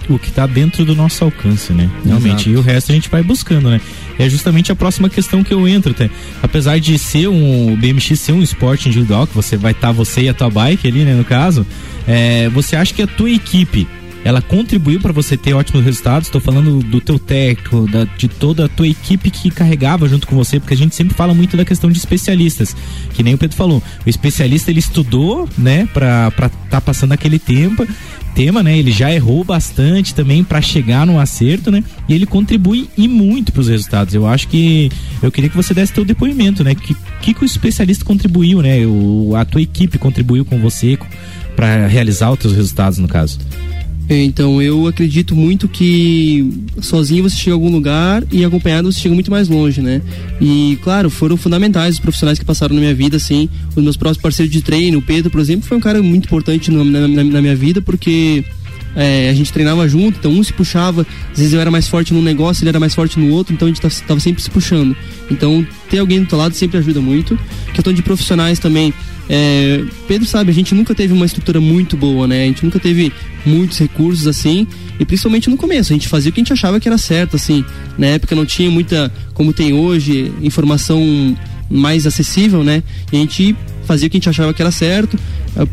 o 0.08 0.18
que 0.18 0.28
está 0.28 0.46
dentro 0.46 0.84
do 0.84 0.94
nosso 0.94 1.24
alcance, 1.24 1.72
né? 1.72 1.90
Realmente. 2.04 2.48
Exato. 2.48 2.50
E 2.50 2.56
o 2.56 2.60
resto 2.60 2.92
a 2.92 2.94
gente 2.94 3.08
vai 3.08 3.22
buscando, 3.22 3.70
né? 3.70 3.80
É 4.18 4.28
justamente 4.28 4.72
a 4.72 4.76
próxima 4.76 5.08
questão 5.08 5.44
que 5.44 5.52
eu 5.52 5.66
entro, 5.68 5.92
até. 5.92 6.08
Apesar 6.42 6.78
de 6.78 6.98
ser 6.98 7.28
um 7.28 7.72
o 7.72 7.76
BMX 7.76 8.18
ser 8.18 8.32
um 8.32 8.42
esporte 8.42 8.88
individual, 8.88 9.26
que 9.26 9.34
você 9.34 9.56
vai 9.56 9.72
estar 9.72 9.88
tá, 9.88 9.92
você 9.92 10.22
e 10.22 10.28
a 10.28 10.34
tua 10.34 10.50
bike 10.50 10.86
ali, 10.86 11.04
né, 11.04 11.14
no 11.14 11.24
caso, 11.24 11.66
é, 12.06 12.48
você 12.50 12.76
acha 12.76 12.94
que 12.94 13.02
a 13.02 13.06
tua 13.06 13.30
equipe 13.30 13.86
ela 14.26 14.42
contribuiu 14.42 15.00
para 15.00 15.12
você 15.12 15.36
ter 15.36 15.54
ótimos 15.54 15.84
resultados. 15.84 16.26
Estou 16.26 16.40
falando 16.40 16.80
do 16.80 17.00
teu 17.00 17.16
técnico, 17.16 17.88
da, 17.88 18.04
de 18.04 18.26
toda 18.26 18.64
a 18.64 18.68
tua 18.68 18.88
equipe 18.88 19.30
que 19.30 19.50
carregava 19.50 20.08
junto 20.08 20.26
com 20.26 20.34
você, 20.34 20.58
porque 20.58 20.74
a 20.74 20.76
gente 20.76 20.96
sempre 20.96 21.14
fala 21.14 21.32
muito 21.32 21.56
da 21.56 21.64
questão 21.64 21.88
de 21.88 21.96
especialistas, 21.96 22.74
que 23.14 23.22
nem 23.22 23.34
o 23.34 23.38
Pedro 23.38 23.56
falou. 23.56 23.80
O 24.04 24.10
especialista 24.10 24.68
ele 24.68 24.80
estudou, 24.80 25.48
né, 25.56 25.88
para 25.94 26.26
estar 26.26 26.50
tá 26.68 26.80
passando 26.80 27.12
aquele 27.12 27.38
tempo 27.38 27.86
tema, 28.34 28.62
né? 28.62 28.76
Ele 28.76 28.92
já 28.92 29.10
errou 29.10 29.42
bastante 29.42 30.14
também 30.14 30.44
para 30.44 30.60
chegar 30.60 31.06
no 31.06 31.18
acerto, 31.18 31.70
né? 31.70 31.82
E 32.06 32.12
ele 32.12 32.26
contribui 32.26 32.90
e 32.94 33.08
muito 33.08 33.50
para 33.50 33.62
os 33.62 33.68
resultados. 33.68 34.12
Eu 34.12 34.26
acho 34.26 34.48
que 34.48 34.90
eu 35.22 35.32
queria 35.32 35.48
que 35.48 35.56
você 35.56 35.72
desse 35.72 35.94
teu 35.94 36.04
depoimento, 36.04 36.62
né? 36.62 36.74
Que 36.74 36.94
que, 37.22 37.32
que 37.32 37.42
o 37.42 37.46
especialista 37.46 38.04
contribuiu, 38.04 38.60
né? 38.60 38.86
O, 38.86 39.34
a 39.34 39.44
tua 39.44 39.62
equipe 39.62 39.98
contribuiu 39.98 40.44
com 40.44 40.60
você 40.60 40.98
para 41.56 41.86
realizar 41.86 42.30
os 42.30 42.38
teus 42.38 42.54
resultados, 42.54 42.98
no 42.98 43.08
caso. 43.08 43.38
É, 44.08 44.22
então, 44.22 44.62
eu 44.62 44.86
acredito 44.86 45.34
muito 45.34 45.68
que 45.68 46.68
sozinho 46.80 47.24
você 47.24 47.36
chega 47.36 47.52
a 47.52 47.56
algum 47.56 47.70
lugar 47.70 48.22
e 48.30 48.44
acompanhado 48.44 48.90
você 48.90 49.00
chega 49.00 49.14
muito 49.14 49.30
mais 49.30 49.48
longe, 49.48 49.80
né? 49.80 50.00
E, 50.40 50.78
claro, 50.82 51.10
foram 51.10 51.36
fundamentais 51.36 51.94
os 51.94 52.00
profissionais 52.00 52.38
que 52.38 52.44
passaram 52.44 52.74
na 52.74 52.80
minha 52.80 52.94
vida, 52.94 53.16
assim. 53.16 53.48
Os 53.74 53.82
meus 53.82 53.96
próximos 53.96 54.22
parceiros 54.22 54.52
de 54.52 54.62
treino, 54.62 54.98
o 54.98 55.02
Pedro, 55.02 55.30
por 55.30 55.40
exemplo, 55.40 55.66
foi 55.66 55.76
um 55.76 55.80
cara 55.80 56.00
muito 56.02 56.26
importante 56.26 56.70
na, 56.70 56.84
na, 56.84 57.24
na 57.24 57.42
minha 57.42 57.56
vida, 57.56 57.82
porque 57.82 58.44
é, 58.96 59.28
a 59.28 59.34
gente 59.34 59.52
treinava 59.52 59.86
junto, 59.86 60.18
então 60.18 60.32
um 60.32 60.42
se 60.42 60.52
puxava, 60.52 61.06
às 61.30 61.38
vezes 61.38 61.52
eu 61.52 61.60
era 61.60 61.70
mais 61.70 61.86
forte 61.86 62.14
num 62.14 62.22
negócio, 62.22 62.62
ele 62.62 62.70
era 62.70 62.80
mais 62.80 62.94
forte 62.94 63.18
no 63.18 63.30
outro, 63.30 63.52
então 63.52 63.68
a 63.68 63.70
gente 63.70 63.80
tava 63.80 64.18
sempre 64.18 64.42
se 64.42 64.50
puxando. 64.50 64.96
Então, 65.30 65.66
ter 65.90 65.98
alguém 65.98 66.20
do 66.20 66.26
teu 66.26 66.38
lado 66.38 66.54
sempre 66.54 66.78
ajuda 66.78 67.00
muito. 67.00 67.38
Questão 67.74 67.92
de 67.92 68.02
profissionais 68.02 68.58
também, 68.58 68.94
é, 69.28 69.84
Pedro 70.08 70.26
sabe, 70.26 70.50
a 70.50 70.54
gente 70.54 70.74
nunca 70.74 70.94
teve 70.94 71.12
uma 71.12 71.26
estrutura 71.26 71.60
muito 71.60 71.96
boa, 71.96 72.26
né? 72.26 72.44
A 72.44 72.46
gente 72.46 72.64
nunca 72.64 72.78
teve 72.78 73.12
muitos 73.44 73.78
recursos 73.78 74.26
assim, 74.26 74.66
e 74.98 75.04
principalmente 75.04 75.50
no 75.50 75.56
começo, 75.56 75.92
a 75.92 75.94
gente 75.94 76.08
fazia 76.08 76.30
o 76.30 76.32
que 76.32 76.40
a 76.40 76.42
gente 76.42 76.52
achava 76.52 76.80
que 76.80 76.88
era 76.88 76.96
certo, 76.96 77.36
assim. 77.36 77.64
Na 77.98 78.06
época 78.06 78.34
não 78.34 78.46
tinha 78.46 78.70
muita, 78.70 79.12
como 79.34 79.52
tem 79.52 79.74
hoje, 79.74 80.32
informação 80.42 81.36
mais 81.68 82.06
acessível, 82.06 82.64
né? 82.64 82.82
E 83.12 83.16
a 83.16 83.20
gente 83.20 83.54
fazia 83.84 84.06
o 84.06 84.10
que 84.10 84.16
a 84.16 84.20
gente 84.20 84.28
achava 84.28 84.54
que 84.54 84.62
era 84.62 84.70
certo, 84.70 85.18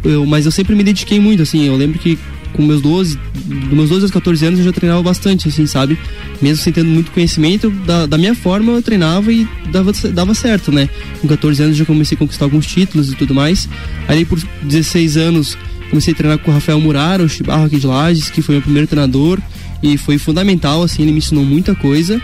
eu, 0.04 0.26
mas 0.26 0.46
eu 0.46 0.52
sempre 0.52 0.76
me 0.76 0.84
dediquei 0.84 1.20
muito, 1.20 1.44
assim. 1.44 1.66
Eu 1.66 1.76
lembro 1.76 2.00
que 2.00 2.18
com 2.54 2.62
meus 2.62 2.82
12, 2.82 3.20
dos 3.34 3.74
meus 3.74 3.90
12 3.90 4.04
aos 4.04 4.12
14 4.12 4.46
anos 4.46 4.60
eu 4.60 4.66
já 4.66 4.72
treinava 4.72 5.02
bastante, 5.04 5.48
assim, 5.48 5.66
sabe? 5.66 5.98
Mesmo 6.42 6.64
sem 6.64 6.72
tendo 6.72 6.90
muito 6.90 7.12
conhecimento, 7.12 7.70
da, 7.70 8.06
da 8.06 8.18
minha 8.18 8.36
forma 8.36 8.74
eu 8.74 8.82
treinava 8.82 9.32
e 9.32 9.48
dava, 9.72 9.92
dava 10.14 10.34
certo, 10.34 10.72
né? 10.72 10.90
Com 11.22 11.28
14 11.28 11.64
anos 11.64 11.78
já 11.78 11.86
comecei 11.86 12.16
a 12.16 12.20
conquistar 12.20 12.46
alguns 12.46 12.66
títulos 12.66 13.12
e 13.12 13.16
tudo 13.16 13.34
mais. 13.34 13.68
Aí 14.08 14.24
por 14.24 14.40
16 14.62 15.18
anos 15.18 15.58
comecei 15.90 16.14
a 16.14 16.18
treinar 16.18 16.40
com 16.40 16.52
o 16.52 16.54
Rafael 16.54 16.80
Muraro, 16.80 17.24
o 17.24 17.30
Chibarro 17.30 17.66
aqui 17.66 17.80
de 17.80 17.88
Lages, 17.88 18.30
que 18.30 18.42
foi 18.42 18.56
meu 18.56 18.62
primeiro 18.62 18.88
treinador 18.88 19.40
e 19.84 19.98
foi 19.98 20.18
fundamental, 20.18 20.82
assim, 20.82 21.04
ele 21.04 21.12
me 21.12 21.18
ensinou 21.18 21.44
muita 21.44 21.76
coisa. 21.76 22.22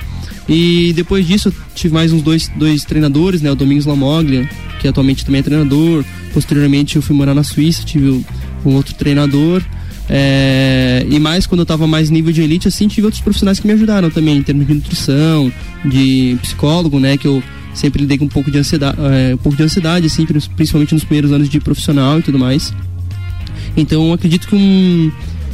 E 0.47 0.93
depois 0.93 1.27
disso, 1.27 1.53
tive 1.75 1.93
mais 1.93 2.11
uns 2.11 2.23
dois, 2.23 2.49
dois 2.55 2.83
treinadores, 2.83 3.41
né? 3.41 3.51
O 3.51 3.55
Domingos 3.55 3.85
Lamoglia, 3.85 4.49
que 4.79 4.87
atualmente 4.87 5.23
também 5.23 5.39
é 5.39 5.43
treinador. 5.43 6.03
Posteriormente, 6.33 6.95
eu 6.95 7.01
fui 7.01 7.15
morar 7.15 7.35
na 7.35 7.43
Suíça, 7.43 7.83
tive 7.83 8.25
um 8.65 8.73
outro 8.73 8.95
treinador. 8.95 9.61
É, 10.09 11.05
e 11.07 11.19
mais 11.19 11.45
quando 11.45 11.59
eu 11.59 11.65
tava 11.65 11.85
mais 11.85 12.09
nível 12.09 12.33
de 12.33 12.41
elite, 12.41 12.67
assim, 12.67 12.87
tive 12.87 13.05
outros 13.05 13.21
profissionais 13.21 13.59
que 13.59 13.67
me 13.67 13.73
ajudaram 13.73 14.09
também, 14.09 14.37
em 14.37 14.43
termos 14.43 14.65
de 14.65 14.73
nutrição, 14.73 15.51
de 15.85 16.37
psicólogo, 16.41 16.99
né? 16.99 17.15
Que 17.15 17.27
eu 17.27 17.43
sempre 17.73 18.01
lidei 18.01 18.17
com 18.17 18.25
um 18.25 18.29
pouco 18.29 18.49
de 18.49 18.57
ansiedade, 18.57 18.97
é, 18.99 19.35
um 19.35 19.37
pouco 19.37 19.55
de 19.55 19.63
ansiedade, 19.63 20.07
assim, 20.07 20.25
principalmente 20.25 20.93
nos 20.93 21.03
primeiros 21.03 21.31
anos 21.31 21.47
de 21.47 21.59
profissional 21.59 22.19
e 22.19 22.23
tudo 22.23 22.39
mais. 22.39 22.73
Então 23.77 24.11
acredito 24.11 24.47
que 24.47 24.55
um 24.55 25.11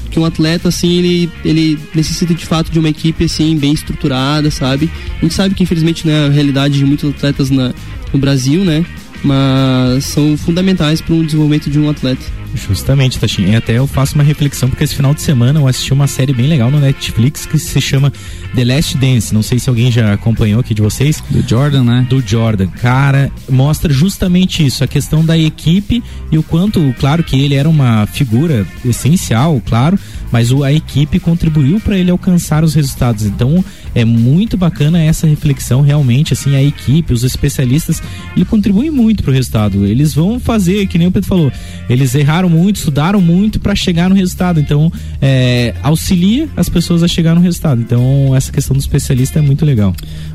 que 0.09 0.19
um 0.19 0.23
atleta 0.23 0.69
assim 0.69 0.93
ele, 0.93 1.29
ele 1.43 1.79
necessita 1.93 2.33
de 2.33 2.45
fato 2.45 2.71
de 2.71 2.79
uma 2.79 2.87
equipe 2.87 3.25
assim 3.25 3.57
bem 3.57 3.73
estruturada 3.73 4.49
sabe 4.49 4.89
a 5.17 5.21
gente 5.21 5.33
sabe 5.33 5.53
que 5.53 5.63
infelizmente 5.63 6.07
né 6.07 6.27
a 6.27 6.29
realidade 6.29 6.77
de 6.77 6.85
muitos 6.85 7.09
atletas 7.09 7.49
na, 7.49 7.73
no 8.13 8.19
Brasil 8.19 8.63
né 8.63 8.85
mas 9.25 10.05
são 10.05 10.37
fundamentais 10.37 11.01
para 11.01 11.15
o 11.15 11.25
desenvolvimento 11.25 11.69
de 11.69 11.79
um 11.79 11.89
atleta 11.89 12.25
Justamente, 12.55 13.19
Tachinha. 13.19 13.49
E 13.49 13.55
até 13.55 13.77
eu 13.77 13.85
faço 13.85 14.15
uma 14.15 14.23
reflexão, 14.23 14.69
porque 14.69 14.83
esse 14.83 14.95
final 14.95 15.13
de 15.13 15.21
semana 15.21 15.59
eu 15.59 15.67
assisti 15.67 15.93
uma 15.93 16.07
série 16.07 16.33
bem 16.33 16.47
legal 16.47 16.71
no 16.71 16.79
Netflix 16.79 17.45
que 17.45 17.59
se 17.59 17.81
chama 17.81 18.11
The 18.55 18.63
Last 18.63 18.97
Dance. 18.97 19.33
Não 19.33 19.43
sei 19.43 19.59
se 19.59 19.69
alguém 19.69 19.91
já 19.91 20.13
acompanhou 20.13 20.61
aqui 20.61 20.73
de 20.73 20.81
vocês. 20.81 21.21
Do 21.29 21.47
Jordan, 21.47 21.83
né? 21.83 22.07
Do 22.09 22.25
Jordan. 22.25 22.67
Cara, 22.67 23.31
mostra 23.49 23.91
justamente 23.91 24.65
isso, 24.65 24.83
a 24.83 24.87
questão 24.87 25.23
da 25.23 25.37
equipe 25.37 26.01
e 26.31 26.37
o 26.37 26.43
quanto, 26.43 26.95
claro 26.99 27.23
que 27.23 27.39
ele 27.39 27.55
era 27.55 27.67
uma 27.67 28.05
figura 28.05 28.65
essencial, 28.85 29.61
claro, 29.65 29.99
mas 30.31 30.51
a 30.51 30.71
equipe 30.71 31.19
contribuiu 31.19 31.79
para 31.79 31.97
ele 31.97 32.11
alcançar 32.11 32.63
os 32.63 32.73
resultados. 32.73 33.25
Então, 33.25 33.63
é 33.93 34.03
muito 34.03 34.57
bacana 34.57 35.01
essa 35.01 35.25
reflexão 35.25 35.81
realmente 35.81 36.33
assim 36.33 36.53
a 36.53 36.61
equipe 36.61 37.13
os 37.13 37.23
especialistas 37.23 38.03
ele 38.35 38.43
contribuem 38.43 38.91
muito 38.91 39.14
para 39.23 39.31
o 39.31 39.33
resultado 39.33 39.85
eles 39.85 40.13
vão 40.13 40.39
fazer 40.39 40.87
que 40.87 40.97
nem 40.97 41.07
o 41.07 41.11
Pedro 41.11 41.27
falou 41.27 41.51
eles 41.89 42.13
erraram 42.15 42.49
muito 42.49 42.77
estudaram 42.77 43.21
muito 43.21 43.59
para 43.59 43.75
chegar 43.75 44.09
no 44.09 44.15
resultado 44.15 44.59
então 44.59 44.91
é, 45.21 45.73
auxilia 45.81 46.49
as 46.55 46.69
pessoas 46.69 47.03
a 47.03 47.07
chegar 47.07 47.35
no 47.35 47.41
resultado 47.41 47.81
então 47.81 48.35
essa 48.35 48.51
questão 48.51 48.75
do 48.75 48.79
especialista 48.79 49.39
é 49.39 49.41
muito 49.41 49.65
legal 49.65 49.93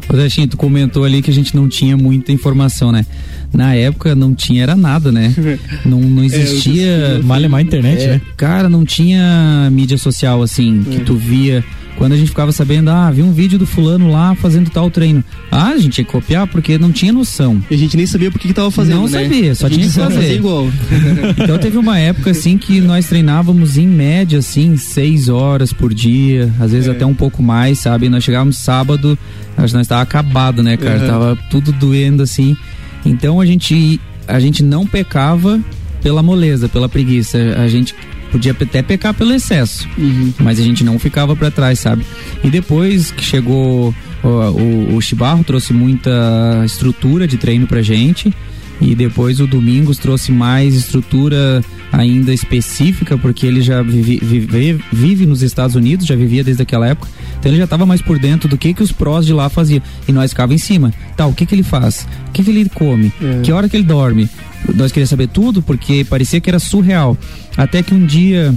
o 0.08 0.12
Deixinho, 0.12 0.48
tu 0.48 0.56
comentou 0.56 1.04
ali 1.04 1.22
que 1.22 1.30
a 1.30 1.34
gente 1.34 1.54
não 1.54 1.68
tinha 1.68 1.96
muita 1.96 2.32
informação 2.32 2.90
né 2.90 3.06
na 3.52 3.74
época 3.74 4.14
não 4.14 4.34
tinha 4.34 4.62
era 4.62 4.76
nada, 4.76 5.10
né? 5.10 5.34
Não, 5.84 6.00
não 6.00 6.22
é, 6.22 6.26
existia. 6.26 6.86
É, 6.86 7.18
malemar 7.22 7.60
internet, 7.60 8.02
é, 8.02 8.06
né? 8.08 8.20
Cara, 8.36 8.68
não 8.68 8.84
tinha 8.84 9.68
mídia 9.72 9.96
social 9.98 10.42
assim, 10.42 10.82
que 10.82 10.96
é. 10.98 11.00
tu 11.00 11.14
via 11.14 11.64
quando 11.96 12.12
a 12.12 12.16
gente 12.16 12.28
ficava 12.28 12.50
sabendo, 12.52 12.90
ah, 12.90 13.10
vi 13.10 13.22
um 13.22 13.32
vídeo 13.32 13.58
do 13.58 13.66
fulano 13.66 14.10
lá 14.10 14.34
fazendo 14.34 14.70
tal 14.70 14.90
treino. 14.90 15.22
Ah, 15.50 15.68
a 15.68 15.78
gente 15.78 15.90
tinha 15.94 16.04
que 16.04 16.10
copiar 16.10 16.46
porque 16.46 16.78
não 16.78 16.90
tinha 16.90 17.12
noção. 17.12 17.62
E 17.70 17.74
a 17.74 17.78
gente 17.78 17.96
nem 17.96 18.06
sabia 18.06 18.30
por 18.30 18.40
que, 18.40 18.48
que 18.48 18.54
tava 18.54 18.70
fazendo. 18.70 18.96
Não 18.96 19.08
né? 19.08 19.22
sabia, 19.22 19.54
só 19.54 19.68
tinha 19.68 19.86
que 19.86 19.92
fazer. 19.92 20.34
igual. 20.34 20.66
então 21.36 21.58
teve 21.58 21.76
uma 21.76 21.98
época 21.98 22.30
assim 22.30 22.56
que 22.56 22.80
nós 22.80 23.06
treinávamos 23.06 23.76
em 23.76 23.86
média, 23.86 24.38
assim, 24.38 24.76
seis 24.76 25.28
horas 25.28 25.72
por 25.72 25.92
dia, 25.92 26.52
às 26.58 26.72
vezes 26.72 26.88
é. 26.88 26.92
até 26.92 27.04
um 27.04 27.14
pouco 27.14 27.42
mais, 27.42 27.78
sabe? 27.78 28.08
Nós 28.08 28.24
chegávamos 28.24 28.58
sábado, 28.58 29.18
acho 29.56 29.68
que 29.68 29.76
nós 29.76 29.86
tava 29.86 30.02
acabado, 30.02 30.62
né, 30.62 30.76
cara? 30.76 31.00
Uhum. 31.00 31.06
Tava 31.06 31.38
tudo 31.50 31.72
doendo 31.72 32.22
assim. 32.22 32.56
Então 33.04 33.40
a 33.40 33.46
gente 33.46 34.00
a 34.26 34.38
gente 34.38 34.62
não 34.62 34.86
pecava 34.86 35.60
pela 36.02 36.22
moleza, 36.22 36.68
pela 36.68 36.88
preguiça. 36.88 37.38
A 37.58 37.68
gente 37.68 37.94
podia 38.30 38.52
até 38.52 38.82
pecar 38.82 39.12
pelo 39.14 39.32
excesso, 39.32 39.88
uhum. 39.98 40.32
mas 40.38 40.58
a 40.58 40.62
gente 40.62 40.84
não 40.84 40.98
ficava 40.98 41.34
para 41.34 41.50
trás, 41.50 41.78
sabe? 41.78 42.04
E 42.42 42.50
depois 42.50 43.10
que 43.10 43.24
chegou 43.24 43.94
o, 44.22 44.28
o, 44.28 44.96
o 44.96 45.00
Chibarro 45.00 45.44
trouxe 45.44 45.72
muita 45.72 46.62
estrutura 46.64 47.26
de 47.26 47.36
treino 47.36 47.66
pra 47.66 47.82
gente. 47.82 48.32
E 48.80 48.94
depois 48.94 49.40
o 49.40 49.46
Domingos 49.46 49.98
trouxe 49.98 50.32
mais 50.32 50.74
estrutura 50.74 51.62
ainda 51.92 52.32
específica, 52.32 53.18
porque 53.18 53.46
ele 53.46 53.60
já 53.60 53.82
vive, 53.82 54.18
vive, 54.22 54.82
vive 54.90 55.26
nos 55.26 55.42
Estados 55.42 55.76
Unidos, 55.76 56.06
já 56.06 56.16
vivia 56.16 56.42
desde 56.42 56.62
aquela 56.62 56.86
época. 56.88 57.08
Então 57.38 57.50
ele 57.50 57.58
já 57.58 57.64
estava 57.64 57.84
mais 57.84 58.00
por 58.00 58.18
dentro 58.18 58.48
do 58.48 58.56
que 58.56 58.72
que 58.72 58.82
os 58.82 58.90
prós 58.90 59.26
de 59.26 59.34
lá 59.34 59.50
faziam. 59.50 59.82
E 60.08 60.12
nós 60.12 60.30
ficava 60.30 60.54
em 60.54 60.58
cima. 60.58 60.94
Tá, 61.14 61.26
o 61.26 61.34
que 61.34 61.44
que 61.44 61.54
ele 61.54 61.62
faz? 61.62 62.06
O 62.28 62.30
que 62.32 62.42
que 62.42 62.50
ele 62.50 62.70
come? 62.70 63.12
É. 63.20 63.40
Que 63.42 63.52
hora 63.52 63.68
que 63.68 63.76
ele 63.76 63.84
dorme? 63.84 64.28
Nós 64.74 64.92
queríamos 64.92 65.10
saber 65.10 65.28
tudo, 65.28 65.62
porque 65.62 66.04
parecia 66.04 66.40
que 66.40 66.50
era 66.50 66.58
surreal. 66.58 67.16
Até 67.56 67.82
que 67.82 67.94
um 67.94 68.04
dia 68.04 68.54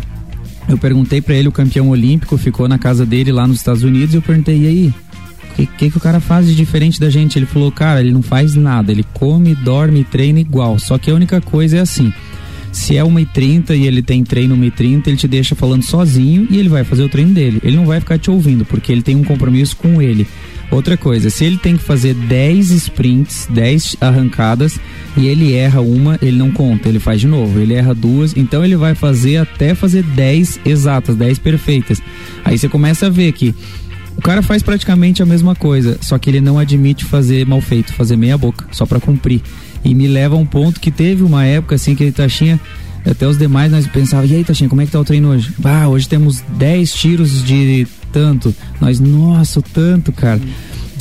eu 0.68 0.78
perguntei 0.78 1.22
para 1.22 1.36
ele, 1.36 1.48
o 1.48 1.52
campeão 1.52 1.90
olímpico, 1.90 2.38
ficou 2.38 2.68
na 2.68 2.78
casa 2.78 3.06
dele 3.06 3.32
lá 3.32 3.48
nos 3.48 3.58
Estados 3.58 3.84
Unidos, 3.84 4.14
e 4.14 4.18
eu 4.18 4.22
perguntei, 4.22 4.64
e 4.64 4.68
aí? 4.68 4.94
O 5.52 5.56
que, 5.56 5.66
que, 5.66 5.92
que 5.92 5.98
o 5.98 6.02
cara 6.02 6.20
faz 6.20 6.48
de 6.48 6.56
diferente 6.56 7.00
da 7.00 7.10
gente? 7.10 7.38
Ele 7.38 7.46
falou, 7.46 7.72
cara, 7.72 8.00
ele 8.00 8.12
não 8.12 8.24
faz 8.24 8.56
nada, 8.56 8.92
ele 8.92 9.06
come, 9.14 9.54
dorme 9.54 10.04
treina 10.04 10.40
igual. 10.40 10.80
Só 10.80 10.98
que 10.98 11.12
a 11.12 11.14
única 11.14 11.40
coisa 11.40 11.78
é 11.78 11.82
assim. 11.82 12.12
Se 12.72 12.98
é 12.98 13.04
1h30 13.04 13.78
e 13.78 13.86
ele 13.86 14.02
tem 14.02 14.24
treino 14.24 14.58
1h30, 14.58 15.08
ele 15.08 15.18
te 15.18 15.28
deixa 15.28 15.54
falando 15.54 15.84
sozinho 15.84 16.48
e 16.50 16.58
ele 16.58 16.70
vai 16.70 16.84
fazer 16.84 17.04
o 17.04 17.10
treino 17.10 17.32
dele. 17.32 17.62
Ele 17.64 17.76
não 17.76 17.86
vai 17.86 18.00
ficar 18.00 18.18
te 18.18 18.32
ouvindo, 18.32 18.66
porque 18.66 18.92
ele 18.92 19.04
tem 19.04 19.16
um 19.16 19.24
compromisso 19.24 19.78
com 19.78 20.02
ele. 20.02 20.28
Outra 20.74 20.98
coisa, 20.98 21.30
se 21.30 21.46
ele 21.46 21.60
tem 21.60 21.78
que 21.78 21.84
fazer 21.84 22.16
10 22.16 22.72
sprints, 22.72 23.48
10 23.52 23.98
arrancadas 24.02 24.80
e 25.16 25.28
ele 25.28 25.54
erra 25.54 25.82
uma, 25.82 26.18
ele 26.20 26.36
não 26.36 26.50
conta, 26.50 26.90
ele 26.90 27.00
faz 27.00 27.22
de 27.22 27.28
novo. 27.28 27.60
Ele 27.60 27.76
erra 27.76 27.94
duas, 27.94 28.36
então 28.36 28.66
ele 28.66 28.76
vai 28.76 28.96
fazer 28.96 29.38
até 29.38 29.76
fazer 29.76 30.02
10 30.02 30.62
exatas, 30.66 31.16
10 31.16 31.38
perfeitas. 31.38 32.02
Aí 32.44 32.58
você 32.58 32.68
começa 32.68 33.06
a 33.06 33.10
ver 33.10 33.32
que 33.34 33.54
o 34.18 34.22
cara 34.22 34.42
faz 34.42 34.64
praticamente 34.64 35.22
a 35.22 35.28
mesma 35.28 35.54
coisa, 35.54 36.00
só 36.02 36.18
que 36.18 36.28
ele 36.28 36.42
não 36.42 36.58
admite 36.58 37.06
fazer 37.06 37.46
mal 37.46 37.62
feito, 37.62 37.94
fazer 37.94 38.16
meia 38.16 38.38
boca, 38.38 38.66
só 38.72 38.84
para 38.84 39.00
cumprir. 39.00 39.44
E 39.86 39.94
me 39.94 40.08
leva 40.08 40.34
a 40.34 40.40
um 40.40 40.46
ponto 40.46 40.80
que 40.80 40.90
teve 40.90 41.22
uma 41.22 41.46
época 41.46 41.76
assim 41.76 41.94
que 41.94 42.04
ele 42.04 42.12
Taxinha, 42.12 42.60
até 43.12 43.28
os 43.28 43.38
demais 43.38 43.72
nós 43.72 43.86
pensávamos, 43.88 44.32
e 44.32 44.36
aí 44.36 44.44
Taxinha, 44.44 44.70
como 44.70 44.82
é 44.82 44.86
que 44.86 44.92
tá 44.92 45.00
o 45.00 45.04
treino 45.06 45.30
hoje? 45.30 45.54
Ah, 45.64 45.88
hoje 45.88 46.08
temos 46.08 46.42
10 46.58 46.94
tiros 46.94 47.44
de 47.44 47.88
tanto. 48.12 48.56
Nós, 48.80 49.00
nossa, 49.00 49.62
tanto, 49.62 50.12
cara. 50.12 50.40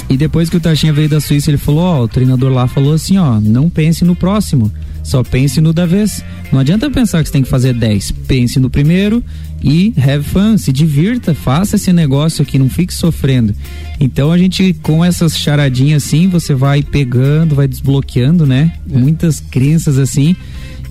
E 0.09 0.17
depois 0.17 0.51
que 0.51 0.57
o 0.57 0.61
Tachinha 0.61 0.93
veio 0.93 1.09
da 1.09 1.21
Suíça, 1.21 1.51
ele 1.51 1.59
falou, 1.59 1.81
ó, 1.81 2.03
o 2.03 2.09
treinador 2.09 2.53
lá 2.53 2.67
falou 2.67 2.93
assim, 2.93 3.17
ó, 3.19 3.41
não 3.41 3.71
pense 3.71 4.05
no 4.05 4.15
próximo, 4.15 4.71
só 5.03 5.23
pense 5.23 5.61
no 5.61 5.73
da 5.73 5.87
vez. 5.87 6.23
Não 6.53 6.59
adianta 6.59 6.91
pensar 6.91 7.23
que 7.23 7.29
você 7.29 7.33
tem 7.33 7.43
que 7.43 7.49
fazer 7.49 7.73
10. 7.73 8.11
Pense 8.27 8.61
no 8.61 8.69
primeiro 8.69 9.25
e 9.63 9.95
have 9.97 10.25
fun, 10.25 10.59
se 10.59 10.73
divirta, 10.73 11.35
faça 11.35 11.77
esse 11.77 11.93
negócio 11.93 12.43
aqui, 12.43 12.59
não 12.59 12.69
fique 12.69 12.93
sofrendo. 12.93 13.55
Então 13.99 14.31
a 14.31 14.37
gente, 14.37 14.75
com 14.83 15.05
essas 15.05 15.37
charadinhas 15.37 16.05
assim, 16.05 16.29
você 16.29 16.55
vai 16.55 16.83
pegando, 16.83 17.55
vai 17.55 17.67
desbloqueando, 17.67 18.45
né? 18.45 18.75
É. 18.93 18.99
Muitas 18.99 19.41
crenças 19.41 19.99
assim. 19.99 20.37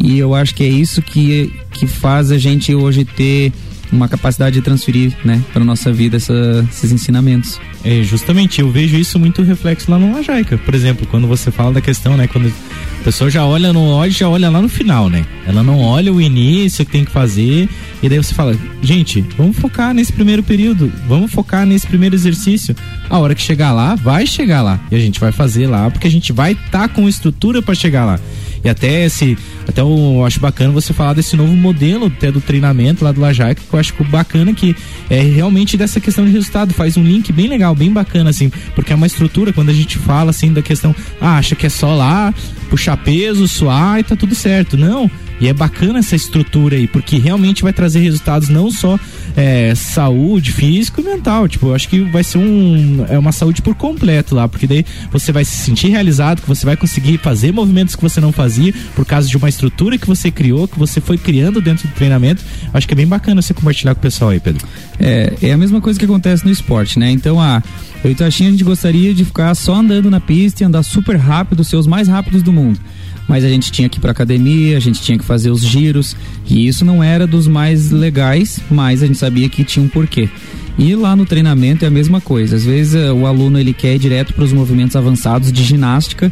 E 0.04 0.18
eu 0.18 0.34
acho 0.34 0.56
que 0.56 0.64
é 0.64 0.68
isso 0.68 1.02
que, 1.02 1.54
que 1.72 1.88
faz 1.88 2.32
a 2.32 2.38
gente 2.38 2.74
hoje 2.74 3.06
ter 3.06 3.52
uma 3.92 4.08
capacidade 4.08 4.56
de 4.56 4.62
transferir, 4.62 5.14
né, 5.24 5.44
para 5.52 5.64
nossa 5.64 5.92
vida 5.92 6.16
essa, 6.18 6.66
esses 6.72 6.92
ensinamentos. 6.92 7.60
É, 7.84 8.02
justamente, 8.04 8.62
eu 8.62 8.70
vejo 8.70 8.96
isso 8.96 9.20
muito 9.20 9.42
reflexo 9.42 9.92
lá 9.92 10.00
no 10.00 10.14
Lajaica. 10.14 10.58
Por 10.58 10.74
exemplo, 10.74 11.06
quando 11.08 11.28
você 11.28 11.52
fala 11.52 11.74
da 11.74 11.82
questão, 11.82 12.16
né, 12.16 12.28
quando 12.28 12.48
a 12.48 13.04
pessoa 13.04 13.30
já 13.30 13.46
olha 13.46 13.74
no 13.74 13.82
olho, 13.82 14.12
já 14.12 14.30
olha 14.30 14.50
lá 14.50 14.62
no 14.62 14.70
final, 14.70 15.10
né? 15.10 15.26
Ela 15.46 15.64
não 15.64 15.80
olha 15.80 16.14
o 16.14 16.22
início 16.22 16.86
que 16.86 16.92
tem 16.92 17.04
que 17.04 17.12
fazer, 17.12 17.68
e 18.02 18.08
daí 18.08 18.18
você 18.18 18.34
fala, 18.34 18.56
gente, 18.82 19.26
vamos 19.38 19.58
focar 19.58 19.94
nesse 19.94 20.14
primeiro 20.14 20.44
período, 20.44 20.92
vamos 21.08 21.32
focar 21.32 21.66
nesse 21.66 21.86
primeiro 21.86 22.16
exercício. 22.16 22.76
A 23.10 23.18
hora 23.20 23.36
que 23.36 23.42
chegar 23.42 23.72
lá, 23.74 23.96
vai 23.96 24.26
chegar 24.26 24.62
lá. 24.62 24.80
E 24.92 24.96
a 24.96 25.00
gente 25.00 25.20
vai 25.20 25.32
fazer 25.32 25.68
lá, 25.68 25.90
porque 25.90 26.08
a 26.08 26.12
gente 26.12 26.32
vai 26.32 26.54
estar 26.54 26.88
tá 26.88 26.88
com 26.88 27.10
estrutura 27.10 27.62
para 27.62 27.76
chegar 27.76 28.06
lá. 28.06 28.20
E 28.64 28.70
até 28.70 29.06
esse, 29.06 29.38
até 29.68 29.82
eu 29.82 30.24
acho 30.26 30.40
bacana 30.40 30.72
você 30.72 30.94
falar 30.94 31.14
desse 31.14 31.36
novo 31.36 31.56
modelo 31.56 32.08
até 32.08 32.32
do 32.32 32.40
treinamento 32.40 33.04
lá 33.04 33.12
do 33.12 33.20
Lajaica, 33.20 33.62
que 33.68 33.74
eu 33.74 33.80
acho 33.80 33.94
bacana 34.04 34.54
que 34.54 34.76
é 35.10 35.22
realmente 35.22 35.78
dessa 35.78 36.00
questão 36.00 36.26
de 36.26 36.32
resultado, 36.32 36.74
faz 36.74 36.98
um 36.98 37.04
link 37.04 37.32
bem 37.32 37.48
legal, 37.48 37.74
bem 37.76 37.92
bacana 37.92 38.30
assim, 38.30 38.52
porque 38.76 38.92
é 38.92 38.96
uma 38.96 39.08
estrutura 39.08 39.54
quando 39.54 39.70
a 39.70 39.74
gente 39.74 39.98
fala 39.98 40.32
assim 40.32 40.52
da 40.52 40.62
questão, 40.62 40.96
ah, 41.20 41.38
acha 41.38 41.56
que 41.56 41.66
é 41.66 41.70
só 41.70 41.96
lá 41.96 42.34
puxar 42.70 42.98
peso, 42.98 43.48
suar 43.48 44.00
e 44.00 44.04
tá 44.04 44.16
tudo 44.16 44.34
certo. 44.34 44.78
Não, 44.78 45.10
e 45.42 45.48
é 45.48 45.54
bacana 45.54 45.98
essa 45.98 46.16
estrutura 46.16 46.76
aí, 46.76 46.88
porque 46.88 47.18
realmente 47.18 47.64
vai 47.64 47.74
trazer 47.74 48.00
resultados 48.00 48.48
não 48.48 48.70
só 48.70 49.00
é, 49.36 49.74
saúde, 49.74 50.52
físico 50.52 51.02
e 51.02 51.04
mental. 51.04 51.48
Tipo, 51.48 51.70
eu 51.70 51.76
acho 51.76 51.90
que 51.90 52.00
vai 52.02 52.24
ser 52.24 52.38
um, 52.38 53.04
é 53.10 53.18
uma 53.18 53.32
saúde 53.32 53.60
por 53.60 53.74
completo 53.74 54.36
lá, 54.36 54.48
porque 54.48 54.68
daí 54.68 54.86
você 55.12 55.32
vai 55.32 55.44
se 55.44 55.58
sentir 55.58 55.88
realizado, 55.88 56.44
que 56.44 56.48
você 56.48 56.64
vai 56.64 56.78
conseguir 56.78 57.18
fazer 57.18 57.52
movimentos 57.52 57.96
que 57.96 58.04
você 58.04 58.22
não 58.22 58.32
fazia 58.32 58.72
por 58.96 59.04
causa 59.04 59.28
de 59.28 59.36
uma 59.36 59.50
estrutura 59.50 59.98
que 59.98 60.06
você 60.06 60.30
criou, 60.30 60.68
que 60.68 60.78
você 60.78 61.02
foi 61.02 61.18
criando 61.18 61.60
dentro 61.60 61.88
do 61.88 61.94
treinamento. 61.96 62.44
Acho 62.72 62.88
que 62.88 62.94
é 62.94 62.98
bem 62.98 63.08
bacana 63.08 63.42
você 63.42 63.52
compartilhar 63.52 63.96
com 63.96 64.00
o 64.00 64.04
pessoal 64.04 64.30
aí, 64.30 64.40
Pedro. 64.40 64.68
É, 65.00 65.34
é 65.42 65.52
a 65.54 65.58
mesma 65.58 65.82
coisa 65.82 65.98
que 65.98 66.06
acontece 66.06 66.46
no 66.46 66.52
esporte, 66.52 67.00
né? 67.00 67.10
Então, 67.10 67.42
a. 67.42 67.64
Eu 68.04 68.16
e 68.20 68.24
a 68.24 68.30
gente 68.32 68.64
gostaria 68.64 69.14
de 69.14 69.24
ficar 69.24 69.54
só 69.54 69.76
andando 69.76 70.10
na 70.10 70.20
pista 70.20 70.64
e 70.64 70.66
andar 70.66 70.82
super 70.82 71.16
rápido, 71.16 71.64
ser 71.64 71.76
os 71.76 71.86
mais 71.86 72.08
rápidos 72.08 72.42
do 72.42 72.52
mundo 72.52 72.80
mas 73.28 73.44
a 73.44 73.50
gente 73.50 73.72
tinha 73.72 73.88
que 73.88 73.98
ir 73.98 74.02
para 74.02 74.12
academia, 74.12 74.78
a 74.78 74.80
gente 74.80 75.02
tinha 75.02 75.18
que 75.18 75.24
fazer 75.24 75.50
os 75.52 75.62
giros, 75.62 76.16
e 76.48 76.68
isso 76.68 76.84
não 76.84 77.04
era 77.04 77.26
dos 77.26 77.48
mais 77.48 77.92
legais, 77.92 78.60
mas 78.70 79.02
a 79.02 79.08
gente 79.08 79.18
sabia 79.18 79.48
que 79.48 79.64
tinha 79.64 79.84
um 79.84 79.88
porquê. 79.88 80.30
E 80.78 80.96
lá 80.96 81.16
no 81.16 81.26
treinamento 81.26 81.86
é 81.86 81.88
a 81.88 81.92
mesma 81.92 82.22
coisa. 82.22 82.56
Às 82.56 82.64
vezes 82.64 82.96
eh, 82.96 83.12
o 83.12 83.26
aluno 83.26 83.60
ele 83.60 83.74
quer 83.74 83.96
ir 83.96 84.00
direto 84.00 84.34
para 84.34 84.44
os 84.44 84.54
movimentos 84.54 84.96
avançados 84.96 85.52
de 85.52 85.64
ginástica 85.64 86.32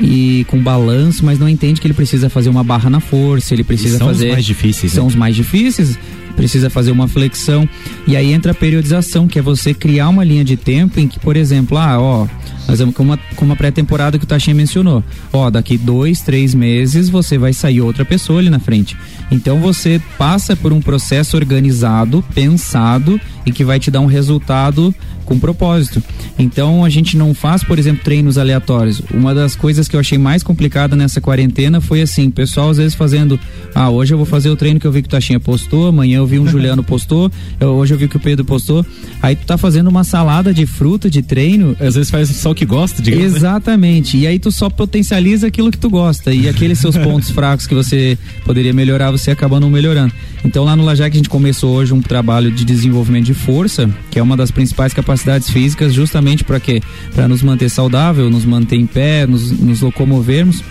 e 0.00 0.44
com 0.48 0.58
balanço, 0.58 1.24
mas 1.24 1.38
não 1.38 1.48
entende 1.48 1.80
que 1.80 1.86
ele 1.86 1.94
precisa 1.94 2.28
fazer 2.28 2.48
uma 2.48 2.62
barra 2.62 2.90
na 2.90 3.00
força, 3.00 3.54
ele 3.54 3.64
precisa 3.64 3.98
são 3.98 4.08
fazer. 4.08 4.18
São 4.18 4.28
os 4.28 4.34
mais 4.34 4.44
difíceis. 4.44 4.92
São 4.92 5.04
né? 5.04 5.08
os 5.08 5.14
mais 5.14 5.36
difíceis 5.36 5.98
precisa 6.36 6.68
fazer 6.68 6.90
uma 6.90 7.08
flexão. 7.08 7.68
E 8.06 8.14
aí 8.14 8.32
entra 8.32 8.52
a 8.52 8.54
periodização, 8.54 9.26
que 9.26 9.38
é 9.38 9.42
você 9.42 9.72
criar 9.72 10.08
uma 10.08 10.22
linha 10.22 10.44
de 10.44 10.56
tempo 10.56 11.00
em 11.00 11.08
que, 11.08 11.18
por 11.18 11.36
exemplo, 11.36 11.78
ah, 11.78 11.98
ó, 11.98 12.26
nós 12.68 12.78
vamos 12.78 12.94
com 12.94 13.02
uma, 13.02 13.18
com 13.36 13.44
uma 13.44 13.56
pré-temporada 13.56 14.18
que 14.18 14.24
o 14.24 14.26
Tachinha 14.26 14.54
mencionou. 14.54 15.02
Ó, 15.32 15.50
daqui 15.50 15.78
dois, 15.78 16.20
três 16.20 16.54
meses 16.54 17.08
você 17.08 17.38
vai 17.38 17.52
sair 17.52 17.80
outra 17.80 18.04
pessoa 18.04 18.40
ali 18.40 18.50
na 18.50 18.58
frente. 18.58 18.96
Então 19.30 19.60
você 19.60 20.00
passa 20.18 20.56
por 20.56 20.72
um 20.72 20.80
processo 20.80 21.36
organizado, 21.36 22.24
pensado 22.34 23.20
e 23.44 23.52
que 23.52 23.64
vai 23.64 23.78
te 23.78 23.90
dar 23.90 24.00
um 24.00 24.06
resultado 24.06 24.94
com 25.26 25.38
propósito. 25.38 26.02
Então 26.38 26.84
a 26.84 26.88
gente 26.88 27.16
não 27.16 27.34
faz, 27.34 27.62
por 27.62 27.78
exemplo, 27.78 28.02
treinos 28.04 28.38
aleatórios. 28.38 29.02
Uma 29.12 29.34
das 29.34 29.56
coisas 29.56 29.88
que 29.88 29.96
eu 29.96 30.00
achei 30.00 30.16
mais 30.16 30.42
complicada 30.42 30.96
nessa 30.96 31.20
quarentena 31.20 31.80
foi 31.80 32.00
assim, 32.00 32.30
pessoal 32.30 32.70
às 32.70 32.76
vezes 32.78 32.94
fazendo, 32.94 33.38
ah, 33.74 33.90
hoje 33.90 34.14
eu 34.14 34.16
vou 34.16 34.26
fazer 34.26 34.48
o 34.48 34.56
treino 34.56 34.78
que 34.78 34.86
eu 34.86 34.92
vi 34.92 35.02
que 35.02 35.08
o 35.08 35.10
Tachinha 35.10 35.40
postou, 35.40 35.88
amanhã 35.88 36.18
eu 36.18 36.26
vi 36.26 36.38
um 36.38 36.46
Juliano 36.48 36.82
postou, 36.82 37.30
eu, 37.58 37.70
hoje 37.70 37.92
eu 37.92 37.98
vi 37.98 38.06
que 38.08 38.16
o 38.16 38.20
Pedro 38.20 38.44
postou. 38.44 38.86
Aí 39.20 39.34
tu 39.34 39.44
tá 39.44 39.58
fazendo 39.58 39.88
uma 39.88 40.04
salada 40.04 40.54
de 40.54 40.64
fruta 40.64 41.10
de 41.10 41.20
treino. 41.20 41.76
Às 41.80 41.96
vezes 41.96 42.10
faz 42.10 42.28
só 42.28 42.54
que 42.56 42.64
gosta, 42.64 43.00
digamos. 43.00 43.32
Né? 43.32 43.38
Exatamente. 43.38 44.16
Né? 44.16 44.22
E 44.24 44.26
aí 44.26 44.38
tu 44.38 44.50
só 44.50 44.68
potencializa 44.68 45.46
aquilo 45.46 45.70
que 45.70 45.78
tu 45.78 45.88
gosta. 45.88 46.34
E 46.34 46.48
aqueles 46.48 46.78
seus 46.78 46.96
pontos 46.98 47.30
fracos 47.30 47.66
que 47.66 47.74
você 47.74 48.18
poderia 48.44 48.72
melhorar, 48.72 49.12
você 49.12 49.30
acaba 49.30 49.60
não 49.60 49.70
melhorando. 49.70 50.12
Então 50.44 50.64
lá 50.64 50.74
no 50.74 50.84
Lajac 50.84 51.14
a 51.14 51.16
gente 51.16 51.28
começou 51.28 51.76
hoje 51.76 51.92
um 51.92 52.00
trabalho 52.00 52.50
de 52.50 52.64
desenvolvimento 52.64 53.26
de 53.26 53.34
força, 53.34 53.88
que 54.10 54.18
é 54.18 54.22
uma 54.22 54.36
das 54.36 54.50
principais 54.50 54.92
capacidades 54.92 55.50
físicas, 55.50 55.94
justamente 55.94 56.42
para 56.42 56.58
quê? 56.58 56.82
Para 57.14 57.28
nos 57.28 57.42
manter 57.42 57.68
saudável, 57.68 58.28
nos 58.30 58.44
manter 58.44 58.76
em 58.76 58.86
pé, 58.86 59.26
nos, 59.26 59.52
nos 59.52 59.80
locomovermos. 59.80 60.64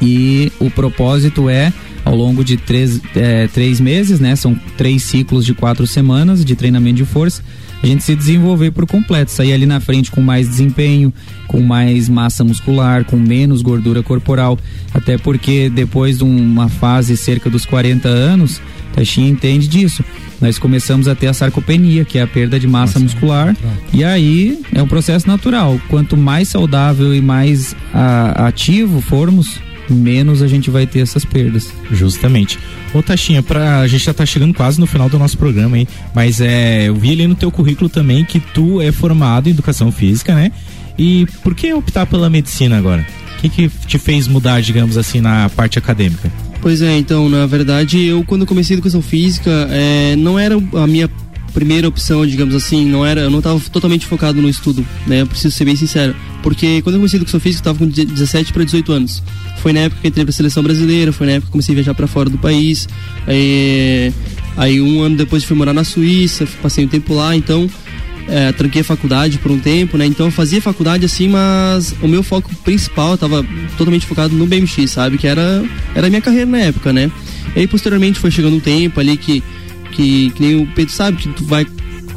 E 0.00 0.50
o 0.58 0.68
propósito 0.68 1.48
é 1.48 1.72
ao 2.04 2.16
longo 2.16 2.44
de 2.44 2.56
três, 2.56 3.00
é, 3.14 3.46
três 3.46 3.80
meses, 3.80 4.18
né? 4.18 4.34
São 4.34 4.58
três 4.76 5.04
ciclos 5.04 5.44
de 5.44 5.54
quatro 5.54 5.86
semanas 5.86 6.44
de 6.44 6.56
treinamento 6.56 6.96
de 6.96 7.04
força. 7.04 7.42
A 7.82 7.86
gente 7.86 8.04
se 8.04 8.14
desenvolver 8.14 8.70
por 8.70 8.86
completo, 8.86 9.30
sair 9.30 9.52
ali 9.52 9.66
na 9.66 9.80
frente 9.80 10.10
com 10.10 10.20
mais 10.20 10.48
desempenho, 10.48 11.12
com 11.48 11.60
mais 11.60 12.08
massa 12.08 12.44
muscular, 12.44 13.04
com 13.04 13.16
menos 13.16 13.60
gordura 13.60 14.02
corporal. 14.02 14.58
Até 14.94 15.18
porque 15.18 15.68
depois 15.68 16.18
de 16.18 16.24
uma 16.24 16.68
fase 16.68 17.16
cerca 17.16 17.50
dos 17.50 17.66
40 17.66 18.08
anos, 18.08 18.60
Taxinha 18.92 19.28
entende 19.28 19.66
disso. 19.66 20.04
Nós 20.40 20.58
começamos 20.58 21.08
a 21.08 21.14
ter 21.14 21.28
a 21.28 21.32
sarcopenia, 21.32 22.04
que 22.04 22.18
é 22.18 22.22
a 22.22 22.26
perda 22.26 22.58
de 22.58 22.66
massa 22.66 22.98
Nossa, 22.98 23.14
muscular. 23.14 23.56
E 23.92 24.04
aí 24.04 24.60
é 24.72 24.82
um 24.82 24.88
processo 24.88 25.26
natural. 25.26 25.80
Quanto 25.88 26.16
mais 26.16 26.48
saudável 26.48 27.14
e 27.14 27.20
mais 27.20 27.74
a, 27.92 28.46
ativo 28.48 29.00
formos, 29.00 29.60
menos 29.88 30.42
a 30.42 30.46
gente 30.46 30.70
vai 30.70 30.86
ter 30.86 31.00
essas 31.00 31.24
perdas. 31.24 31.72
Justamente. 31.90 32.58
Ô 32.94 33.02
Taxinha, 33.02 33.42
pra, 33.42 33.80
a 33.80 33.88
gente 33.88 34.04
já 34.04 34.14
tá 34.14 34.24
chegando 34.26 34.54
quase 34.54 34.78
no 34.80 34.86
final 34.86 35.08
do 35.08 35.18
nosso 35.18 35.36
programa, 35.38 35.78
hein? 35.78 35.88
Mas 36.14 36.40
é, 36.40 36.88
eu 36.88 36.94
vi 36.94 37.12
ali 37.12 37.26
no 37.26 37.34
teu 37.34 37.50
currículo 37.50 37.88
também 37.88 38.24
que 38.24 38.40
tu 38.40 38.80
é 38.80 38.92
formado 38.92 39.48
em 39.48 39.52
educação 39.52 39.90
física, 39.90 40.34
né? 40.34 40.52
E 40.98 41.26
por 41.42 41.54
que 41.54 41.72
optar 41.72 42.06
pela 42.06 42.28
medicina 42.28 42.76
agora? 42.76 43.06
O 43.38 43.40
que, 43.40 43.48
que 43.48 43.68
te 43.86 43.98
fez 43.98 44.28
mudar, 44.28 44.60
digamos 44.60 44.96
assim, 44.96 45.20
na 45.20 45.48
parte 45.48 45.78
acadêmica? 45.78 46.30
Pois 46.60 46.80
é, 46.80 46.96
então, 46.96 47.28
na 47.28 47.44
verdade, 47.44 48.04
eu 48.04 48.22
quando 48.22 48.46
comecei 48.46 48.74
educação 48.74 49.02
física, 49.02 49.50
é, 49.70 50.14
não 50.14 50.38
era 50.38 50.54
a 50.54 50.86
minha 50.86 51.10
primeira 51.52 51.86
opção, 51.86 52.26
digamos 52.26 52.54
assim, 52.54 52.84
não 52.84 53.04
era, 53.04 53.22
eu 53.22 53.30
não 53.30 53.38
estava 53.38 53.60
totalmente 53.70 54.06
focado 54.06 54.40
no 54.40 54.48
estudo, 54.48 54.84
né? 55.06 55.20
Eu 55.20 55.26
preciso 55.26 55.54
ser 55.54 55.64
bem 55.64 55.76
sincero, 55.76 56.14
porque 56.42 56.82
quando 56.82 56.96
eu 56.96 57.00
comecei 57.00 57.18
educação 57.18 57.40
física, 57.40 57.68
eu 57.68 57.72
estava 57.72 57.78
com 57.78 58.04
17 58.14 58.52
para 58.52 58.64
18 58.64 58.92
anos. 58.92 59.22
Foi 59.58 59.72
na 59.72 59.80
época 59.80 60.00
que 60.00 60.08
entrei 60.08 60.24
para 60.24 60.30
a 60.30 60.34
seleção 60.34 60.62
brasileira, 60.62 61.12
foi 61.12 61.26
na 61.26 61.34
época 61.34 61.46
que 61.46 61.52
comecei 61.52 61.74
a 61.74 61.76
viajar 61.76 61.94
para 61.94 62.06
fora 62.06 62.28
do 62.28 62.38
país. 62.38 62.88
Aí, 63.26 64.12
aí 64.56 64.80
um 64.80 65.02
ano 65.02 65.16
depois 65.16 65.44
fui 65.44 65.56
morar 65.56 65.72
na 65.72 65.84
Suíça, 65.84 66.46
passei 66.60 66.84
um 66.84 66.88
tempo 66.88 67.14
lá, 67.14 67.36
então 67.36 67.70
é, 68.28 68.52
tranquei 68.52 68.82
a 68.82 68.84
faculdade 68.84 69.38
por 69.38 69.50
um 69.50 69.58
tempo, 69.58 69.96
né? 69.96 70.06
Então 70.06 70.26
eu 70.26 70.32
fazia 70.32 70.60
faculdade 70.60 71.04
assim, 71.04 71.28
mas 71.28 71.94
o 72.02 72.08
meu 72.08 72.22
foco 72.22 72.54
principal 72.56 73.14
estava 73.14 73.44
totalmente 73.76 74.06
focado 74.06 74.34
no 74.34 74.46
BMX, 74.46 74.90
sabe? 74.90 75.18
Que 75.18 75.26
era, 75.26 75.64
era 75.94 76.06
a 76.06 76.10
minha 76.10 76.22
carreira 76.22 76.46
na 76.46 76.58
época, 76.58 76.92
né? 76.92 77.10
E 77.54 77.60
aí 77.60 77.66
posteriormente 77.66 78.18
foi 78.18 78.30
chegando 78.30 78.56
um 78.56 78.60
tempo 78.60 78.98
ali 79.00 79.16
que 79.16 79.42
que, 79.92 80.30
que 80.30 80.42
nem 80.42 80.62
o 80.62 80.66
Pedro 80.74 80.92
sabe, 80.92 81.18
que 81.18 81.28
tu 81.28 81.44
vai, 81.44 81.66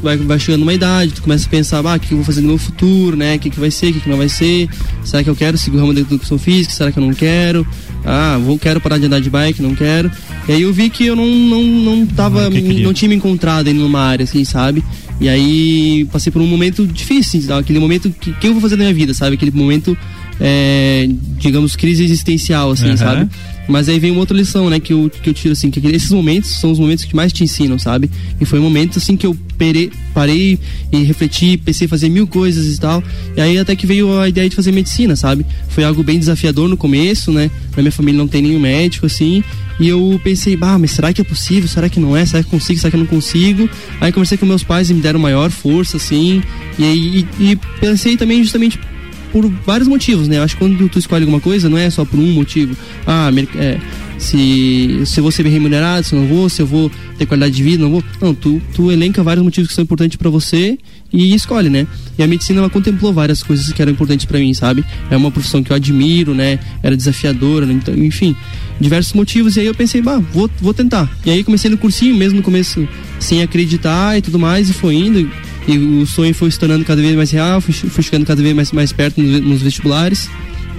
vai, 0.02 0.16
vai 0.16 0.38
chegando 0.38 0.62
uma 0.62 0.74
idade, 0.74 1.12
tu 1.12 1.22
começa 1.22 1.46
a 1.46 1.50
pensar, 1.50 1.84
ah, 1.84 1.94
o 1.94 2.00
que 2.00 2.12
eu 2.12 2.18
vou 2.18 2.24
fazer 2.24 2.40
no 2.40 2.48
meu 2.48 2.58
futuro, 2.58 3.16
né? 3.16 3.36
O 3.36 3.38
que, 3.38 3.50
que 3.50 3.60
vai 3.60 3.70
ser, 3.70 3.90
o 3.90 3.92
que, 3.94 4.00
que 4.00 4.08
não 4.08 4.16
vai 4.16 4.28
ser? 4.28 4.68
Será 5.04 5.22
que 5.22 5.30
eu 5.30 5.36
quero 5.36 5.56
seguir 5.56 5.76
o 5.76 5.80
ramo 5.80 5.94
da 5.94 6.00
educação 6.00 6.38
física? 6.38 6.72
Será 6.72 6.90
que 6.90 6.98
eu 6.98 7.04
não 7.04 7.12
quero? 7.12 7.66
Ah, 8.04 8.38
vou, 8.42 8.58
quero 8.58 8.80
parar 8.80 8.98
de 8.98 9.06
andar 9.06 9.20
de 9.20 9.30
bike, 9.30 9.62
não 9.62 9.74
quero. 9.74 10.10
E 10.48 10.52
aí 10.52 10.62
eu 10.62 10.72
vi 10.72 10.88
que 10.90 11.06
eu 11.06 11.16
não, 11.16 11.26
não, 11.26 11.62
não 11.62 12.06
tava, 12.06 12.48
não, 12.48 12.60
não 12.60 12.92
tinha 12.92 13.08
me 13.08 13.16
encontrado 13.16 13.66
ainda 13.68 13.80
numa 13.80 14.00
área, 14.00 14.24
assim, 14.24 14.44
sabe? 14.44 14.82
E 15.20 15.28
aí 15.28 16.06
passei 16.12 16.30
por 16.30 16.42
um 16.42 16.46
momento 16.46 16.86
difícil, 16.86 17.40
assim, 17.40 17.52
aquele 17.52 17.78
momento 17.78 18.10
que, 18.10 18.32
que 18.32 18.46
eu 18.46 18.52
vou 18.52 18.60
fazer 18.60 18.76
na 18.76 18.84
minha 18.84 18.94
vida, 18.94 19.14
sabe? 19.14 19.34
Aquele 19.34 19.50
momento, 19.50 19.96
é, 20.40 21.08
digamos, 21.38 21.76
crise 21.76 22.04
existencial, 22.04 22.70
assim, 22.70 22.90
uhum. 22.90 22.96
sabe? 22.96 23.28
Mas 23.68 23.88
aí 23.88 23.98
vem 23.98 24.12
uma 24.12 24.20
outra 24.20 24.36
lição, 24.36 24.70
né, 24.70 24.78
que 24.78 24.92
eu, 24.92 25.10
que 25.10 25.28
eu 25.28 25.34
tiro, 25.34 25.52
assim, 25.52 25.70
que 25.70 25.84
esses 25.88 26.10
momentos 26.10 26.60
são 26.60 26.70
os 26.70 26.78
momentos 26.78 27.04
que 27.04 27.16
mais 27.16 27.32
te 27.32 27.42
ensinam, 27.42 27.78
sabe? 27.78 28.10
E 28.40 28.44
foi 28.44 28.60
um 28.60 28.62
momento, 28.62 28.98
assim, 28.98 29.16
que 29.16 29.26
eu 29.26 29.36
perei, 29.58 29.90
parei 30.14 30.58
e 30.92 31.02
refleti, 31.02 31.56
pensei 31.56 31.86
em 31.86 31.88
fazer 31.88 32.08
mil 32.08 32.26
coisas 32.26 32.66
e 32.66 32.78
tal. 32.78 33.02
E 33.36 33.40
aí 33.40 33.58
até 33.58 33.74
que 33.74 33.86
veio 33.86 34.20
a 34.20 34.28
ideia 34.28 34.48
de 34.48 34.54
fazer 34.54 34.70
medicina, 34.70 35.16
sabe? 35.16 35.44
Foi 35.68 35.82
algo 35.82 36.02
bem 36.02 36.18
desafiador 36.18 36.68
no 36.68 36.76
começo, 36.76 37.32
né? 37.32 37.50
Na 37.76 37.82
minha 37.82 37.92
família 37.92 38.18
não 38.18 38.28
tem 38.28 38.42
nenhum 38.42 38.60
médico, 38.60 39.06
assim. 39.06 39.42
E 39.80 39.88
eu 39.88 40.20
pensei, 40.22 40.56
bah, 40.56 40.78
mas 40.78 40.92
será 40.92 41.12
que 41.12 41.20
é 41.20 41.24
possível? 41.24 41.68
Será 41.68 41.88
que 41.88 42.00
não 42.00 42.16
é? 42.16 42.24
Será 42.24 42.42
que 42.42 42.48
consigo? 42.48 42.78
Será 42.78 42.90
que 42.90 42.96
eu 42.96 43.00
não 43.00 43.06
consigo? 43.06 43.68
Aí 44.00 44.12
conversei 44.12 44.38
com 44.38 44.46
meus 44.46 44.62
pais 44.62 44.90
e 44.90 44.94
me 44.94 45.00
deram 45.00 45.18
maior 45.18 45.50
força, 45.50 45.96
assim. 45.96 46.42
E, 46.78 46.84
e, 46.84 47.26
e 47.40 47.56
pensei 47.80 48.16
também 48.16 48.42
justamente 48.42 48.78
por 49.36 49.46
vários 49.66 49.86
motivos, 49.86 50.28
né? 50.28 50.38
Eu 50.38 50.44
acho 50.44 50.54
que 50.56 50.60
quando 50.60 50.88
tu 50.88 50.98
escolhe 50.98 51.24
alguma 51.24 51.42
coisa, 51.42 51.68
não 51.68 51.76
é 51.76 51.90
só 51.90 52.06
por 52.06 52.18
um 52.18 52.32
motivo. 52.32 52.74
Ah, 53.06 53.30
é, 53.56 53.78
se, 54.16 55.02
se 55.04 55.20
eu 55.20 55.22
vou 55.22 55.30
ser 55.30 55.44
remunerado, 55.44 56.06
se 56.06 56.14
eu 56.14 56.20
não 56.22 56.26
vou, 56.26 56.48
se 56.48 56.62
eu 56.62 56.66
vou 56.66 56.90
ter 57.18 57.26
qualidade 57.26 57.54
de 57.54 57.62
vida, 57.62 57.82
não 57.82 57.90
vou. 57.90 58.04
Não, 58.18 58.34
tu, 58.34 58.62
tu 58.74 58.90
elenca 58.90 59.22
vários 59.22 59.44
motivos 59.44 59.68
que 59.68 59.74
são 59.74 59.84
importantes 59.84 60.16
para 60.16 60.30
você 60.30 60.78
e 61.12 61.34
escolhe, 61.34 61.68
né? 61.68 61.86
E 62.16 62.22
a 62.22 62.26
medicina 62.26 62.60
ela 62.60 62.70
contemplou 62.70 63.12
várias 63.12 63.42
coisas 63.42 63.70
que 63.70 63.82
eram 63.82 63.92
importantes 63.92 64.24
para 64.24 64.38
mim, 64.38 64.54
sabe? 64.54 64.82
É 65.10 65.16
uma 65.18 65.30
profissão 65.30 65.62
que 65.62 65.70
eu 65.70 65.76
admiro, 65.76 66.34
né? 66.34 66.58
Era 66.82 66.96
desafiadora, 66.96 67.66
né? 67.66 67.74
então, 67.74 67.94
enfim, 67.94 68.34
diversos 68.80 69.12
motivos. 69.12 69.56
E 69.56 69.60
aí 69.60 69.66
eu 69.66 69.74
pensei, 69.74 70.00
bah, 70.00 70.18
vou, 70.32 70.48
vou 70.62 70.72
tentar. 70.72 71.14
E 71.26 71.30
aí 71.30 71.44
comecei 71.44 71.70
no 71.70 71.76
cursinho 71.76 72.16
mesmo 72.16 72.38
no 72.38 72.42
começo, 72.42 72.88
sem 73.20 73.42
acreditar 73.42 74.16
e 74.16 74.22
tudo 74.22 74.38
mais, 74.38 74.70
e 74.70 74.72
foi 74.72 74.94
indo. 74.94 75.30
E 75.68 75.78
o 75.78 76.06
sonho 76.06 76.34
foi 76.34 76.50
se 76.50 76.58
tornando 76.58 76.84
cada 76.84 77.02
vez 77.02 77.14
mais 77.14 77.30
real, 77.30 77.60
fui, 77.60 77.74
fui 77.74 78.02
chegando 78.02 78.24
cada 78.24 78.40
vez 78.40 78.54
mais, 78.54 78.72
mais 78.72 78.92
perto 78.92 79.20
nos, 79.20 79.40
nos 79.40 79.62
vestibulares. 79.62 80.28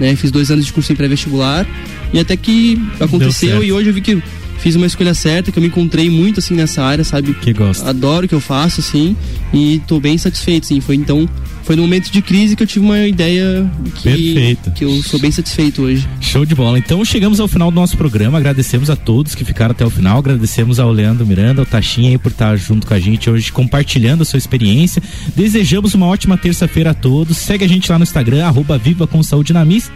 Né? 0.00 0.14
Fiz 0.16 0.30
dois 0.30 0.50
anos 0.50 0.64
de 0.64 0.72
curso 0.72 0.92
em 0.92 0.96
pré-vestibular. 0.96 1.66
E 2.12 2.18
até 2.18 2.36
que 2.36 2.80
aconteceu 2.98 3.62
e 3.62 3.70
hoje 3.70 3.90
eu 3.90 3.94
vi 3.94 4.00
que 4.00 4.22
fiz 4.58 4.74
uma 4.74 4.86
escolha 4.86 5.14
certa, 5.14 5.50
que 5.50 5.58
eu 5.58 5.62
me 5.62 5.68
encontrei 5.68 6.10
muito 6.10 6.40
assim 6.40 6.54
nessa 6.54 6.82
área, 6.82 7.04
sabe? 7.04 7.34
Que 7.34 7.52
gosta. 7.52 7.88
Adoro 7.88 8.26
o 8.26 8.28
que 8.28 8.34
eu 8.34 8.40
faço, 8.40 8.80
assim, 8.80 9.16
e 9.52 9.80
tô 9.86 9.98
bem 10.00 10.18
satisfeito, 10.18 10.64
assim. 10.64 10.80
Foi 10.80 10.96
então 10.96 11.28
foi 11.68 11.76
no 11.76 11.82
momento 11.82 12.10
de 12.10 12.22
crise 12.22 12.56
que 12.56 12.62
eu 12.62 12.66
tive 12.66 12.82
uma 12.82 13.06
ideia 13.06 13.70
que, 13.96 14.56
que 14.74 14.86
eu 14.86 15.02
sou 15.02 15.20
bem 15.20 15.30
satisfeito 15.30 15.82
hoje. 15.82 16.08
Show 16.18 16.46
de 16.46 16.54
bola. 16.54 16.78
Então 16.78 17.04
chegamos 17.04 17.40
ao 17.40 17.46
final 17.46 17.70
do 17.70 17.74
nosso 17.74 17.94
programa. 17.94 18.38
Agradecemos 18.38 18.88
a 18.88 18.96
todos 18.96 19.34
que 19.34 19.44
ficaram 19.44 19.72
até 19.72 19.84
o 19.84 19.90
final. 19.90 20.16
Agradecemos 20.16 20.80
ao 20.80 20.90
Leandro 20.90 21.26
Miranda, 21.26 21.60
ao 21.60 21.66
Taxinha 21.66 22.08
aí 22.08 22.16
por 22.16 22.32
estar 22.32 22.56
junto 22.56 22.86
com 22.86 22.94
a 22.94 22.98
gente 22.98 23.28
hoje, 23.28 23.52
compartilhando 23.52 24.22
a 24.22 24.24
sua 24.24 24.38
experiência. 24.38 25.02
Desejamos 25.36 25.92
uma 25.92 26.06
ótima 26.06 26.38
terça-feira 26.38 26.92
a 26.92 26.94
todos. 26.94 27.36
Segue 27.36 27.66
a 27.66 27.68
gente 27.68 27.92
lá 27.92 27.98
no 27.98 28.04
Instagram, 28.04 28.46
arroba 28.46 28.78
Viva 28.78 29.06
com 29.06 29.22
Saúde 29.22 29.52
na 29.52 29.62
Mix. 29.62 29.90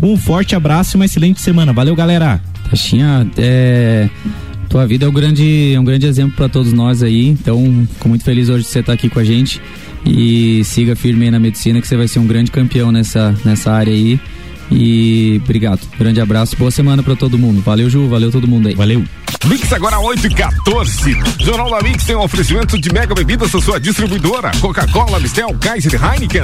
Um 0.00 0.16
forte 0.16 0.54
abraço 0.54 0.94
e 0.94 0.98
uma 0.98 1.06
excelente 1.06 1.40
semana. 1.40 1.72
Valeu, 1.72 1.96
galera. 1.96 2.40
Taxinha, 2.70 3.26
é 3.36 4.08
tua 4.68 4.86
vida 4.86 5.06
é 5.06 5.08
um 5.08 5.12
grande, 5.12 5.74
um 5.78 5.84
grande 5.84 6.06
exemplo 6.06 6.36
para 6.36 6.48
todos 6.48 6.72
nós 6.72 7.02
aí. 7.02 7.26
Então, 7.26 7.86
fico 7.94 8.08
muito 8.08 8.24
feliz 8.24 8.48
hoje 8.48 8.64
de 8.64 8.70
você 8.70 8.80
estar 8.80 8.92
aqui 8.92 9.08
com 9.08 9.18
a 9.18 9.24
gente 9.24 9.60
e 10.04 10.62
siga 10.64 10.94
firme 10.94 11.24
aí 11.24 11.30
na 11.30 11.38
medicina 11.38 11.80
que 11.80 11.88
você 11.88 11.96
vai 11.96 12.06
ser 12.06 12.18
um 12.18 12.26
grande 12.26 12.50
campeão 12.50 12.92
nessa, 12.92 13.34
nessa 13.44 13.72
área 13.72 13.92
aí. 13.92 14.20
E 14.70 15.40
obrigado. 15.42 15.80
Grande 15.98 16.20
abraço. 16.20 16.56
Boa 16.56 16.70
semana 16.70 17.02
para 17.02 17.16
todo 17.16 17.38
mundo. 17.38 17.62
Valeu, 17.62 17.88
Ju. 17.88 18.06
Valeu 18.08 18.30
todo 18.30 18.46
mundo 18.46 18.68
aí. 18.68 18.74
Valeu. 18.74 19.02
Mix 19.46 19.72
agora 19.72 19.98
8 19.98 20.26
e 20.26 20.34
14. 20.34 21.16
Jornal 21.40 21.70
da 21.70 21.80
Mix 21.80 22.04
tem 22.04 22.16
um 22.16 22.22
oferecimento 22.22 22.78
de 22.78 22.92
mega 22.92 23.14
bebidas 23.14 23.50
da 23.50 23.60
sua 23.60 23.78
distribuidora. 23.78 24.50
Coca-Cola, 24.60 25.20
Mistel, 25.20 25.54
Kaiser 25.60 25.94
Heineken, 25.94 26.42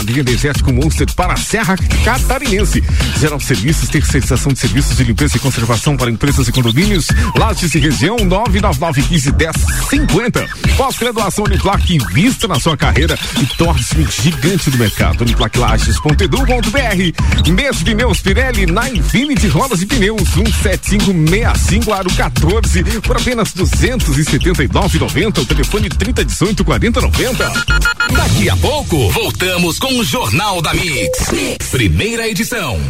com 0.62 0.72
Monster 0.72 1.06
para 1.14 1.32
a 1.34 1.36
Serra 1.36 1.76
Catarinense. 2.04 2.82
Geral 3.18 3.40
Serviços, 3.40 3.88
terceirização 3.88 4.52
de 4.52 4.58
serviços 4.58 4.94
de 4.96 5.04
limpeza 5.04 5.36
e 5.36 5.40
conservação 5.40 5.96
para 5.96 6.10
empresas 6.10 6.48
e 6.48 6.52
condomínios. 6.52 7.08
Lages 7.36 7.74
e 7.74 7.78
região 7.78 8.16
999151050. 8.16 10.48
Pós-graduação 10.76 11.44
Uniplac, 11.44 11.94
invista 11.94 12.46
na 12.46 12.60
sua 12.60 12.76
carreira 12.76 13.18
e 13.40 13.46
torne-se 13.56 13.98
um 13.98 14.06
gigante 14.10 14.70
do 14.70 14.78
mercado. 14.78 15.22
Uniplaclages.edu.br. 15.22 17.50
Mês 17.50 17.78
de 17.78 17.84
pneus 17.84 18.20
Pirelli 18.20 18.66
na 18.66 18.88
Infinity 18.88 19.48
Rodas 19.48 19.82
e 19.82 19.86
Pneus 19.86 20.36
17565 20.36 21.92
Aro 21.92 22.12
14 22.14 22.83
por 23.02 23.16
apenas 23.16 23.52
279,90. 23.54 25.38
O 25.38 25.46
telefone 25.46 25.88
3018 25.88 26.64
4090. 26.64 27.52
Daqui 28.12 28.48
a 28.48 28.56
pouco 28.56 29.10
voltamos 29.10 29.78
com 29.78 29.98
o 29.98 30.04
Jornal 30.04 30.60
da 30.62 30.72
mix. 30.74 31.30
mix. 31.32 31.68
Primeira 31.68 32.28
edição. 32.28 32.80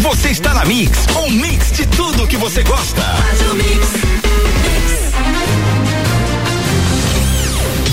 Você 0.00 0.30
está 0.30 0.52
na 0.52 0.64
Mix, 0.64 1.06
um 1.16 1.30
mix 1.30 1.72
de 1.72 1.86
tudo 1.86 2.26
que 2.26 2.36
você 2.36 2.62
gosta. 2.64 3.02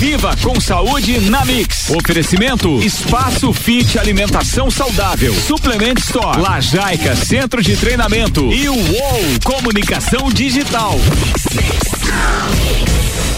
Viva 0.00 0.34
com 0.42 0.58
saúde 0.58 1.20
na 1.28 1.44
Mix. 1.44 1.90
Oferecimento 1.90 2.80
Espaço 2.82 3.52
Fit 3.52 3.98
Alimentação 3.98 4.70
Saudável. 4.70 5.34
Suplement 5.34 5.98
Store. 5.98 6.40
Lajaica 6.40 7.14
Centro 7.14 7.62
de 7.62 7.76
Treinamento. 7.76 8.50
E 8.50 8.66
o 8.70 8.74
UOL 8.74 9.22
Comunicação 9.44 10.30
Digital. 10.32 10.94
Mix, 10.94 11.44
mix, 11.54 12.04
mix. 12.14 13.29